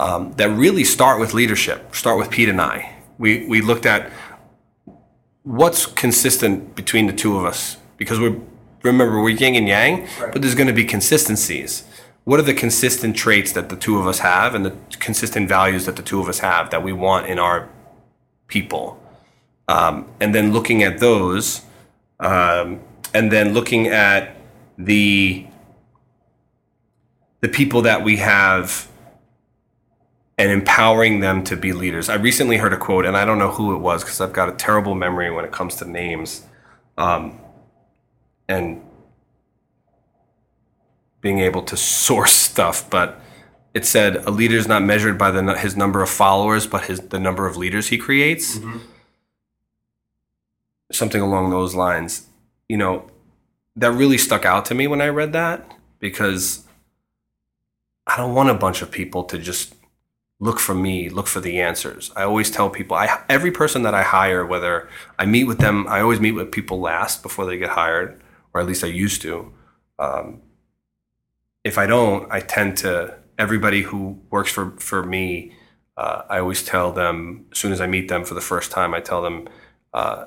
um, 0.00 0.32
that 0.34 0.48
really 0.50 0.84
start 0.84 1.20
with 1.20 1.34
leadership 1.34 1.94
start 1.94 2.18
with 2.18 2.30
pete 2.30 2.48
and 2.48 2.60
i 2.60 2.99
we 3.20 3.46
we 3.46 3.60
looked 3.60 3.86
at 3.86 4.10
what's 5.42 5.86
consistent 5.86 6.74
between 6.74 7.06
the 7.06 7.12
two 7.12 7.36
of 7.38 7.44
us. 7.44 7.76
Because 7.98 8.18
we're 8.18 8.40
remember 8.82 9.20
we're 9.20 9.28
yin 9.28 9.54
and 9.54 9.68
yang 9.68 10.00
right. 10.00 10.32
but 10.32 10.40
there's 10.40 10.54
going 10.54 10.66
to 10.66 10.72
be 10.72 10.84
consistencies. 10.84 11.84
What 12.24 12.40
are 12.40 12.42
the 12.42 12.54
consistent 12.54 13.14
traits 13.16 13.52
that 13.52 13.68
the 13.68 13.76
two 13.76 13.98
of 13.98 14.06
us 14.06 14.20
have 14.20 14.54
and 14.54 14.64
the 14.64 14.74
consistent 14.98 15.48
values 15.48 15.84
that 15.84 15.96
the 15.96 16.02
two 16.02 16.20
of 16.20 16.28
us 16.28 16.38
have 16.38 16.70
that 16.70 16.82
we 16.82 16.92
want 16.92 17.26
in 17.26 17.38
our 17.38 17.68
people? 18.46 18.98
Um, 19.68 20.08
and 20.18 20.34
then 20.34 20.52
looking 20.52 20.82
at 20.82 20.98
those 20.98 21.62
um, 22.18 22.80
and 23.12 23.30
then 23.30 23.52
looking 23.52 23.86
at 23.86 24.36
the 24.78 25.46
the 27.42 27.48
people 27.48 27.82
that 27.82 28.02
we 28.02 28.16
have 28.16 28.89
and 30.40 30.50
empowering 30.50 31.20
them 31.20 31.44
to 31.44 31.54
be 31.54 31.74
leaders. 31.74 32.08
I 32.08 32.14
recently 32.14 32.56
heard 32.56 32.72
a 32.72 32.78
quote, 32.78 33.04
and 33.04 33.14
I 33.14 33.26
don't 33.26 33.38
know 33.38 33.50
who 33.50 33.74
it 33.74 33.78
was 33.80 34.02
because 34.02 34.22
I've 34.22 34.32
got 34.32 34.48
a 34.48 34.52
terrible 34.52 34.94
memory 34.94 35.30
when 35.30 35.44
it 35.44 35.52
comes 35.52 35.76
to 35.76 35.84
names, 35.84 36.46
um, 36.96 37.38
and 38.48 38.82
being 41.20 41.40
able 41.40 41.60
to 41.64 41.76
source 41.76 42.32
stuff. 42.32 42.88
But 42.88 43.20
it 43.74 43.84
said 43.84 44.16
a 44.16 44.30
leader 44.30 44.56
is 44.56 44.66
not 44.66 44.82
measured 44.82 45.18
by 45.18 45.30
the, 45.30 45.58
his 45.58 45.76
number 45.76 46.02
of 46.02 46.08
followers, 46.08 46.66
but 46.66 46.84
his 46.84 47.00
the 47.00 47.20
number 47.20 47.46
of 47.46 47.58
leaders 47.58 47.88
he 47.88 47.98
creates. 47.98 48.56
Mm-hmm. 48.56 48.78
Something 50.90 51.20
along 51.20 51.50
those 51.50 51.74
lines. 51.74 52.28
You 52.66 52.78
know, 52.78 53.10
that 53.76 53.92
really 53.92 54.16
stuck 54.16 54.46
out 54.46 54.64
to 54.66 54.74
me 54.74 54.86
when 54.86 55.02
I 55.02 55.08
read 55.08 55.34
that 55.34 55.70
because 55.98 56.64
I 58.06 58.16
don't 58.16 58.34
want 58.34 58.48
a 58.48 58.54
bunch 58.54 58.80
of 58.80 58.90
people 58.90 59.24
to 59.24 59.36
just 59.36 59.74
look 60.40 60.58
for 60.58 60.74
me, 60.74 61.10
look 61.10 61.26
for 61.26 61.40
the 61.40 61.60
answers. 61.60 62.10
I 62.16 62.22
always 62.22 62.50
tell 62.50 62.70
people, 62.70 62.96
I 62.96 63.22
every 63.28 63.52
person 63.52 63.82
that 63.82 63.94
I 63.94 64.02
hire, 64.02 64.44
whether 64.44 64.88
I 65.18 65.26
meet 65.26 65.44
with 65.44 65.58
them, 65.58 65.86
I 65.86 66.00
always 66.00 66.18
meet 66.18 66.32
with 66.32 66.50
people 66.50 66.80
last 66.80 67.22
before 67.22 67.44
they 67.44 67.58
get 67.58 67.70
hired, 67.70 68.20
or 68.52 68.60
at 68.60 68.66
least 68.66 68.82
I 68.82 68.88
used 68.88 69.22
to. 69.22 69.52
Um, 69.98 70.40
if 71.62 71.76
I 71.76 71.86
don't, 71.86 72.26
I 72.32 72.40
tend 72.40 72.78
to 72.78 73.18
everybody 73.38 73.82
who 73.82 74.20
works 74.30 74.50
for 74.50 74.72
for 74.78 75.04
me. 75.04 75.52
Uh, 75.96 76.22
I 76.30 76.38
always 76.38 76.64
tell 76.64 76.90
them 76.90 77.44
as 77.52 77.58
soon 77.58 77.72
as 77.72 77.80
I 77.80 77.86
meet 77.86 78.08
them 78.08 78.24
for 78.24 78.34
the 78.34 78.40
first 78.40 78.72
time, 78.72 78.94
I 78.94 79.00
tell 79.00 79.22
them. 79.22 79.48
Uh, 79.92 80.24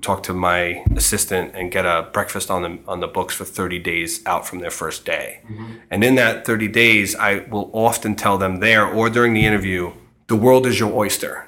talk 0.00 0.22
to 0.24 0.34
my 0.34 0.84
assistant 0.96 1.54
and 1.54 1.70
get 1.70 1.84
a 1.84 2.08
breakfast 2.12 2.50
on 2.50 2.62
the 2.62 2.78
on 2.86 3.00
the 3.00 3.06
books 3.06 3.34
for 3.34 3.44
30 3.44 3.78
days 3.78 4.24
out 4.26 4.46
from 4.46 4.60
their 4.60 4.70
first 4.70 5.04
day. 5.04 5.40
Mm-hmm. 5.44 5.72
And 5.90 6.04
in 6.04 6.14
that 6.16 6.44
30 6.46 6.68
days, 6.68 7.14
I 7.14 7.40
will 7.50 7.70
often 7.72 8.14
tell 8.14 8.38
them 8.38 8.60
there 8.60 8.86
or 8.86 9.10
during 9.10 9.34
the 9.34 9.44
interview, 9.44 9.92
the 10.28 10.36
world 10.36 10.66
is 10.66 10.80
your 10.80 10.92
oyster. 10.92 11.46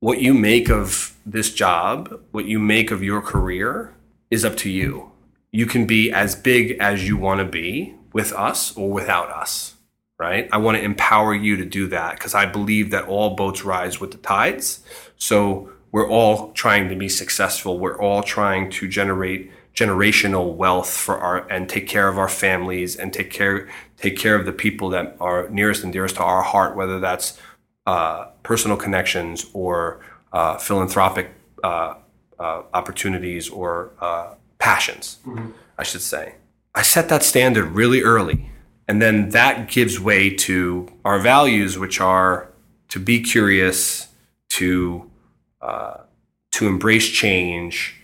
What 0.00 0.20
you 0.20 0.32
make 0.32 0.70
of 0.70 1.16
this 1.26 1.52
job, 1.52 2.20
what 2.30 2.44
you 2.44 2.58
make 2.58 2.90
of 2.90 3.02
your 3.02 3.20
career 3.20 3.94
is 4.30 4.44
up 4.44 4.56
to 4.58 4.70
you. 4.70 5.10
You 5.50 5.66
can 5.66 5.86
be 5.86 6.12
as 6.12 6.36
big 6.36 6.76
as 6.78 7.08
you 7.08 7.16
want 7.16 7.40
to 7.40 7.44
be 7.44 7.96
with 8.12 8.32
us 8.32 8.76
or 8.76 8.90
without 8.90 9.30
us, 9.30 9.74
right? 10.18 10.48
I 10.52 10.58
want 10.58 10.76
to 10.76 10.84
empower 10.84 11.34
you 11.34 11.56
to 11.56 11.64
do 11.64 11.88
that 11.88 12.14
because 12.14 12.34
I 12.34 12.46
believe 12.46 12.90
that 12.90 13.06
all 13.06 13.34
boats 13.34 13.64
rise 13.64 14.00
with 14.00 14.12
the 14.12 14.18
tides. 14.18 14.80
So 15.16 15.72
we're 15.92 16.08
all 16.08 16.52
trying 16.52 16.88
to 16.88 16.96
be 16.96 17.08
successful. 17.08 17.78
We're 17.78 17.98
all 17.98 18.22
trying 18.22 18.70
to 18.72 18.88
generate 18.88 19.50
generational 19.74 20.54
wealth 20.54 20.90
for 20.90 21.18
our 21.18 21.46
and 21.48 21.68
take 21.68 21.86
care 21.86 22.08
of 22.08 22.18
our 22.18 22.28
families 22.28 22.96
and 22.96 23.12
take 23.12 23.30
care 23.30 23.68
take 23.96 24.16
care 24.16 24.34
of 24.34 24.44
the 24.44 24.52
people 24.52 24.88
that 24.90 25.16
are 25.20 25.48
nearest 25.50 25.84
and 25.84 25.92
dearest 25.92 26.16
to 26.16 26.22
our 26.22 26.42
heart, 26.42 26.76
whether 26.76 26.98
that's 26.98 27.38
uh, 27.86 28.26
personal 28.42 28.76
connections 28.76 29.46
or 29.52 30.00
uh, 30.32 30.56
philanthropic 30.58 31.30
uh, 31.64 31.94
uh 32.38 32.62
opportunities 32.74 33.48
or 33.48 33.90
uh, 34.00 34.34
passions, 34.58 35.18
mm-hmm. 35.26 35.50
I 35.78 35.82
should 35.84 36.02
say. 36.02 36.34
I 36.74 36.82
set 36.82 37.08
that 37.08 37.22
standard 37.22 37.70
really 37.70 38.02
early, 38.02 38.50
and 38.86 39.00
then 39.00 39.30
that 39.30 39.68
gives 39.68 39.98
way 39.98 40.30
to 40.30 40.88
our 41.04 41.18
values, 41.18 41.78
which 41.78 42.00
are 42.00 42.52
to 42.88 43.00
be 43.00 43.20
curious, 43.20 44.08
to 44.50 45.07
uh, 45.60 45.98
to 46.52 46.66
embrace 46.66 47.08
change, 47.08 47.96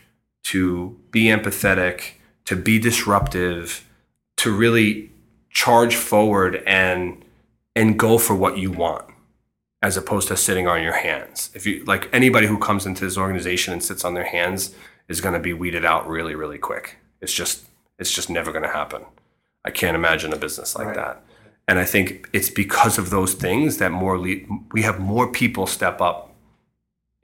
to 0.45 0.99
be 1.11 1.25
empathetic, 1.25 2.13
to 2.45 2.57
be 2.57 2.79
disruptive, 2.79 3.89
to 4.37 4.55
really 4.55 5.11
charge 5.51 5.95
forward 5.95 6.63
and 6.67 7.25
and 7.77 7.99
go 7.99 8.19
for 8.19 8.35
what 8.35 8.59
you 8.59 8.71
want 8.71 9.05
as 9.83 9.97
opposed 9.97 10.29
to 10.29 10.37
sitting 10.37 10.67
on 10.67 10.83
your 10.83 10.93
hands. 10.93 11.51
If 11.55 11.67
you 11.67 11.85
like 11.85 12.09
anybody 12.13 12.47
who 12.47 12.59
comes 12.59 12.87
into 12.87 13.05
this 13.05 13.17
organization 13.17 13.73
and 13.73 13.83
sits 13.83 14.05
on 14.05 14.15
their 14.15 14.25
hands 14.25 14.75
is 15.09 15.21
going 15.21 15.35
to 15.35 15.41
be 15.41 15.53
weeded 15.53 15.85
out 15.85 16.09
really 16.09 16.35
really 16.35 16.59
quick. 16.59 16.99
It's 17.21 17.33
just 17.33 17.67
it's 17.99 18.13
just 18.13 18.29
never 18.29 18.51
going 18.51 18.65
to 18.65 18.71
happen. 18.71 19.03
I 19.65 19.71
can't 19.71 19.95
imagine 19.95 20.33
a 20.33 20.37
business 20.37 20.77
like 20.77 20.89
right. 20.89 20.97
that. 20.97 21.23
And 21.67 21.79
I 21.79 21.85
think 21.85 22.29
it's 22.33 22.51
because 22.51 22.99
of 22.99 23.09
those 23.09 23.33
things 23.33 23.79
that 23.79 23.91
more 23.91 24.19
le- 24.19 24.45
we 24.73 24.83
have 24.83 25.01
more 25.01 25.31
people 25.33 25.67
step 25.67 26.01
up 26.01 26.34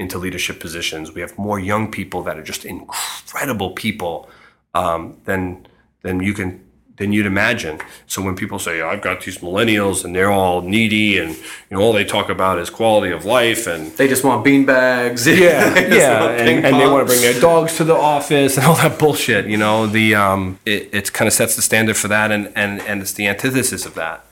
into 0.01 0.17
leadership 0.17 0.59
positions. 0.59 1.13
We 1.13 1.21
have 1.21 1.37
more 1.39 1.61
young 1.61 1.91
people 1.91 2.23
that 2.23 2.39
are 2.39 2.43
just 2.43 2.65
incredible 2.65 3.73
people 3.73 4.29
um, 4.75 5.21
than 5.27 5.67
than 6.03 6.21
you 6.21 6.33
can 6.33 6.65
than 6.97 7.13
you'd 7.13 7.27
imagine. 7.27 7.79
So 8.07 8.23
when 8.23 8.35
people 8.35 8.59
say, 8.59 8.81
"I've 8.81 9.03
got 9.03 9.21
these 9.21 9.39
millennials 9.39 10.03
and 10.03 10.17
they're 10.17 10.33
all 10.33 10.63
needy 10.63 11.19
and 11.19 11.37
you 11.37 11.73
know 11.73 11.81
all 11.83 11.93
they 11.93 12.07
talk 12.07 12.31
about 12.31 12.59
is 12.59 12.71
quality 12.71 13.13
of 13.13 13.27
life 13.27 13.67
and 13.67 13.93
they 13.99 14.09
just 14.09 14.25
want 14.25 14.43
bean 14.43 14.65
bags, 14.65 15.27
yeah, 15.27 15.35
yeah, 15.79 16.31
and, 16.31 16.65
and, 16.65 16.81
they 16.81 16.87
want 16.87 17.07
to 17.07 17.13
bring 17.13 17.21
their 17.21 17.39
dogs 17.39 17.77
to 17.77 17.85
the 17.85 17.95
office 17.95 18.57
and 18.57 18.65
all 18.67 18.77
that 18.77 18.99
bullshit," 18.99 19.45
you 19.47 19.59
know, 19.59 19.87
the 19.87 20.15
um, 20.15 20.59
it, 20.65 20.89
it 20.93 21.13
kind 21.13 21.29
of 21.29 21.35
sets 21.35 21.57
the 21.57 21.63
standard 21.63 21.99
for 21.99 22.09
that, 22.09 22.33
and 22.33 22.51
and 22.57 22.81
and 22.89 23.03
it's 23.03 23.13
the 23.13 23.27
antithesis 23.27 23.85
of 23.85 23.95
that. 23.95 24.25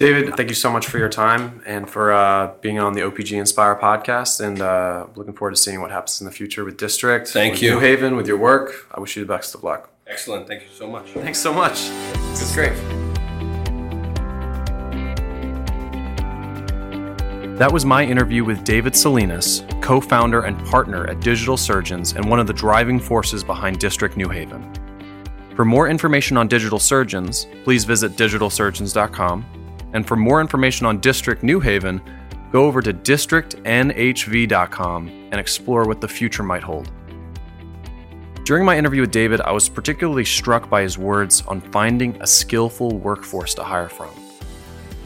David, 0.00 0.36
thank 0.36 0.48
you 0.48 0.54
so 0.54 0.70
much 0.70 0.86
for 0.86 0.98
your 0.98 1.08
time 1.08 1.60
and 1.66 1.90
for 1.90 2.12
uh, 2.12 2.52
being 2.60 2.78
on 2.78 2.92
the 2.92 3.00
OPG 3.00 3.36
Inspire 3.36 3.74
podcast. 3.74 4.40
And 4.40 4.60
uh, 4.60 5.08
looking 5.16 5.34
forward 5.34 5.56
to 5.56 5.60
seeing 5.60 5.80
what 5.80 5.90
happens 5.90 6.20
in 6.20 6.24
the 6.24 6.30
future 6.30 6.64
with 6.64 6.76
District. 6.76 7.26
Thank 7.26 7.60
you. 7.60 7.72
New 7.72 7.80
Haven, 7.80 8.14
with 8.14 8.28
your 8.28 8.36
work. 8.36 8.86
I 8.94 9.00
wish 9.00 9.16
you 9.16 9.24
the 9.24 9.34
best 9.34 9.56
of 9.56 9.64
luck. 9.64 9.90
Excellent. 10.06 10.46
Thank 10.46 10.62
you 10.62 10.68
so 10.72 10.86
much. 10.86 11.10
Thanks 11.10 11.40
so 11.40 11.52
much. 11.52 11.88
It's 12.30 12.54
great. 12.54 12.74
That 17.58 17.72
was 17.72 17.84
my 17.84 18.04
interview 18.04 18.44
with 18.44 18.62
David 18.62 18.94
Salinas, 18.94 19.64
co 19.80 20.00
founder 20.00 20.42
and 20.42 20.64
partner 20.66 21.08
at 21.08 21.18
Digital 21.18 21.56
Surgeons 21.56 22.12
and 22.12 22.24
one 22.30 22.38
of 22.38 22.46
the 22.46 22.52
driving 22.52 23.00
forces 23.00 23.42
behind 23.42 23.80
District 23.80 24.16
New 24.16 24.28
Haven. 24.28 24.72
For 25.56 25.64
more 25.64 25.88
information 25.88 26.36
on 26.36 26.46
Digital 26.46 26.78
Surgeons, 26.78 27.48
please 27.64 27.82
visit 27.82 28.12
digitalsurgeons.com 28.12 29.57
and 29.92 30.06
for 30.06 30.16
more 30.16 30.40
information 30.40 30.86
on 30.86 31.00
District 31.00 31.42
New 31.42 31.60
Haven, 31.60 32.00
go 32.52 32.66
over 32.66 32.80
to 32.82 32.92
districtnhv.com 32.92 35.08
and 35.08 35.34
explore 35.34 35.86
what 35.86 36.00
the 36.00 36.08
future 36.08 36.42
might 36.42 36.62
hold. 36.62 36.90
During 38.44 38.64
my 38.64 38.78
interview 38.78 39.02
with 39.02 39.10
David, 39.10 39.42
I 39.42 39.52
was 39.52 39.68
particularly 39.68 40.24
struck 40.24 40.70
by 40.70 40.82
his 40.82 40.96
words 40.96 41.42
on 41.46 41.60
finding 41.60 42.16
a 42.22 42.26
skillful 42.26 42.96
workforce 42.96 43.52
to 43.54 43.62
hire 43.62 43.90
from. 43.90 44.08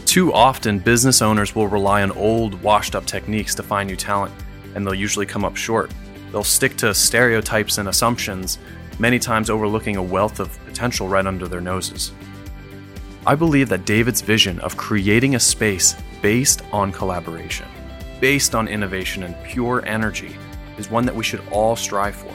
Too 0.06 0.32
often, 0.32 0.78
business 0.78 1.22
owners 1.22 1.54
will 1.54 1.66
rely 1.66 2.02
on 2.02 2.12
old, 2.12 2.62
washed 2.62 2.94
up 2.94 3.04
techniques 3.04 3.54
to 3.56 3.62
find 3.62 3.88
new 3.88 3.96
talent, 3.96 4.32
and 4.74 4.86
they'll 4.86 4.94
usually 4.94 5.26
come 5.26 5.44
up 5.44 5.56
short. 5.56 5.90
They'll 6.30 6.44
stick 6.44 6.76
to 6.76 6.94
stereotypes 6.94 7.78
and 7.78 7.88
assumptions, 7.88 8.58
many 8.98 9.18
times 9.18 9.50
overlooking 9.50 9.96
a 9.96 10.02
wealth 10.02 10.38
of 10.38 10.56
potential 10.64 11.08
right 11.08 11.26
under 11.26 11.48
their 11.48 11.60
noses. 11.60 12.12
I 13.24 13.36
believe 13.36 13.68
that 13.68 13.84
David's 13.84 14.20
vision 14.20 14.58
of 14.60 14.76
creating 14.76 15.36
a 15.36 15.40
space 15.40 15.94
based 16.20 16.62
on 16.72 16.90
collaboration, 16.90 17.68
based 18.20 18.56
on 18.56 18.66
innovation 18.66 19.22
and 19.22 19.36
pure 19.44 19.84
energy, 19.86 20.36
is 20.76 20.90
one 20.90 21.06
that 21.06 21.14
we 21.14 21.22
should 21.22 21.42
all 21.52 21.76
strive 21.76 22.16
for, 22.16 22.34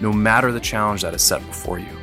no 0.00 0.12
matter 0.12 0.52
the 0.52 0.60
challenge 0.60 1.02
that 1.02 1.14
is 1.14 1.22
set 1.22 1.44
before 1.48 1.80
you. 1.80 1.98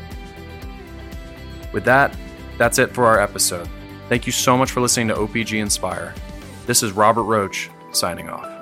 With 1.71 1.85
that, 1.85 2.17
that's 2.57 2.79
it 2.79 2.93
for 2.93 3.05
our 3.05 3.21
episode. 3.21 3.69
Thank 4.09 4.25
you 4.25 4.33
so 4.33 4.57
much 4.57 4.71
for 4.71 4.81
listening 4.81 5.07
to 5.07 5.15
OPG 5.15 5.61
Inspire. 5.61 6.13
This 6.65 6.83
is 6.83 6.91
Robert 6.91 7.23
Roach 7.23 7.69
signing 7.93 8.27
off. 8.27 8.56